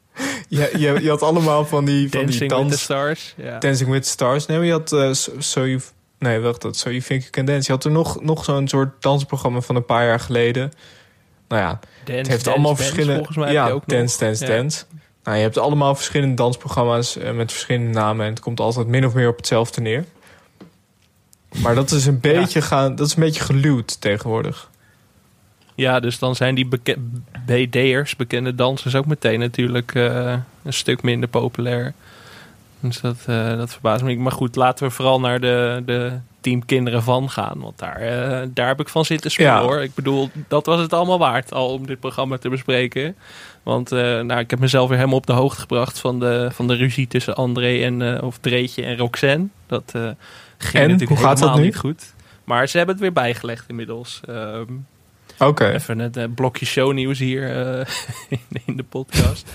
je, 0.49 0.71
je, 0.77 1.03
je 1.03 1.09
had 1.09 1.23
allemaal 1.23 1.67
van 1.67 1.85
die, 1.85 2.11
van 2.11 2.27
die 2.27 2.39
Dancing 2.39 2.41
with 2.41 2.49
the 2.49 2.69
dans... 2.69 2.83
Stars. 2.83 3.35
Dancing 3.59 3.91
with 3.91 4.03
the 4.03 4.09
Stars. 4.09 4.47
Nee, 4.47 4.61
je 4.61 4.73
had 4.73 4.93
uh, 4.93 5.13
so, 5.39 5.67
You... 5.67 5.81
Nee, 6.19 6.41
wacht, 6.41 6.61
dat 6.61 6.77
So 6.77 6.91
You 6.91 7.03
Think 7.03 7.21
You 7.21 7.31
Can 7.31 7.45
Dance. 7.45 7.67
Je 7.67 7.73
had 7.73 7.85
er 7.85 7.91
nog, 7.91 8.23
nog 8.23 8.45
zo'n 8.45 8.69
soort 8.69 9.03
dansprogramma 9.03 9.61
van 9.61 9.77
een 9.77 9.85
paar 9.85 10.07
jaar 10.07 10.21
geleden. 10.21 10.73
Nou 11.49 11.63
ja, 11.63 11.69
Dance, 11.69 11.81
het 12.05 12.17
heeft 12.17 12.29
Dance, 12.29 12.51
allemaal 12.51 12.77
verschillende... 12.77 13.53
Ja, 13.53 13.69
Dance, 13.69 14.03
nog. 14.03 14.17
Dance, 14.17 14.47
Ja. 14.47 14.57
Dance. 14.57 14.85
Nou, 15.25 15.37
je 15.37 15.43
hebt 15.43 15.59
allemaal 15.59 15.95
verschillende 15.95 16.35
dansprogramma's 16.35 17.17
eh, 17.17 17.33
met 17.33 17.53
verschillende 17.53 17.99
namen. 17.99 18.25
En 18.27 18.31
het 18.33 18.41
komt 18.41 18.61
altijd 18.61 18.87
min 18.87 19.07
of 19.07 19.15
meer 19.15 19.29
op 19.29 19.37
hetzelfde 19.37 19.81
neer. 19.81 20.05
Maar 21.63 21.75
dat 21.75 21.91
is 21.91 22.07
een 22.07 22.21
beetje, 22.21 22.63
gaan, 22.63 22.95
dat 22.95 23.07
is 23.07 23.15
een 23.17 23.23
beetje 23.23 23.43
geluwd 23.43 24.01
tegenwoordig. 24.01 24.71
Ja, 25.75 26.01
dus 26.01 26.19
dan 26.19 26.37
zijn 26.37 26.55
die 26.55 26.67
beke- 26.67 26.99
BD'ers, 27.47 28.17
bekende 28.17 28.55
dansers, 28.55 28.95
ook 28.95 29.07
meteen 29.07 29.39
natuurlijk 29.41 29.95
eh, 29.95 30.35
een 30.63 30.73
stuk 30.73 31.03
minder 31.03 31.29
populair. 31.29 31.93
Dus 32.81 33.01
dat, 33.01 33.17
eh, 33.27 33.57
dat 33.57 33.71
verbaast 33.73 34.03
me 34.03 34.09
niet. 34.09 34.19
Maar 34.19 34.33
goed, 34.33 34.57
laten 34.57 34.87
we 34.87 34.93
vooral 34.93 35.21
naar 35.21 35.41
de, 35.41 35.83
de 35.87 36.13
team 36.41 36.65
Kinderen 36.65 37.03
van 37.03 37.31
gaan. 37.31 37.59
Want 37.61 37.79
daar, 37.79 37.99
daar 38.55 38.67
heb 38.67 38.81
ik 38.81 38.89
van 38.89 39.05
zitten 39.05 39.31
spelen 39.31 39.53
Ja. 39.53 39.61
hoor. 39.63 39.83
Ik 39.83 39.95
bedoel, 39.95 40.31
dat 40.49 40.67
was 40.67 40.81
het 40.81 40.93
allemaal 40.93 41.19
waard 41.19 41.53
al 41.53 41.69
om 41.69 41.87
dit 41.87 42.01
programma 42.01 42.39
te 42.39 42.49
bespreken. 42.49 43.17
Want 43.63 43.93
eh, 43.93 43.99
nou, 44.21 44.41
ik 44.41 44.51
heb 44.51 44.59
mezelf 44.59 44.89
weer 44.89 44.97
helemaal 44.97 45.19
op 45.19 45.27
de 45.27 45.33
hoogte 45.33 45.61
gebracht 45.61 45.99
van 45.99 46.21
de, 46.21 46.49
van 46.53 46.67
de 46.67 46.75
ruzie 46.75 47.07
tussen 47.07 47.35
André 47.35 47.83
en, 47.83 48.17
eh, 48.17 48.23
of 48.23 48.39
Dreetje 48.39 48.85
en 48.85 48.97
Roxanne. 48.97 49.47
Dat 49.67 49.93
eh, 49.95 50.03
ging 50.59 50.85
En? 50.85 50.91
natuurlijk 50.91 51.09
Hoe 51.09 51.19
gaat 51.19 51.29
dat 51.29 51.39
helemaal 51.39 51.59
nu? 51.59 51.65
niet 51.65 51.77
goed. 51.77 52.15
Maar 52.45 52.69
ze 52.69 52.77
hebben 52.77 52.95
het 52.95 53.05
weer 53.05 53.13
bijgelegd 53.13 53.69
inmiddels. 53.69 54.21
Ehm, 54.29 54.73
Oké. 55.39 55.71
Even 55.71 55.99
het 55.99 56.17
eh, 56.17 56.25
blokje 56.35 56.67
shownieuws 56.67 57.19
hier 57.19 57.49
in, 58.67 58.77
de 58.77 58.83
podcast. 58.83 59.51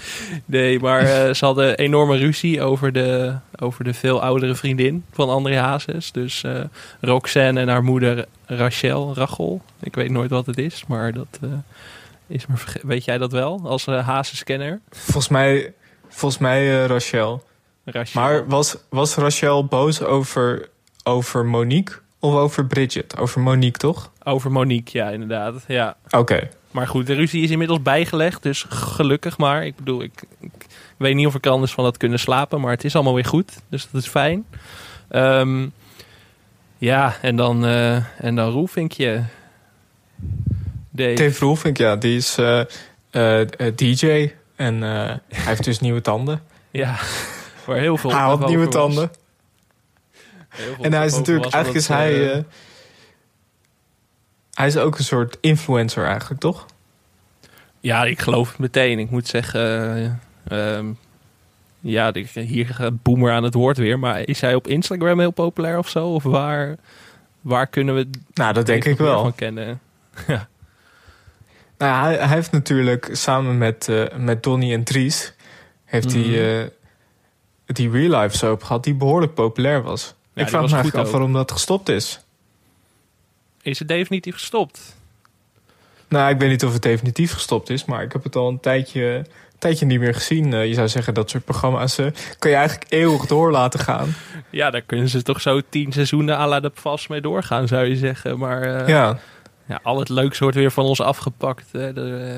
Nee, 0.45 0.79
maar 0.79 1.35
ze 1.35 1.45
hadden 1.45 1.77
enorme 1.77 2.17
ruzie 2.17 2.61
over 2.61 2.91
de, 2.91 3.35
over 3.55 3.83
de 3.83 3.93
veel 3.93 4.21
oudere 4.21 4.55
vriendin 4.55 5.03
van 5.11 5.29
André 5.29 5.57
Hazes. 5.57 6.11
Dus 6.11 6.43
Roxanne 7.01 7.59
en 7.59 7.67
haar 7.67 7.83
moeder 7.83 8.25
Rachel, 8.45 9.13
Rachel. 9.15 9.61
Ik 9.79 9.95
weet 9.95 10.09
nooit 10.09 10.29
wat 10.29 10.45
het 10.45 10.57
is, 10.57 10.83
maar 10.87 11.13
dat 11.13 11.39
is 12.27 12.45
verge- 12.49 12.87
Weet 12.87 13.05
jij 13.05 13.17
dat 13.17 13.31
wel, 13.31 13.59
als 13.63 13.87
uh, 13.87 14.07
Hazes-kenner? 14.07 14.79
Volgens 14.89 15.27
mij, 15.27 15.73
volgens 16.07 16.41
mij 16.41 16.81
eh, 16.81 16.85
Rachel. 16.85 17.43
Rachel. 17.85 18.21
Maar 18.21 18.47
was, 18.47 18.77
was 18.89 19.15
Rachel 19.15 19.65
boos 19.65 20.01
over, 20.01 20.69
over 21.03 21.45
Monique 21.45 21.93
of 22.19 22.33
over 22.33 22.65
Bridget? 22.65 23.17
Over 23.17 23.41
Monique, 23.41 23.77
toch? 23.79 24.11
Over 24.23 24.51
Monique, 24.51 24.97
ja, 24.97 25.09
inderdaad. 25.09 25.63
Ja. 25.67 25.97
Oké. 26.09 26.49
Maar 26.71 26.87
goed, 26.87 27.07
de 27.07 27.13
ruzie 27.13 27.43
is 27.43 27.49
inmiddels 27.49 27.81
bijgelegd, 27.81 28.43
dus 28.43 28.65
gelukkig 28.69 29.37
maar. 29.37 29.65
Ik 29.65 29.75
bedoel, 29.75 30.01
ik, 30.03 30.23
ik 30.39 30.65
weet 30.97 31.15
niet 31.15 31.27
of 31.27 31.35
ik 31.35 31.45
er 31.45 31.51
anders 31.51 31.71
van 31.71 31.83
had 31.83 31.97
kunnen 31.97 32.19
slapen, 32.19 32.61
maar 32.61 32.71
het 32.71 32.83
is 32.83 32.95
allemaal 32.95 33.13
weer 33.13 33.25
goed. 33.25 33.57
Dus 33.69 33.87
dat 33.91 34.01
is 34.01 34.07
fijn. 34.07 34.45
Ehm, 35.09 35.67
ja, 36.77 37.15
en 37.21 37.35
dan, 37.35 37.65
eh 37.65 37.95
en 38.25 38.35
dan 38.35 38.51
Roelvinkje. 38.51 39.23
Dave. 40.97 41.13
Dave 41.13 41.45
Roelvink, 41.45 41.77
ja, 41.77 41.95
die 41.95 42.17
is 42.17 42.37
eh, 42.37 42.59
eh, 43.09 43.41
eh, 43.41 43.75
DJ. 43.75 44.31
En 44.55 44.81
hij 44.81 45.19
heeft 45.29 45.63
dus 45.63 45.79
nieuwe 45.79 46.01
tanden. 46.01 46.41
Ja, 46.71 46.95
waar 47.65 47.77
heel 47.77 47.97
veel 47.97 48.11
hij 48.11 48.19
had 48.19 48.47
nieuwe 48.47 48.67
tanden. 48.67 49.11
En 50.81 50.93
hij 50.93 51.05
is 51.05 51.15
natuurlijk, 51.15 51.53
eigenlijk 51.53 51.83
is 51.83 51.87
hij... 51.87 52.45
hij 54.53 54.67
is 54.67 54.77
ook 54.77 54.97
een 54.97 55.03
soort 55.03 55.37
influencer 55.41 56.05
eigenlijk, 56.05 56.39
toch? 56.39 56.65
Ja, 57.79 58.03
ik 58.03 58.19
geloof 58.19 58.49
het 58.49 58.57
meteen. 58.57 58.99
Ik 58.99 59.09
moet 59.09 59.27
zeggen, 59.27 60.21
ehm, 60.47 60.85
ja, 61.79 62.11
hier 62.33 62.65
gaat 62.67 63.03
Boomer 63.03 63.31
aan 63.31 63.43
het 63.43 63.53
woord 63.53 63.77
weer. 63.77 63.99
Maar 63.99 64.27
is 64.27 64.41
hij 64.41 64.55
op 64.55 64.67
Instagram 64.67 65.19
heel 65.19 65.31
populair 65.31 65.77
of 65.77 65.89
zo? 65.89 66.07
Of 66.07 66.23
waar, 66.23 66.75
waar 67.41 67.67
kunnen 67.67 67.95
we 67.95 68.09
Nou, 68.33 68.53
dat 68.53 68.65
denk 68.65 68.85
ik 68.85 68.97
wel. 68.97 69.21
van 69.21 69.35
kennen? 69.35 69.79
Nou, 71.77 71.91
ja, 71.93 72.01
hij, 72.03 72.15
hij 72.17 72.35
heeft 72.35 72.51
natuurlijk 72.51 73.09
samen 73.11 73.57
met, 73.57 73.87
eh, 73.89 74.03
met 74.17 74.43
Donnie 74.43 74.73
en 74.73 74.83
Dries... 74.83 75.33
heeft 75.85 76.15
Mhm. 76.15 76.29
hij 76.31 76.61
eh, 76.63 76.67
die 77.65 77.89
real 77.91 78.21
life 78.21 78.37
soap 78.37 78.63
gehad 78.63 78.83
die 78.83 78.93
behoorlijk 78.93 79.33
populair 79.33 79.81
was. 79.83 80.13
ik 80.33 80.47
vraag 80.49 80.61
me 80.61 80.67
eigenlijk 80.71 81.05
af 81.05 81.11
waarom 81.11 81.33
dat 81.33 81.51
gestopt 81.51 81.89
is. 81.89 82.19
Is 83.61 83.79
het 83.79 83.87
definitief 83.87 84.33
gestopt? 84.33 84.95
Nou, 86.07 86.29
ik 86.33 86.39
weet 86.39 86.49
niet 86.49 86.65
of 86.65 86.73
het 86.73 86.81
definitief 86.81 87.31
gestopt 87.33 87.69
is, 87.69 87.85
maar 87.85 88.03
ik 88.03 88.11
heb 88.13 88.23
het 88.23 88.35
al 88.35 88.47
een 88.49 88.59
tijdje, 88.59 89.03
een 89.03 89.25
tijdje 89.59 89.85
niet 89.85 89.99
meer 89.99 90.13
gezien. 90.13 90.53
Eh, 90.53 90.67
je 90.67 90.73
zou 90.73 90.87
zeggen, 90.87 91.13
dat 91.13 91.29
soort 91.29 91.43
programma's 91.45 91.95
kan 92.39 92.51
je 92.51 92.57
eigenlijk 92.57 92.91
eeuwig 92.91 93.25
door 93.25 93.51
laten 93.51 93.79
gaan. 93.79 94.13
Ja, 94.49 94.69
daar 94.69 94.81
kunnen 94.81 95.09
ze 95.09 95.21
toch 95.21 95.41
zo 95.41 95.61
tien 95.69 95.91
seizoenen 95.91 96.37
à 96.37 96.47
la 96.47 96.59
de 96.59 96.71
vast 96.73 97.09
mee 97.09 97.21
doorgaan, 97.21 97.67
zou 97.67 97.85
je 97.85 97.95
zeggen. 97.95 98.37
Maar 98.37 98.89
ja. 98.89 99.19
Ja, 99.67 99.79
al 99.83 99.99
het 99.99 100.09
leuks 100.09 100.39
wordt 100.39 100.55
weer 100.55 100.71
van 100.71 100.85
ons 100.85 101.01
afgepakt. 101.01 101.69
Eh, 101.71 101.81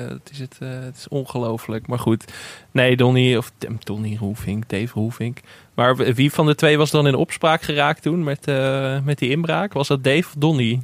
het, 0.08 0.30
is 0.30 0.38
het, 0.38 0.56
eh, 0.60 0.68
het 0.68 0.96
is 0.96 1.08
ongelooflijk. 1.08 1.86
Maar 1.86 1.98
goed, 1.98 2.24
nee, 2.70 2.96
Donnie, 2.96 3.38
of 3.38 3.52
Donnie 3.78 4.18
Roelvink, 4.18 4.68
Dave 4.68 4.92
Roelvink. 4.94 5.38
Maar 5.80 5.96
wie 5.96 6.32
van 6.32 6.46
de 6.46 6.54
twee 6.54 6.78
was 6.78 6.90
dan 6.90 7.06
in 7.06 7.14
opspraak 7.14 7.62
geraakt 7.62 8.02
toen 8.02 8.24
met, 8.24 8.48
eh, 8.48 9.00
met 9.00 9.18
die 9.18 9.30
inbraak? 9.30 9.72
Was 9.72 9.88
dat 9.88 10.04
Dave 10.04 10.26
of 10.26 10.34
Donnie? 10.38 10.80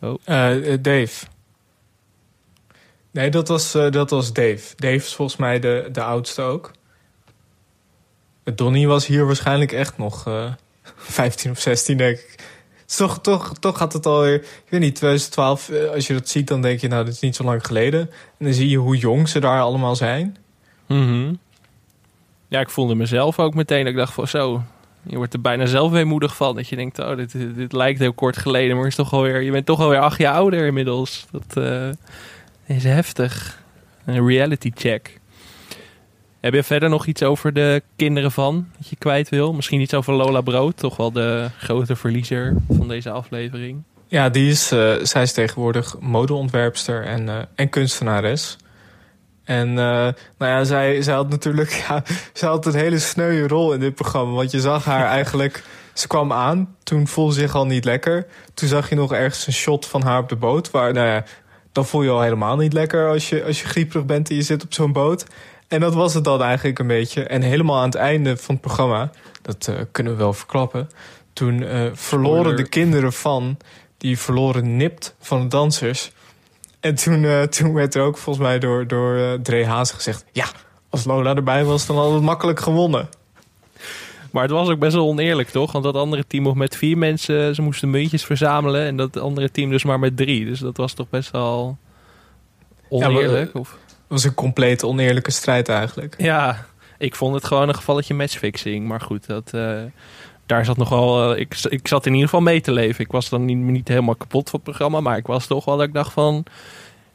Eh, 0.00 0.72
eh, 0.72 0.82
Dave. 0.82 1.26
Nee, 3.10 3.30
dat 3.30 3.48
was, 3.48 3.72
dat 3.72 4.10
was 4.10 4.32
Dave. 4.32 4.74
Dave 4.76 4.94
is 4.94 5.14
volgens 5.14 5.38
mij 5.38 5.60
de, 5.60 5.88
de 5.92 6.02
oudste 6.02 6.42
ook. 6.42 6.70
Donnie 8.54 8.88
was 8.88 9.06
hier 9.06 9.26
waarschijnlijk 9.26 9.72
echt 9.72 9.98
nog 9.98 10.26
eh 10.26 10.52
15 10.96 11.50
of 11.50 11.60
16, 11.60 11.96
denk 11.96 12.18
ik. 12.18 12.44
Toch, 12.96 13.20
toch, 13.20 13.58
toch 13.58 13.78
gaat 13.78 13.92
het 13.92 14.06
alweer... 14.06 14.34
Ik 14.34 14.66
weet 14.68 14.80
niet, 14.80 14.94
2012, 14.94 15.68
eh, 15.68 15.90
als 15.90 16.06
je 16.06 16.12
dat 16.12 16.28
ziet, 16.28 16.48
dan 16.48 16.62
denk 16.62 16.80
je... 16.80 16.88
nou, 16.88 17.04
dit 17.04 17.14
is 17.14 17.20
niet 17.20 17.36
zo 17.36 17.44
lang 17.44 17.66
geleden. 17.66 18.00
En 18.38 18.44
dan 18.44 18.52
zie 18.52 18.68
je 18.68 18.76
hoe 18.76 18.96
jong 18.96 19.28
ze 19.28 19.38
daar 19.38 19.60
allemaal 19.60 19.96
zijn. 19.96 20.36
Mhm. 20.86 21.34
Ja, 22.48 22.60
ik 22.60 22.70
voelde 22.70 22.94
mezelf 22.94 23.38
ook 23.38 23.54
meteen. 23.54 23.86
Ik 23.86 23.96
dacht 23.96 24.12
van 24.12 24.28
zo, 24.28 24.62
je 25.02 25.16
wordt 25.16 25.34
er 25.34 25.40
bijna 25.40 25.66
zelf 25.66 25.90
weemoedig 25.90 26.36
van. 26.36 26.54
Dat 26.54 26.68
je 26.68 26.76
denkt, 26.76 26.98
oh, 26.98 27.16
dit, 27.16 27.32
dit, 27.32 27.54
dit 27.54 27.72
lijkt 27.72 27.98
heel 27.98 28.12
kort 28.12 28.36
geleden, 28.36 28.76
maar 28.76 28.86
is 28.86 28.94
toch 28.94 29.12
alweer, 29.12 29.40
je 29.40 29.50
bent 29.50 29.66
toch 29.66 29.80
alweer 29.80 29.98
acht 29.98 30.18
jaar 30.18 30.34
ouder 30.34 30.66
inmiddels. 30.66 31.26
Dat 31.30 31.64
eh, 31.64 31.88
is 32.76 32.84
heftig. 32.84 33.62
Een 34.04 34.26
reality 34.26 34.70
check. 34.74 35.20
Heb 36.44 36.54
je 36.54 36.62
verder 36.62 36.88
nog 36.88 37.06
iets 37.06 37.22
over 37.22 37.52
de 37.52 37.82
kinderen 37.96 38.32
van 38.32 38.66
dat 38.76 38.88
je 38.88 38.96
kwijt 38.96 39.28
wil? 39.28 39.52
Misschien 39.52 39.80
iets 39.80 39.94
over 39.94 40.12
Lola 40.12 40.40
Brood, 40.40 40.76
toch 40.76 40.96
wel 40.96 41.12
de 41.12 41.50
grote 41.58 41.96
verliezer 41.96 42.56
van 42.70 42.88
deze 42.88 43.10
aflevering. 43.10 43.82
Ja, 44.06 44.28
die 44.28 44.50
is, 44.50 44.72
eh, 44.72 44.94
zij 45.02 45.22
is 45.22 45.32
tegenwoordig 45.32 45.96
modeontwerpster 46.00 47.04
en, 47.04 47.28
eh, 47.28 47.36
en 47.54 47.68
kunstenares. 47.68 48.56
En 49.44 49.68
eh, 49.68 49.74
nou 49.74 50.14
ja, 50.38 50.64
zij, 50.64 51.02
zij 51.02 51.14
had 51.14 51.28
natuurlijk 51.28 51.70
ja, 51.88 52.02
zij 52.32 52.48
had 52.48 52.66
een 52.66 52.74
hele 52.74 52.98
sneuwe 52.98 53.48
rol 53.48 53.72
in 53.72 53.80
dit 53.80 53.94
programma. 53.94 54.34
Want 54.34 54.50
je 54.50 54.60
zag 54.60 54.84
haar 54.84 55.06
eigenlijk... 55.18 55.64
Ze 55.92 56.06
kwam 56.06 56.32
aan, 56.32 56.76
toen 56.82 57.06
voelde 57.06 57.32
ze 57.34 57.40
zich 57.40 57.54
al 57.54 57.66
niet 57.66 57.84
lekker. 57.84 58.26
Toen 58.54 58.68
zag 58.68 58.88
je 58.88 58.94
nog 58.94 59.12
ergens 59.12 59.46
een 59.46 59.52
shot 59.52 59.86
van 59.86 60.02
haar 60.02 60.18
op 60.18 60.28
de 60.28 60.36
boot... 60.36 60.70
waar 60.70 60.92
nou 60.92 61.06
ja, 61.06 61.24
dan 61.72 61.86
voel 61.86 62.02
je 62.02 62.10
al 62.10 62.22
helemaal 62.22 62.56
niet 62.56 62.72
lekker 62.72 63.08
als 63.08 63.28
je, 63.28 63.44
als 63.44 63.60
je 63.60 63.68
grieperig 63.68 64.04
bent 64.04 64.30
en 64.30 64.36
je 64.36 64.42
zit 64.42 64.64
op 64.64 64.74
zo'n 64.74 64.92
boot. 64.92 65.26
En 65.74 65.80
dat 65.80 65.94
was 65.94 66.14
het 66.14 66.24
dan 66.24 66.42
eigenlijk 66.42 66.78
een 66.78 66.86
beetje. 66.86 67.22
En 67.22 67.42
helemaal 67.42 67.78
aan 67.78 67.84
het 67.84 67.94
einde 67.94 68.36
van 68.36 68.54
het 68.54 68.64
programma, 68.64 69.10
dat 69.42 69.66
uh, 69.70 69.76
kunnen 69.92 70.12
we 70.12 70.18
wel 70.18 70.32
verklappen. 70.32 70.88
Toen 71.32 71.62
uh, 71.62 71.90
verloren 71.92 72.56
de 72.56 72.68
kinderen 72.68 73.12
van, 73.12 73.56
die 73.98 74.18
verloren 74.18 74.76
nipt 74.76 75.14
van 75.18 75.40
de 75.40 75.46
dansers. 75.46 76.12
En 76.80 76.94
toen, 76.94 77.22
uh, 77.22 77.42
toen 77.42 77.72
werd 77.72 77.94
er 77.94 78.02
ook 78.02 78.18
volgens 78.18 78.46
mij 78.46 78.58
door, 78.58 78.86
door 78.86 79.38
Dre 79.42 79.64
Haas 79.64 79.92
gezegd... 79.92 80.24
ja, 80.32 80.46
als 80.88 81.04
Lola 81.04 81.34
erbij 81.34 81.64
was, 81.64 81.86
dan 81.86 81.96
hadden 81.96 82.14
we 82.14 82.20
het 82.20 82.28
makkelijk 82.28 82.60
gewonnen. 82.60 83.08
Maar 84.30 84.42
het 84.42 84.52
was 84.52 84.68
ook 84.68 84.78
best 84.78 84.94
wel 84.94 85.08
oneerlijk, 85.08 85.48
toch? 85.48 85.72
Want 85.72 85.84
dat 85.84 85.96
andere 85.96 86.26
team 86.26 86.42
nog 86.42 86.54
met 86.54 86.76
vier 86.76 86.98
mensen... 86.98 87.54
ze 87.54 87.62
moesten 87.62 87.90
muntjes 87.90 88.24
verzamelen... 88.24 88.86
en 88.86 88.96
dat 88.96 89.18
andere 89.18 89.50
team 89.50 89.70
dus 89.70 89.84
maar 89.84 89.98
met 89.98 90.16
drie. 90.16 90.44
Dus 90.44 90.58
dat 90.58 90.76
was 90.76 90.92
toch 90.92 91.08
best 91.10 91.30
wel 91.30 91.78
oneerlijk? 92.88 93.50
Ja, 93.54 93.60
of? 93.60 93.78
Het 94.04 94.22
was 94.22 94.24
een 94.24 94.34
compleet 94.34 94.84
oneerlijke 94.84 95.30
strijd 95.30 95.68
eigenlijk. 95.68 96.14
Ja, 96.18 96.66
ik 96.98 97.14
vond 97.14 97.34
het 97.34 97.44
gewoon 97.44 97.68
een 97.68 97.74
gevalletje 97.74 98.14
matchfixing. 98.14 98.86
Maar 98.86 99.00
goed, 99.00 99.26
dat... 99.26 99.50
Uh, 99.54 99.82
daar 100.46 100.64
zat 100.64 100.76
nog 100.76 100.88
wel. 100.88 101.32
Uh, 101.32 101.40
ik, 101.40 101.58
ik 101.68 101.88
zat 101.88 102.06
in 102.06 102.12
ieder 102.12 102.28
geval 102.28 102.44
mee 102.44 102.60
te 102.60 102.72
leven. 102.72 103.04
Ik 103.04 103.12
was 103.12 103.28
dan 103.28 103.44
niet, 103.44 103.56
niet 103.56 103.88
helemaal 103.88 104.14
kapot 104.14 104.50
van 104.50 104.60
het 104.62 104.68
programma. 104.68 105.00
Maar 105.00 105.16
ik 105.16 105.26
was 105.26 105.46
toch 105.46 105.64
wel 105.64 105.76
dat 105.76 105.86
ik 105.86 105.92
dacht 105.92 106.12
van. 106.12 106.44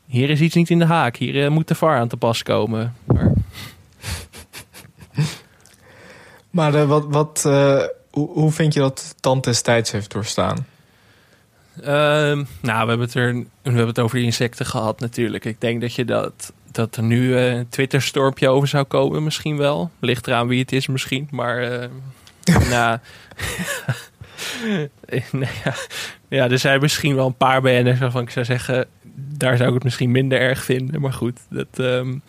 Hier 0.06 0.30
is 0.30 0.42
iets 0.42 0.56
niet 0.56 0.70
in 0.70 0.80
de 0.80 0.86
haak. 0.86 1.16
Hier 1.16 1.36
uh, 1.36 1.48
moet 1.50 1.68
de 1.68 1.76
VAR 1.76 1.98
aan 1.98 2.08
te 2.08 2.18
pas 2.18 2.44
komen. 2.44 2.96
Maar, 3.06 3.32
maar 6.72 6.88
wat, 6.88 7.06
wat, 7.08 7.42
hoe, 8.12 8.30
hoe 8.30 8.52
vind 8.52 8.74
je 8.74 8.80
dat 8.80 9.16
Tand 9.20 9.44
destijds 9.44 9.92
heeft 9.92 10.12
doorstaan? 10.12 10.66
Ehm, 11.82 12.44
nou, 12.62 12.84
we 12.84 12.90
hebben, 12.90 13.00
het 13.00 13.14
er, 13.14 13.34
we 13.34 13.48
hebben 13.62 13.88
het 13.88 14.00
over 14.00 14.16
die 14.16 14.26
insecten 14.26 14.66
gehad 14.66 15.00
natuurlijk. 15.00 15.46
Ik 15.46 15.62
denk 15.62 15.82
dat 15.82 15.94
je 15.94 16.06
dat, 16.06 16.54
dat 16.80 16.96
er 16.96 17.04
nu 17.04 17.36
een 17.36 17.70
Twitter-stormpje 17.70 18.50
over 18.50 18.68
zou 18.68 18.84
komen. 18.84 19.24
Misschien 19.24 19.58
wel. 19.58 19.92
Ligt 20.00 20.28
eraan 20.28 20.48
wie 20.48 20.60
het 20.60 20.72
is 20.72 20.88
misschien. 20.88 21.28
Maar 21.32 21.90
nou, 22.70 23.00
ja. 25.64 25.74
ja, 26.28 26.50
er 26.50 26.60
zijn 26.60 26.82
misschien 26.82 27.16
wel 27.16 27.26
een 27.26 27.38
paar 27.38 27.62
BN'ers 27.62 28.00
waarvan 28.00 28.22
ik 28.22 28.30
zou 28.30 28.46
zeggen... 28.46 28.88
daar 29.14 29.58
zou 29.58 29.68
ik 29.68 29.76
het 29.76 29.84
misschien 29.84 30.12
minder 30.12 30.40
erg 30.40 30.64
vinden. 30.64 31.02
Maar 31.02 31.14
goed, 31.14 31.40
dat... 31.50 31.68
Um, 31.78 32.22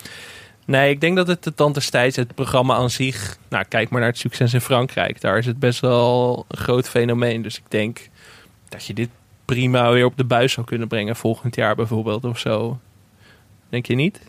nee, 0.65 0.91
ik 0.91 1.01
denk 1.01 1.17
dat 1.17 1.27
het 1.27 1.45
de 1.45 1.55
tand 1.55 1.75
destijds, 1.75 2.17
het 2.17 2.35
programma 2.35 2.75
aan 2.75 2.91
zich... 2.91 3.39
Nou, 3.49 3.65
kijk 3.69 3.91
maar 3.91 4.01
naar 4.01 4.11
het 4.11 4.19
succes 4.19 4.55
in 4.55 4.61
Frankrijk. 4.61 5.21
Daar 5.21 5.39
is 5.39 5.47
het 5.47 5.59
best 5.59 5.81
wel 5.81 6.45
een 6.49 6.59
groot 6.59 6.89
fenomeen. 6.89 7.43
Dus 7.43 7.57
ik 7.57 7.65
denk 7.69 8.09
dat 8.69 8.87
je 8.87 8.95
dit 8.95 9.09
prima 9.45 9.91
weer 9.91 10.05
op 10.05 10.17
de 10.17 10.25
buis 10.25 10.53
zou 10.53 10.67
kunnen 10.67 10.89
brengen... 10.89 11.17
volgend 11.17 11.55
jaar 11.55 11.75
bijvoorbeeld 11.75 12.25
of 12.25 12.39
zo. 12.39 12.79
Denk 13.69 13.87
je 13.87 13.95
niet? 13.95 14.21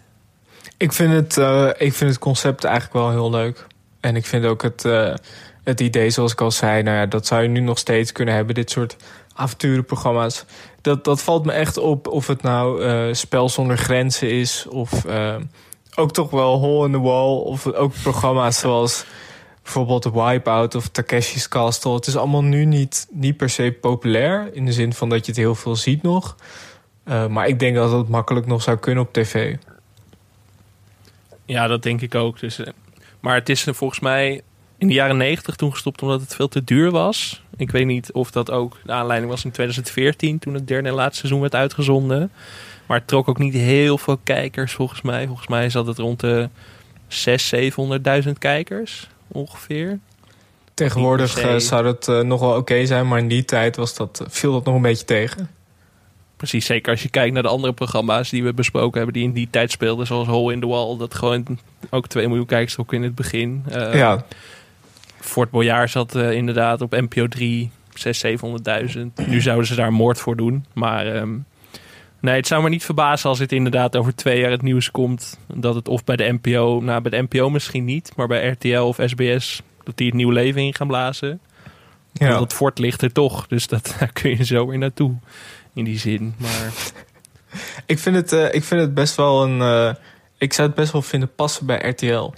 Ik 0.82 0.92
vind 0.92 1.14
het, 1.14 1.38
uh, 1.38 1.68
ik 1.78 1.94
vind 1.94 2.10
het 2.10 2.20
concept 2.20 2.64
eigenlijk 2.64 2.94
wel 2.94 3.10
heel 3.10 3.30
leuk. 3.30 3.68
En 4.00 4.16
ik 4.16 4.26
vind 4.26 4.46
ook 4.46 4.62
het... 4.62 4.86
Uh 4.86 5.14
het 5.64 5.80
idee, 5.80 6.10
zoals 6.10 6.32
ik 6.32 6.42
al 6.42 6.52
zei, 6.52 6.84
nou 6.84 6.98
ja, 6.98 7.06
dat 7.06 7.28
zou 7.28 7.42
je 7.42 7.48
nu 7.48 7.60
nog 7.60 7.78
steeds 7.78 8.12
kunnen 8.12 8.34
hebben, 8.34 8.56
dit 8.56 8.72
soort 8.72 8.96
avonturenprogramma's. 9.34 10.46
Dat, 10.82 11.04
dat 11.04 11.22
valt 11.22 11.46
me 11.46 11.52
echt 11.52 11.78
op 11.78 12.08
of 12.08 12.28
het 12.28 12.42
nou 12.42 12.86
uh, 12.86 13.14
Spel 13.14 13.50
zonder 13.50 13.78
grenzen 13.78 14.32
is, 14.32 14.68
of 14.70 15.06
ook 15.96 16.12
toch 16.12 16.30
wel 16.30 16.60
Hole 16.60 16.86
in 16.86 16.92
the 16.92 17.00
Wall, 17.00 17.38
of 17.38 17.68
ook 17.68 17.94
programma's 18.02 18.60
zoals 18.60 19.06
bijvoorbeeld 19.64 20.04
Wipeout 20.04 20.76
of 20.76 20.88
Takeshi's 20.88 21.48
Castle. 21.48 21.94
Het 21.94 22.08
is 22.08 22.18
allemaal 22.18 22.44
nu 22.44 22.66
niet, 22.66 23.08
niet 23.12 23.38
per 23.38 23.50
se 23.50 23.78
populair, 23.82 24.50
in 24.54 24.66
de 24.66 24.74
zin 24.74 24.94
van 24.94 25.10
dat 25.10 25.26
je 25.26 25.32
het 25.32 25.42
heel 25.42 25.56
veel 25.56 25.76
ziet 25.76 26.02
nog. 26.02 26.36
Maar 27.30 27.48
ik 27.48 27.60
denk 27.60 27.76
dat 27.76 27.92
het 27.92 28.10
makkelijk 28.10 28.46
nog 28.46 28.62
zou 28.62 28.78
kunnen 28.78 29.04
op 29.04 29.14
tv. 29.14 29.56
Ja, 31.46 31.68
dat 31.68 31.84
denk 31.84 32.02
ik 32.02 32.16
ook. 32.16 32.40
Dus, 32.40 32.60
maar 33.20 33.36
het 33.36 33.50
is 33.50 33.64
volgens 33.64 34.00
mij 34.00 34.42
in 34.78 34.88
de 34.88 34.94
jaren 34.94 35.18
90 35.18 35.56
toen 35.56 35.72
gestopt 35.72 36.02
omdat 36.02 36.22
het 36.22 36.36
veel 36.36 36.48
te 36.48 36.64
duur 36.64 36.92
was. 36.92 37.44
Ik 37.58 37.72
weet 37.72 37.86
niet 37.86 38.12
of 38.12 38.32
dat 38.32 38.52
ook 38.52 38.78
de 38.84 38.92
aanleiding 38.92 39.32
was 39.32 39.46
in 39.46 39.52
2014 39.52 40.40
toen 40.40 40.54
het 40.54 40.68
derde 40.68 40.90
en 40.90 40.96
laatste 40.96 41.20
seizoen 41.20 41.42
werd 41.42 41.56
uitgezonden. 41.56 42.32
Maar 42.86 42.98
het 42.98 43.08
trok 43.08 43.28
ook 43.28 43.38
niet 43.38 43.54
heel 43.54 43.98
veel 43.98 44.18
kijkers 44.24 44.74
volgens 44.74 45.02
mij. 45.02 45.28
Volgens 45.28 45.48
mij 45.48 45.70
zat 45.70 45.88
het 45.88 45.98
rond 45.98 46.20
de 46.20 46.50
600.000, 47.08 48.24
700.000 48.26 48.32
kijkers 48.38 49.08
ongeveer. 49.28 50.00
Tegenwoordig 50.74 51.44
uh, 51.46 51.58
zou 51.58 51.88
het 51.88 52.08
uh, 52.08 52.22
nog 52.22 52.40
wel 52.40 52.50
oké 52.50 52.60
okay 52.60 52.86
zijn, 52.86 53.08
maar 53.08 53.20
in 53.20 53.28
die 53.28 53.46
tijd 53.46 53.76
was 53.76 53.96
dat, 53.96 54.24
viel 54.28 54.52
dat 54.52 54.66
nog 54.66 54.76
een 54.76 54.82
beetje 54.82 55.06
tegen. 55.06 55.50
Precies, 56.42 56.66
zeker 56.66 56.92
als 56.92 57.04
je 57.04 57.10
kijkt 57.10 57.34
naar 57.34 57.44
de 57.44 57.50
andere 57.50 57.74
programma's 57.74 58.30
die 58.30 58.44
we 58.44 58.54
besproken 58.54 58.98
hebben, 58.98 59.14
die 59.14 59.24
in 59.24 59.32
die 59.32 59.48
tijd 59.52 59.72
speelden, 59.72 60.08
zoals 60.08 60.28
Hole 60.28 60.54
in 60.54 60.60
the 60.60 60.68
Wall, 60.68 60.98
dat 60.98 61.14
gewoon 61.14 61.60
ook 61.90 62.08
2 62.08 62.28
miljoen 62.28 62.46
kijkers 62.46 62.78
ook 62.78 62.94
in 62.94 63.04
het 63.04 63.16
begin. 63.16 63.64
Uh, 63.70 63.96
ja. 63.96 64.26
Fort 65.20 65.50
Boyard 65.52 65.92
zat 65.92 66.16
uh, 66.16 66.32
inderdaad 66.32 66.82
op 66.82 66.92
NPO 66.92 67.28
3, 67.28 67.72
600.000, 67.90 68.10
700.000. 68.96 69.28
Nu 69.28 69.42
zouden 69.42 69.68
ze 69.68 69.76
daar 69.76 69.94
moord 69.94 70.20
voor 70.20 70.36
doen. 70.36 70.66
Maar 70.74 71.16
um, 71.16 71.46
nee, 72.20 72.36
het 72.36 72.48
zou 72.48 72.64
me 72.64 72.70
niet 72.70 72.86
verbazen 72.86 73.30
als 73.30 73.40
het 73.40 73.52
inderdaad 73.52 73.96
over 73.96 74.16
twee 74.16 74.40
jaar 74.40 74.52
het 74.52 74.62
nieuws 74.62 74.92
komt. 74.92 75.40
Dat 75.48 75.76
het 75.76 75.88
of 75.88 76.04
bij 76.04 76.16
de 76.16 76.38
NPO, 76.42 76.80
nou 76.84 77.02
bij 77.02 77.12
de 77.12 77.28
NPO 77.30 77.50
misschien 77.50 77.86
niet, 77.86 78.12
maar 78.16 78.28
bij 78.28 78.48
RTL 78.48 78.82
of 78.82 79.00
SBS, 79.06 79.62
dat 79.84 79.98
die 79.98 80.08
het 80.08 80.16
nieuw 80.16 80.32
leven 80.32 80.62
in 80.62 80.76
gaan 80.76 80.88
blazen. 80.88 81.40
Ja. 82.14 82.40
Het 82.40 82.54
fort 82.54 82.80
ligt 82.80 83.02
er 83.02 83.12
toch, 83.12 83.48
dus 83.48 83.68
dat, 83.68 83.94
daar 84.00 84.12
kun 84.14 84.30
je 84.30 84.46
zo 84.46 84.68
weer 84.68 84.78
naartoe 84.78 85.16
in 85.74 85.84
die 85.84 86.00
zin. 86.00 86.36
Maar... 86.38 86.74
ik, 87.86 88.00
vind 88.00 88.16
het, 88.16 88.34
uh, 88.34 88.54
ik 88.54 88.64
vind 88.64 88.82
het 88.82 88.94
best 88.94 89.16
wel 89.16 89.44
een. 89.44 89.60
Uh, 89.60 89.94
ik 90.38 90.54
zou 90.54 90.68
het 90.68 90.78
best 90.78 90.92
wel 90.92 91.02
vinden 91.02 91.36
passen 91.36 91.66
bij 91.66 91.90
RTL. 91.90 92.34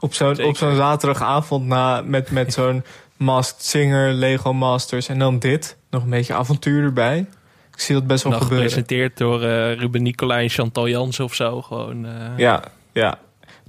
Op 0.00 0.14
zo'n 0.14 0.42
op 0.44 0.56
zo'n 0.56 0.74
zaterdagavond 0.74 1.66
na, 1.66 2.02
met, 2.02 2.30
met 2.30 2.52
zo'n 2.58 2.84
Masked 3.16 3.64
Singer, 3.64 4.12
Lego 4.12 4.52
Masters 4.52 5.08
en 5.08 5.18
dan 5.18 5.38
dit. 5.38 5.76
Nog 5.90 6.02
een 6.02 6.10
beetje 6.10 6.34
avontuur 6.34 6.82
erbij. 6.82 7.26
Ik 7.72 7.80
zie 7.80 7.94
dat 7.94 8.06
best 8.06 8.22
wel 8.22 8.32
Nog 8.32 8.42
gebeuren. 8.42 8.68
gepresenteerd 8.68 9.16
door 9.16 9.42
uh, 9.42 9.74
Ruben 9.74 10.02
Nicolai 10.02 10.42
en 10.42 10.50
Chantal 10.50 10.88
Jansen 10.88 11.24
of 11.24 11.34
zo. 11.34 11.62
Gewoon. 11.62 12.06
Ja, 12.36 12.62
ja. 12.92 13.18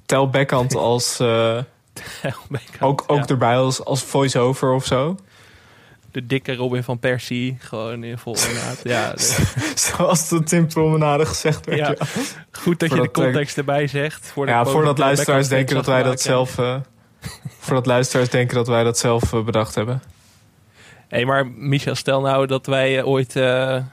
Tel 0.06 0.30
Beckhand 0.30 0.76
als... 0.92 1.22
Ook 2.80 3.04
ook 3.08 3.20
ja. 3.20 3.26
erbij 3.26 3.58
als, 3.58 3.86
als 3.86 4.04
voice-over 4.04 4.74
of 4.74 4.86
zo. 4.86 5.18
De 6.16 6.26
dikke 6.26 6.56
Robin 6.56 6.84
van 6.84 7.00
Persie. 7.00 7.58
Gewoon 7.60 8.04
in 8.04 8.18
vol 8.18 8.36
inderdaad. 8.48 8.80
ja, 8.84 9.14
Zoals 9.88 10.30
de 10.30 10.44
Tim 10.44 10.68
Promenade 10.68 11.26
gezegd 11.26 11.66
werd. 11.66 11.80
Ja. 11.80 11.96
Goed 12.52 12.80
dat 12.80 12.90
je 12.90 13.02
de 13.02 13.12
context 13.12 13.58
erbij 13.58 13.88
zegt. 13.88 14.32
Voor 14.34 14.48
ja, 14.48 14.66
voordat 14.66 14.98
luisteraars 14.98 15.48
denken 15.48 15.76
dat 15.76 15.86
wij 15.86 16.04
dat 16.04 16.22
zelf... 16.22 16.58
Uh, 16.58 16.76
voordat 17.60 17.86
luisteraars 17.86 18.30
denken 18.30 18.56
dat 18.56 18.68
wij 18.68 18.84
dat 18.84 18.98
zelf 18.98 19.34
uh, 19.34 19.44
bedacht 19.44 19.76
hebben. 19.76 20.02
Hé, 20.86 21.18
hey, 21.18 21.26
maar 21.26 21.48
Michel, 21.48 21.96
stel 21.96 22.22
nou 22.22 22.48
dat 22.48 22.66
wij 22.66 22.98
uh, 22.98 23.08
ooit 23.08 23.40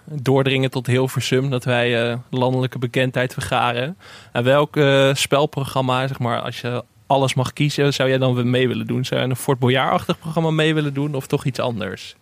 doordringen 0.05 0.71
tot 0.71 0.87
Hilversum. 0.87 1.51
Dat 1.51 1.65
wij 1.65 2.19
landelijke 2.31 2.79
bekendheid 2.79 3.33
vergaren. 3.33 3.97
En 4.33 4.45
welk 4.45 4.79
spelprogramma, 5.13 6.07
zeg 6.07 6.19
maar, 6.19 6.41
als 6.41 6.61
je 6.61 6.85
alles 7.13 7.35
mag 7.35 7.53
kiezen, 7.53 7.95
zou 7.95 8.09
jij 8.09 8.19
dan 8.19 8.51
mee 8.51 8.69
willen 8.69 8.87
doen? 8.87 9.05
Zou 9.05 9.21
je 9.21 9.27
een 9.27 9.37
Fort 9.37 9.59
Boyard-achtig 9.59 10.19
programma 10.19 10.51
mee 10.51 10.75
willen 10.75 10.95
doen 10.95 11.15
of 11.15 11.27
toch 11.27 11.45
iets 11.45 11.59
anders? 11.59 12.17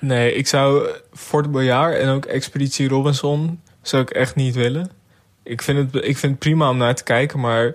Nee, 0.00 0.34
ik 0.34 0.46
zou 0.46 0.88
Fort 1.12 1.50
Boyard 1.50 1.96
en 1.96 2.08
ook 2.08 2.24
Expeditie 2.24 2.88
Robinson 2.88 3.60
zou 3.82 4.02
ik 4.02 4.10
echt 4.10 4.34
niet 4.34 4.54
willen. 4.54 4.90
Ik 5.42 5.62
vind 5.62 5.92
het, 5.92 6.04
ik 6.04 6.16
vind 6.18 6.32
het 6.32 6.38
prima 6.38 6.70
om 6.70 6.76
naar 6.76 6.94
te 6.94 7.02
kijken, 7.02 7.40
maar 7.40 7.74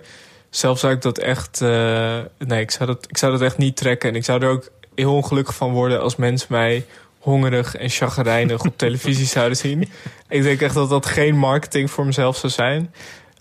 zelf 0.49 0.79
zou 0.79 0.93
ik 0.93 1.01
dat 1.01 1.17
echt... 1.17 1.61
Uh, 1.61 2.17
nee, 2.37 2.61
ik 2.61 2.71
zou 2.71 2.89
dat, 2.89 3.05
ik 3.09 3.17
zou 3.17 3.31
dat 3.31 3.41
echt 3.41 3.57
niet 3.57 3.75
trekken. 3.75 4.09
En 4.09 4.15
ik 4.15 4.23
zou 4.23 4.41
er 4.41 4.49
ook 4.49 4.71
heel 4.95 5.15
ongelukkig 5.15 5.55
van 5.55 5.71
worden 5.71 6.01
als 6.01 6.15
mensen 6.15 6.47
mij 6.49 6.85
hongerig 7.19 7.75
en 7.75 7.89
chagrijnig 7.89 8.65
op 8.65 8.77
televisie 8.77 9.25
zouden 9.25 9.57
zien. 9.57 9.89
Ik 10.29 10.43
denk 10.43 10.61
echt 10.61 10.73
dat 10.73 10.89
dat 10.89 11.05
geen 11.05 11.37
marketing 11.37 11.91
voor 11.91 12.05
mezelf 12.05 12.37
zou 12.37 12.51
zijn. 12.51 12.93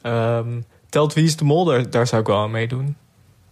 Um, 0.03 0.65
Telt 0.89 1.13
Wie 1.13 1.25
is 1.25 1.37
de 1.37 1.45
Mol, 1.45 1.65
daar, 1.65 1.91
daar 1.91 2.07
zou 2.07 2.21
ik 2.21 2.27
wel 2.27 2.39
aan 2.39 2.51
meedoen. 2.51 2.97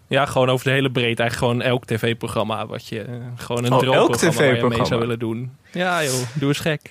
Ja, 0.07 0.27
gewoon 0.27 0.51
over 0.51 0.65
de 0.65 0.73
hele 0.73 0.91
breedte. 0.91 1.23
Eigenlijk 1.23 1.53
gewoon 1.53 1.71
elk 1.71 1.85
tv-programma 1.85 2.67
wat 2.67 2.87
je... 2.87 3.07
Gewoon 3.37 3.65
een 3.65 3.73
oh, 3.73 3.79
droomprogramma 3.79 4.41
waar 4.41 4.57
je 4.57 4.69
mee 4.69 4.85
zou 4.85 5.01
willen 5.01 5.19
doen. 5.19 5.57
Ja 5.73 6.05
joh, 6.05 6.23
doe 6.35 6.49
eens 6.49 6.59
gek. 6.59 6.91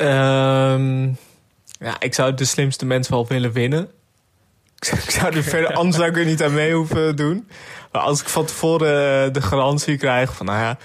Um, 0.00 1.16
ja, 1.78 1.96
ik 1.98 2.14
zou 2.14 2.34
de 2.34 2.44
slimste 2.44 2.86
mensen 2.86 3.12
wel 3.12 3.26
willen 3.26 3.52
winnen. 3.52 3.90
Ik 4.78 5.10
zou 5.10 5.36
er 5.36 5.42
verder, 5.42 5.74
anders 5.80 5.96
zou 5.96 6.08
ik 6.08 6.16
er 6.16 6.24
niet 6.24 6.42
aan 6.42 6.54
mee 6.54 6.74
hoeven 6.74 7.16
doen. 7.16 7.48
Maar 7.92 8.02
als 8.02 8.20
ik 8.20 8.28
van 8.28 8.44
tevoren 8.44 9.32
de 9.32 9.42
garantie 9.42 9.96
krijg 9.96 10.34
van, 10.34 10.46
nou 10.46 10.58
ja, 10.58 10.78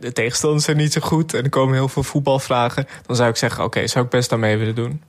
de 0.00 0.12
tegenstanders 0.12 0.64
zijn 0.64 0.76
niet 0.76 0.92
zo 0.92 1.00
goed 1.00 1.34
en 1.34 1.42
er 1.42 1.50
komen 1.50 1.74
heel 1.74 1.88
veel 1.88 2.02
voetbalvragen, 2.02 2.86
dan 3.06 3.16
zou 3.16 3.28
ik 3.28 3.36
zeggen, 3.36 3.64
oké, 3.64 3.76
okay, 3.76 3.88
zou 3.88 4.04
ik 4.04 4.10
best 4.10 4.32
aan 4.32 4.40
mee 4.40 4.56
willen 4.56 4.74
doen. 4.74 5.02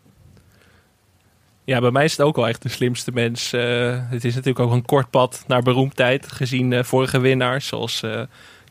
Ja, 1.66 1.80
bij 1.80 1.91
mij 1.91 2.03
is 2.03 2.11
het 2.11 2.22
ook 2.22 2.36
wel 2.36 2.47
echt 2.47 2.61
de 2.61 2.70
slimste 2.70 3.11
mens. 3.11 3.53
Uh, 3.53 3.99
het 4.09 4.26
is 4.26 4.36
natuurlijk 4.36 4.66
ook 4.66 4.72
een 4.72 4.86
kort 4.86 5.09
pad 5.09 5.43
naar 5.47 5.61
beroemdheid. 5.61 6.32
Gezien 6.32 6.72
uh, 6.72 6.84
vorige 6.84 7.20
winnaars 7.20 7.68
zoals 7.68 8.01
uh, 8.01 8.22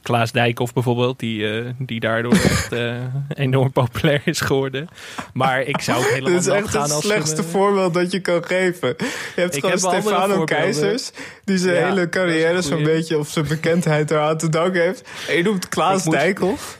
Klaas 0.02 0.32
Dijkhoff 0.32 0.72
bijvoorbeeld, 0.72 1.18
die, 1.18 1.50
eh, 1.50 1.64
die 1.78 2.00
daardoor 2.00 2.32
echt 2.50 2.72
eh, 2.72 2.96
enorm 3.28 3.72
populair 3.72 4.22
is 4.24 4.40
geworden. 4.40 4.88
Maar 5.32 5.62
ik 5.62 5.80
zou 5.80 5.98
ook 5.98 6.08
helemaal 6.08 6.30
Dit 6.30 6.40
is 6.40 6.46
echt 6.46 6.68
gaan 6.68 6.82
het 6.82 6.92
als 6.92 7.04
slechtste 7.04 7.36
een, 7.36 7.44
eh, 7.44 7.50
voorbeeld 7.50 7.94
dat 7.94 8.12
je 8.12 8.20
kan 8.20 8.44
geven. 8.44 8.94
Je 8.98 9.04
hebt 9.34 9.54
gewoon 9.54 9.70
heb 9.70 9.78
Stefano. 9.78 10.44
Keizers... 10.44 11.10
die 11.44 11.58
zijn 11.58 11.74
Ja, 11.76 11.88
hele 11.88 12.08
carrière 12.08 12.62
zo'n 12.62 12.82
beetje... 12.82 13.18
of 13.18 13.28
zijn 13.28 13.48
bekendheid 13.48 14.10
eraan 14.10 14.38
te 14.38 14.48
danken 14.48 14.82
heeft. 14.82 15.08
En 15.28 15.36
je 15.36 15.42
noemt 15.42 15.68
Klaas 15.68 16.04
Dijkhoff. 16.04 16.78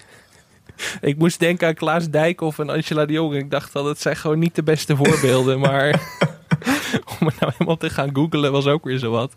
Ik 1.01 1.18
moest 1.18 1.39
denken 1.39 1.66
aan 1.68 1.75
Klaas 1.75 2.09
Dijkhoff 2.11 2.59
en 2.59 2.70
Angela 2.70 3.07
de 3.07 3.12
Jong. 3.12 3.35
Ik 3.35 3.51
dacht 3.51 3.73
dat 3.73 3.85
het 3.85 4.01
zijn 4.01 4.16
gewoon 4.16 4.39
niet 4.39 4.55
de 4.55 4.62
beste 4.62 4.97
voorbeelden. 4.97 5.61
maar 5.70 5.89
om 7.20 7.27
het 7.27 7.41
nou 7.41 7.53
helemaal 7.53 7.77
te 7.77 7.91
gaan 7.91 8.11
googlen 8.12 8.53
was 8.53 8.66
ook 8.66 8.85
weer 8.85 8.99
zo 8.99 9.11
wat. 9.11 9.33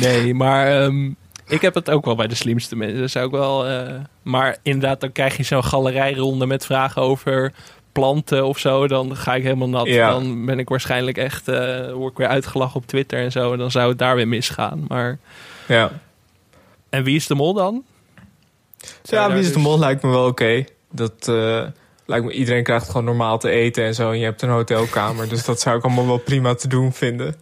Nee, 0.00 0.34
maar 0.34 0.82
ehm, 0.82 1.10
ik 1.46 1.60
heb 1.60 1.74
het 1.74 1.90
ook 1.90 2.04
wel 2.04 2.14
bij 2.16 2.26
de 2.26 2.34
slimste 2.34 2.76
mensen. 2.76 3.00
Dat 3.00 3.10
zou 3.10 3.26
ik 3.26 3.30
wel, 3.32 3.66
eh, 3.66 3.94
maar 4.22 4.56
inderdaad, 4.62 5.00
dan 5.00 5.12
krijg 5.12 5.36
je 5.36 5.42
zo'n 5.42 5.64
galerijronde 5.64 6.46
met 6.46 6.66
vragen 6.66 7.02
over 7.02 7.52
planten 7.92 8.44
of 8.46 8.58
zo. 8.58 8.86
Dan 8.88 9.16
ga 9.16 9.34
ik 9.34 9.42
helemaal 9.42 9.68
nat. 9.68 9.86
Ja. 9.86 10.10
Dan 10.10 10.44
ben 10.44 10.58
ik 10.58 10.68
waarschijnlijk 10.68 11.16
echt, 11.18 11.48
eh 11.48 11.92
word 11.92 12.10
ik 12.12 12.18
weer 12.18 12.28
uitgelachen 12.28 12.76
op 12.76 12.86
Twitter 12.86 13.18
en 13.18 13.32
zo. 13.32 13.52
En 13.52 13.58
dan 13.58 13.70
zou 13.70 13.88
het 13.88 13.98
daar 13.98 14.16
weer 14.16 14.28
misgaan. 14.28 14.84
Maar, 14.88 15.18
Ja. 15.68 15.90
en 16.88 17.04
wie 17.04 17.16
is 17.16 17.26
de 17.26 17.34
mol 17.34 17.54
dan? 17.54 17.84
Ja, 19.02 19.28
Wie 19.28 19.38
is 19.38 19.46
de 19.46 19.52
dus- 19.52 19.62
Mol 19.62 19.78
lijkt 19.78 20.02
me 20.02 20.10
wel 20.10 20.26
oké. 20.26 20.64
Dat 20.90 21.28
eh, 21.28 21.62
lijkt 22.06 22.24
me, 22.24 22.32
iedereen 22.32 22.62
krijgt 22.62 22.86
gewoon 22.86 23.04
normaal 23.04 23.38
te 23.38 23.50
eten 23.50 23.84
en 23.84 23.94
zo. 23.94 24.10
En 24.10 24.18
je 24.18 24.24
hebt 24.24 24.42
een 24.42 24.48
hotelkamer. 24.48 25.28
dus 25.28 25.44
dat 25.44 25.60
zou 25.60 25.76
ik 25.78 25.84
allemaal 25.84 26.06
wel 26.06 26.18
prima 26.18 26.54
te 26.54 26.68
doen 26.68 26.92
vinden. 26.92 27.36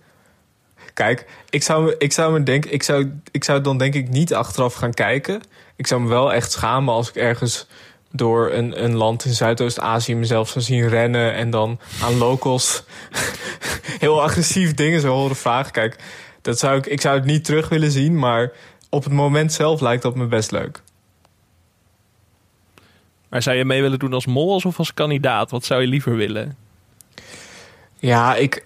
Kijk, 0.94 1.26
ik 1.50 1.62
zou, 1.62 1.94
ik 1.98 2.12
zou 2.12 2.32
me 2.32 2.42
denken, 2.42 2.72
ik 2.72 2.82
zou, 2.82 3.12
ik 3.30 3.44
zou 3.44 3.60
dan 3.60 3.78
denk 3.78 3.94
ik 3.94 4.08
niet 4.08 4.34
achteraf 4.34 4.74
gaan 4.74 4.94
kijken. 4.94 5.40
Ik 5.76 5.86
zou 5.86 6.00
me 6.00 6.08
wel 6.08 6.32
echt 6.32 6.52
schamen 6.52 6.94
als 6.94 7.08
ik 7.08 7.14
ergens 7.14 7.66
door 8.10 8.52
een, 8.52 8.84
een 8.84 8.94
land 8.94 9.24
in 9.24 9.32
Zuidoost-Azië 9.32 10.14
mezelf 10.14 10.48
zou 10.48 10.64
zien 10.64 10.88
rennen 10.88 11.34
en 11.34 11.50
dan 11.50 11.80
aan 12.02 12.18
locals 12.18 12.84
heel 14.04 14.22
agressief 14.22 14.74
dingen 14.74 15.00
zou 15.00 15.12
horen 15.12 15.36
vragen. 15.36 15.72
Kijk, 15.72 15.96
dat 16.42 16.58
zou 16.58 16.78
ik, 16.78 16.86
ik 16.86 17.00
zou 17.00 17.16
het 17.16 17.24
niet 17.24 17.44
terug 17.44 17.68
willen 17.68 17.90
zien, 17.90 18.18
maar 18.18 18.52
op 18.88 19.04
het 19.04 19.12
moment 19.12 19.52
zelf 19.52 19.80
lijkt 19.80 20.02
dat 20.02 20.14
me 20.14 20.26
best 20.26 20.50
leuk. 20.50 20.82
Maar 23.34 23.42
zou 23.42 23.56
je 23.56 23.64
mee 23.64 23.82
willen 23.82 23.98
doen 23.98 24.12
als 24.12 24.26
mol 24.26 24.54
of 24.54 24.78
als 24.78 24.94
kandidaat? 24.94 25.50
Wat 25.50 25.64
zou 25.64 25.80
je 25.80 25.86
liever 25.86 26.16
willen? 26.16 26.56
Ja, 27.98 28.34
ik, 28.34 28.64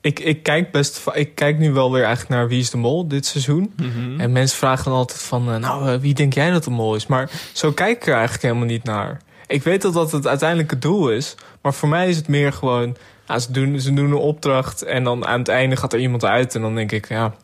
ik, 0.00 0.20
ik 0.20 0.42
kijk 0.42 0.72
best. 0.72 1.06
Ik 1.12 1.34
kijk 1.34 1.58
nu 1.58 1.72
wel 1.72 1.92
weer 1.92 2.04
eigenlijk 2.04 2.34
naar 2.34 2.48
Wie 2.48 2.60
is 2.60 2.70
de 2.70 2.76
Mol 2.76 3.08
dit 3.08 3.26
seizoen. 3.26 3.74
En 4.18 4.32
mensen 4.32 4.58
vragen 4.58 4.84
dan 4.84 4.94
altijd 4.94 5.22
van, 5.22 5.52
eh, 5.52 5.56
nou, 5.56 5.88
eh, 5.88 6.00
wie 6.00 6.14
denk 6.14 6.34
jij 6.34 6.50
dat 6.50 6.64
de 6.64 6.70
mol 6.70 6.94
is? 6.94 7.06
Maar 7.06 7.30
zo 7.52 7.72
kijk 7.72 7.96
ik 7.96 8.06
er 8.06 8.12
eigenlijk 8.12 8.42
helemaal 8.42 8.66
niet 8.66 8.84
naar. 8.84 9.20
Ik 9.46 9.62
weet 9.62 9.82
dat 9.82 9.94
dat 9.94 10.12
het 10.12 10.26
uiteindelijke 10.26 10.78
doel 10.78 11.10
is. 11.10 11.34
Maar 11.60 11.74
voor 11.74 11.88
mij 11.88 12.08
is 12.08 12.16
het 12.16 12.28
meer 12.28 12.52
gewoon, 12.52 12.96
ja, 13.26 13.38
ze, 13.38 13.52
doen, 13.52 13.80
ze 13.80 13.94
doen 13.94 14.10
een 14.10 14.14
opdracht 14.14 14.82
en 14.82 15.04
dan 15.04 15.26
aan 15.26 15.38
het 15.38 15.48
einde 15.48 15.76
gaat 15.76 15.92
er 15.92 16.00
iemand 16.00 16.24
uit. 16.24 16.54
En 16.54 16.60
dan 16.60 16.74
denk 16.74 16.92
ik, 16.92 17.08
ja, 17.08 17.34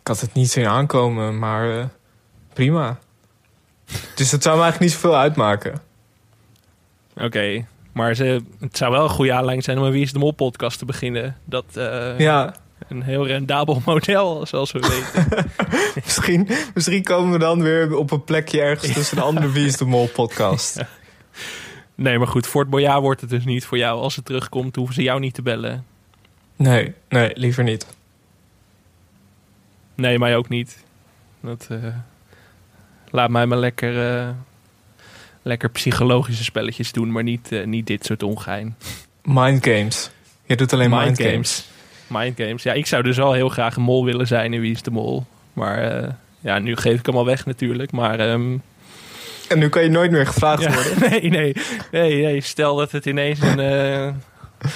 ik 0.00 0.06
had 0.06 0.20
het 0.20 0.34
niet 0.34 0.50
zien 0.50 0.66
aankomen, 0.66 1.38
maar 1.38 1.78
eh, 1.78 1.84
prima. 2.52 2.98
Dus 4.14 4.30
het 4.30 4.42
zou 4.42 4.56
me 4.56 4.62
eigenlijk 4.62 4.80
niet 4.80 5.02
zoveel 5.02 5.18
uitmaken. 5.18 5.85
Oké, 7.20 7.66
maar 7.92 8.14
ze, 8.14 8.42
het 8.60 8.76
zou 8.76 8.92
wel 8.92 9.02
een 9.02 9.08
goede 9.08 9.32
aanleiding 9.32 9.64
zijn 9.64 9.78
om 9.78 9.84
een 9.84 9.92
Wie 9.92 10.02
is 10.02 10.12
de 10.12 10.18
Mol 10.18 10.30
podcast 10.30 10.78
te 10.78 10.84
beginnen. 10.84 11.36
Dat 11.44 11.64
eh, 11.74 12.18
Ja, 12.18 12.54
een 12.88 13.02
heel 13.02 13.26
rendabel 13.26 13.82
model, 13.86 14.46
zoals 14.46 14.72
we 14.72 14.78
weten. 14.78 15.46
misschien, 16.04 16.48
misschien 16.74 17.02
komen 17.02 17.32
we 17.32 17.38
dan 17.38 17.62
weer 17.62 17.96
op 17.96 18.10
een 18.10 18.24
plekje 18.24 18.60
ergens 18.60 18.92
tussen 18.92 19.16
de 19.16 19.22
andere 19.22 19.50
Wie 19.50 19.66
is 19.66 19.76
de 19.76 19.84
Mol 19.84 20.08
podcast. 20.08 20.84
nee, 21.94 22.18
maar 22.18 22.26
goed, 22.28 22.46
Fort 22.46 22.70
Boyard 22.70 23.00
wordt 23.00 23.20
het 23.20 23.30
dus 23.30 23.44
niet 23.44 23.64
voor 23.64 23.78
jou. 23.78 24.00
Als 24.00 24.16
het 24.16 24.24
terugkomt, 24.24 24.76
hoeven 24.76 24.94
ze 24.94 25.02
jou 25.02 25.20
niet 25.20 25.34
te 25.34 25.42
bellen. 25.42 25.84
Nee, 26.56 26.94
nee, 27.08 27.30
liever 27.34 27.64
niet. 27.64 27.86
Nee, 29.94 30.18
mij 30.18 30.36
ook 30.36 30.48
niet. 30.48 30.84
Dat, 31.40 31.66
eh, 31.70 31.78
laat 33.10 33.30
mij 33.30 33.46
maar 33.46 33.58
lekker, 33.58 34.18
eh, 34.18 34.28
lekker 35.46 35.70
psychologische 35.70 36.44
spelletjes 36.44 36.92
doen, 36.92 37.12
maar 37.12 37.22
niet, 37.22 37.52
eh, 37.52 37.64
niet 37.64 37.86
dit 37.86 38.04
soort 38.04 38.22
ongein. 38.22 38.76
Mind 39.22 39.64
games. 39.64 40.10
Je 40.44 40.56
doet 40.56 40.72
alleen 40.72 40.90
mind, 40.90 41.22
games. 41.22 41.66
Mind 42.06 42.40
games. 42.40 42.62
Ja, 42.62 42.72
ik 42.72 42.86
zou 42.86 43.02
dus 43.02 43.16
wel 43.16 43.32
heel 43.32 43.48
graag 43.48 43.76
een 43.76 43.82
mol 43.82 44.04
willen 44.04 44.26
zijn 44.26 44.52
in 44.52 44.60
Wie 44.60 44.72
is 44.72 44.82
de 44.82 44.90
Mol. 44.90 45.26
Maar 45.52 45.78
eh, 45.78 46.08
ja, 46.40 46.58
nu 46.58 46.76
geef 46.76 46.98
ik 46.98 47.06
hem 47.06 47.16
al 47.16 47.24
weg 47.24 47.46
natuurlijk. 47.46 47.92
Maar 47.92 48.18
ehm, 48.18 48.56
En 49.48 49.58
nu 49.58 49.68
kan 49.68 49.82
je 49.82 49.88
nooit 49.88 50.10
meer 50.10 50.26
gevraagd 50.26 50.62
ja, 50.62 50.72
worden. 50.74 50.98
nee, 51.10 51.30
nee, 51.30 51.54
nee, 51.90 52.22
nee. 52.22 52.40
Stel 52.40 52.76
dat 52.76 52.92
het 52.92 53.06
ineens 53.06 53.40
een, 53.40 53.60
eh, 53.60 54.14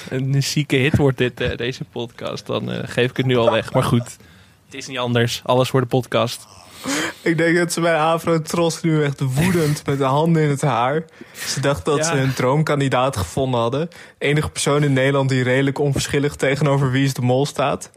een 0.08 0.42
zieke 0.42 0.76
hit 0.76 0.96
wordt, 0.96 1.18
dit, 1.18 1.58
deze 1.58 1.84
podcast. 1.84 2.46
Dan 2.46 2.70
geef 2.88 3.10
ik 3.10 3.16
het 3.16 3.26
nu 3.26 3.36
al 3.36 3.50
weg. 3.50 3.72
Maar 3.72 3.84
goed, 3.84 4.16
het 4.64 4.74
is 4.74 4.86
niet 4.86 4.98
anders. 4.98 5.40
Alles 5.44 5.68
voor 5.68 5.80
de 5.80 5.86
podcast. 5.86 6.46
Ik 7.22 7.38
denk 7.38 7.56
dat 7.56 7.72
ze 7.72 7.80
bij 7.80 7.96
Afro 7.98 8.42
Tros 8.42 8.80
nu 8.82 9.04
echt 9.04 9.20
woedend 9.20 9.86
met 9.86 9.98
de 9.98 10.04
handen 10.04 10.42
in 10.42 10.48
het 10.48 10.60
haar. 10.60 11.04
Ze 11.46 11.60
dacht 11.60 11.84
dat 11.84 11.96
Ja. 11.98 12.02
ze 12.04 12.12
een 12.18 12.34
droomkandidaat 12.34 13.16
gevonden 13.16 13.60
hadden. 13.60 13.90
De 13.90 14.24
enige 14.26 14.48
persoon 14.50 14.82
in 14.82 14.92
Nederland 14.92 15.28
die 15.28 15.42
redelijk 15.42 15.78
onverschillig 15.78 16.36
tegenover 16.36 16.90
Wie 16.90 17.04
is 17.04 17.14
de 17.14 17.22
Mol 17.22 17.46
staat. 17.46 17.90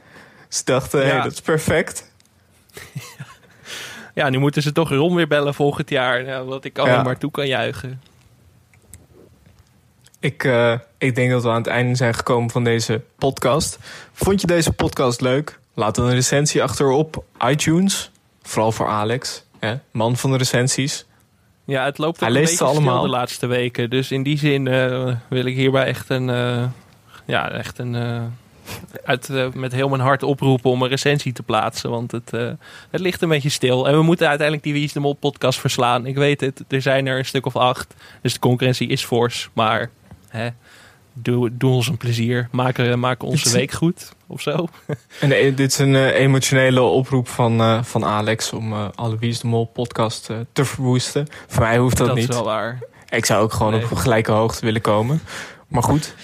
Ze 0.49 0.61
dachten, 0.65 0.99
hé, 0.99 1.13
Ja. 1.13 1.23
dat 1.23 1.31
is 1.31 1.41
perfect. 1.41 2.11
Ja, 4.15 4.29
nu 4.29 4.37
moeten 4.37 4.61
ze 4.61 4.71
toch 4.71 4.89
Ron 4.89 5.15
weer 5.15 5.27
bellen 5.27 5.53
volgend 5.53 5.89
jaar. 5.89 6.23
Nou, 6.23 6.47
wat 6.47 6.65
ik 6.65 6.77
alleen 6.77 6.93
Ja. 6.93 7.03
maar 7.03 7.17
toe 7.17 7.31
kan 7.31 7.47
juichen. 7.47 8.01
Ik, 10.19 10.43
eh, 10.43 10.73
ik 10.97 11.15
denk 11.15 11.31
dat 11.31 11.43
we 11.43 11.49
aan 11.49 11.55
het 11.55 11.67
einde 11.67 11.95
zijn 11.95 12.13
gekomen 12.13 12.49
van 12.49 12.63
deze 12.63 13.01
podcast. 13.17 13.77
Vond 14.13 14.41
je 14.41 14.47
deze 14.47 14.71
podcast 14.73 15.21
leuk? 15.21 15.59
Laat 15.73 15.97
een 15.97 16.09
recensie 16.09 16.63
achter 16.63 16.87
op 16.89 17.23
iTunes. 17.47 18.11
Vooral 18.43 18.71
voor 18.71 18.87
Alex, 18.87 19.43
hè, 19.59 19.75
man 19.91 20.17
van 20.17 20.31
de 20.31 20.37
recensies. 20.37 21.05
Ja, 21.65 21.85
het 21.85 21.97
loopt 21.97 22.19
Hij 22.19 22.27
een 22.27 22.33
leest 22.33 22.59
beetje 22.59 22.73
stil 22.73 23.01
de 23.01 23.07
laatste 23.09 23.47
weken. 23.47 23.89
Dus 23.89 24.11
in 24.11 24.23
die 24.23 24.37
zin 24.37 24.67
eh, 24.67 25.15
wil 25.29 25.45
ik 25.45 25.55
hierbij 25.55 25.85
echt 25.85 26.09
een... 26.09 26.29
eh, 26.29 26.63
ja, 27.25 27.51
echt 27.51 27.79
een... 27.79 27.95
eh, 27.95 28.21
uit, 29.03 29.29
met 29.53 29.71
heel 29.71 29.89
mijn 29.89 30.01
hart 30.01 30.23
oproepen 30.23 30.69
om 30.69 30.81
een 30.81 30.89
recensie 30.89 31.33
te 31.33 31.43
plaatsen. 31.43 31.89
Want 31.89 32.11
het, 32.11 32.31
het 32.89 33.01
ligt 33.01 33.21
een 33.21 33.29
beetje 33.29 33.49
stil. 33.49 33.87
En 33.87 33.93
we 33.93 34.01
moeten 34.01 34.27
uiteindelijk 34.27 34.65
die 34.65 34.73
Wie 34.73 34.83
is 34.83 34.93
de 34.93 34.99
Mol 34.99 35.13
podcast 35.13 35.59
verslaan. 35.59 36.05
Ik 36.05 36.15
weet 36.15 36.41
het, 36.41 36.63
er 36.67 36.81
zijn 36.81 37.07
er 37.07 37.17
een 37.17 37.25
stuk 37.25 37.45
of 37.45 37.55
acht. 37.55 37.93
Dus 38.21 38.33
de 38.33 38.39
concurrentie 38.39 38.87
is 38.87 39.03
fors. 39.03 39.49
Maar 39.53 39.89
hè, 40.27 40.49
doe, 41.13 41.57
doe 41.57 41.71
ons 41.73 41.87
een 41.87 41.97
plezier. 41.97 42.47
Maak, 42.51 42.77
er- 42.77 42.99
maak 42.99 43.23
onze 43.23 43.51
week 43.51 43.71
goed. 43.71 44.11
Of 44.27 44.41
zo. 44.41 44.67
En 45.19 45.31
eh, 45.31 45.55
dit 45.55 45.71
is 45.71 45.77
een 45.77 45.95
eh, 45.95 46.05
emotionele 46.19 46.81
oproep 46.81 47.27
van, 47.27 47.59
eh, 47.59 47.83
van 47.83 48.05
Alex 48.05 48.53
om 48.53 48.73
eh, 48.73 48.87
alle 48.95 49.17
Wie 49.17 49.29
is 49.29 49.39
de 49.39 49.47
Mol 49.47 49.65
podcast 49.65 50.29
eh, 50.29 50.37
te 50.53 50.65
verwoesten. 50.65 51.27
Voor 51.47 51.61
mij 51.63 51.77
hoeft 51.77 51.97
dat, 51.97 52.07
Dat, 52.07 52.15
niet. 52.15 52.29
is 52.29 52.35
wel 52.35 52.45
waar. 52.45 52.79
Ik 53.09 53.25
zou 53.25 53.43
ook 53.43 53.53
gewoon 53.53 53.71
Nee. 53.71 53.83
op 53.83 53.93
gelijke 53.97 54.31
hoogte 54.31 54.65
willen 54.65 54.81
komen. 54.81 55.21
Maar 55.67 55.83
goed. 55.83 56.15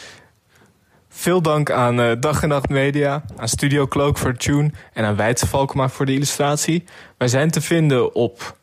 Veel 1.10 1.42
dank 1.42 1.72
aan 1.72 2.00
eh, 2.02 2.12
Dag 2.20 2.42
en 2.44 2.50
Nacht 2.50 2.70
Media, 2.70 3.24
aan 3.38 3.48
Studio 3.48 3.88
Cloak 3.88 4.18
voor 4.18 4.36
tune 4.38 4.72
en 4.94 5.06
aan 5.06 5.16
Weidse 5.16 5.48
Valkema 5.48 5.90
voor 5.90 6.06
de 6.06 6.14
illustratie. 6.14 6.84
Wij 7.18 7.28
zijn 7.28 7.52
te 7.52 7.62
vinden 7.62 8.16
op 8.16 8.58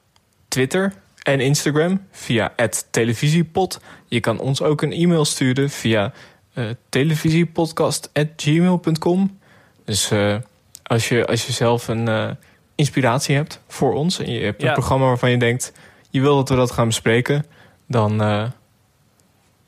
Twitter 0.49 0.93
en 1.27 1.41
Instagram 1.41 2.07
via 2.11 2.53
televisiepod. 2.91 3.81
Je 4.09 4.21
kan 4.21 4.39
ons 4.39 4.63
ook 4.63 4.83
een 4.83 4.93
e-mail 4.93 5.25
sturen 5.25 5.71
via 5.71 6.13
eh 6.55 6.65
televisiepodcast.gmail.com. 6.89 9.39
Dus 9.85 10.11
eh, 10.11 10.37
als, 10.83 11.09
je, 11.09 11.27
als 11.27 11.47
je 11.47 11.53
zelf 11.53 11.89
een 11.89 12.09
eh, 12.09 12.31
inspiratie 12.75 13.35
hebt 13.37 13.61
voor 13.69 13.95
ons 13.95 14.19
en 14.19 14.31
je 14.33 14.41
hebt 14.45 14.61
een 14.63 14.69
Ja. 14.69 14.73
programma 14.75 15.07
waarvan 15.07 15.31
je 15.31 15.37
denkt, 15.39 15.73
je 16.11 16.21
wil 16.21 16.37
dat 16.37 16.49
we 16.49 16.55
dat 16.57 16.71
gaan 16.71 16.87
bespreken, 16.87 17.47
dan 17.87 18.13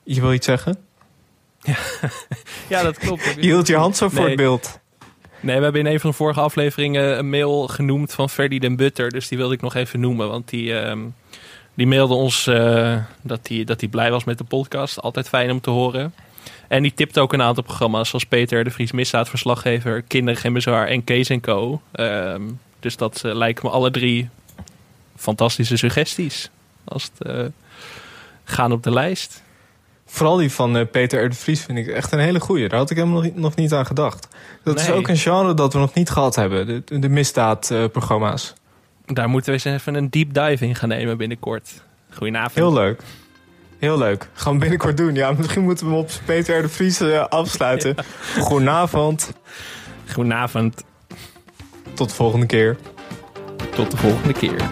je 0.03 0.21
wil 0.21 0.33
iets 0.33 0.47
zeggen? 0.47 0.77
Ja, 2.69 2.83
dat 2.89 2.99
klopt. 2.99 3.25
Je 3.35 3.41
hield 3.41 3.67
je 3.67 3.77
hand 3.77 3.97
zo 3.97 4.09
voor 4.09 4.19
Nee. 4.21 4.29
het 4.29 4.37
beeld. 4.37 4.79
Nee, 5.41 5.57
we 5.57 5.63
hebben 5.63 5.87
in 5.87 5.93
een 5.93 6.01
van 6.01 6.11
de 6.11 6.17
vorige 6.17 6.41
afleveringen 6.41 7.19
een 7.19 7.31
mail 7.31 7.69
genoemd 7.69 8.13
van 8.13 8.31
Ferdy 8.31 8.59
den 8.59 8.77
Butter. 8.77 9.11
Dus 9.11 9.29
die 9.29 9.39
wilde 9.39 9.55
ik 9.55 9.61
nog 9.61 9.75
even 9.75 10.01
noemen. 10.01 10.29
Want 10.29 10.49
die, 10.49 10.79
ehm, 10.79 10.99
die 11.79 11.87
mailde 11.87 12.15
ons 12.15 12.47
eh, 12.47 12.97
dat 13.23 13.49
hij 13.49 13.65
dat 13.65 13.81
die 13.81 13.89
blij 13.89 14.11
was 14.11 14.25
met 14.25 14.39
de 14.39 14.45
podcast. 14.45 15.01
Altijd 15.01 15.29
fijn 15.29 15.51
om 15.51 15.61
te 15.61 15.71
horen. 15.71 16.15
En 16.69 16.83
die 16.83 16.95
tipte 16.95 17.21
ook 17.21 17.33
een 17.33 17.43
aantal 17.43 17.63
programma's 17.63 18.09
zoals 18.09 18.25
Peter 18.25 18.65
de 18.65 18.71
Vries 18.71 18.93
Misdaadverslaggever, 18.93 20.03
Kinderen 20.03 20.41
Geen 20.41 20.53
Bezwaar 20.53 20.87
en 20.87 21.05
Kees 21.05 21.31
Co. 21.41 21.81
Ehm, 21.93 22.43
dus 22.81 22.97
dat 22.97 23.23
eh, 23.25 23.35
lijken 23.35 23.67
me 23.67 23.73
alle 23.73 23.91
drie 23.91 24.29
fantastische 25.17 25.77
suggesties. 25.77 26.51
Als 26.85 27.11
het 27.13 27.29
eh, 27.29 27.45
gaan 28.45 28.73
op 28.73 28.83
de 28.83 28.93
lijst. 28.93 29.43
Vooral 30.07 30.37
die 30.37 30.53
van 30.53 30.89
Peter 30.91 31.25
R. 31.25 31.29
de 31.29 31.37
Vries 31.37 31.63
vind 31.63 31.79
ik 31.79 31.87
echt 31.87 32.13
een 32.13 32.19
hele 32.19 32.41
goeie. 32.41 32.69
Daar 32.69 32.79
had 32.79 32.91
ik 32.91 32.97
helemaal 32.97 33.23
nog, 33.23 33.35
nog 33.35 33.55
niet 33.55 33.73
aan 33.73 33.87
gedacht. 33.87 34.29
Dat 34.65 34.81
is 34.81 34.91
ook 34.91 35.09
een 35.09 35.17
genre 35.17 35.55
dat 35.55 35.73
we 35.73 35.79
nog 35.79 35.95
niet 35.95 36.11
gehad 36.11 36.35
hebben. 36.35 36.67
De, 36.67 36.99
de 36.99 37.09
misdaadprogramma's. 37.09 38.55
Daar 39.13 39.29
moeten 39.29 39.53
we 39.53 39.61
eens 39.65 39.81
even 39.81 39.95
een 39.95 40.11
deep 40.11 40.35
dive 40.35 40.67
in 40.67 40.75
gaan 40.75 40.89
nemen 40.89 41.17
binnenkort. 41.17 41.83
Goedenavond. 42.11 42.55
Heel 42.55 42.73
leuk. 42.73 43.03
Heel 43.79 43.99
leuk. 43.99 44.29
Gaan 44.33 44.53
we 44.53 44.59
binnenkort 44.59 44.97
doen. 44.97 45.15
Ja, 45.15 45.33
misschien 45.33 45.63
moeten 45.63 45.87
we 45.87 45.91
hem 45.93 46.01
op 46.01 46.11
Peter 46.25 46.63
de 46.63 46.69
Vries 46.69 47.01
eh, 47.01 47.27
afsluiten. 47.29 47.95
Goedenavond. 48.39 49.33
Goedenavond. 50.13 50.85
Tot 51.95 52.09
de 52.09 52.15
volgende 52.15 52.47
keer. 52.47 52.77
Tot 53.75 53.91
de 53.91 53.97
volgende 53.97 54.33
keer. 54.33 54.71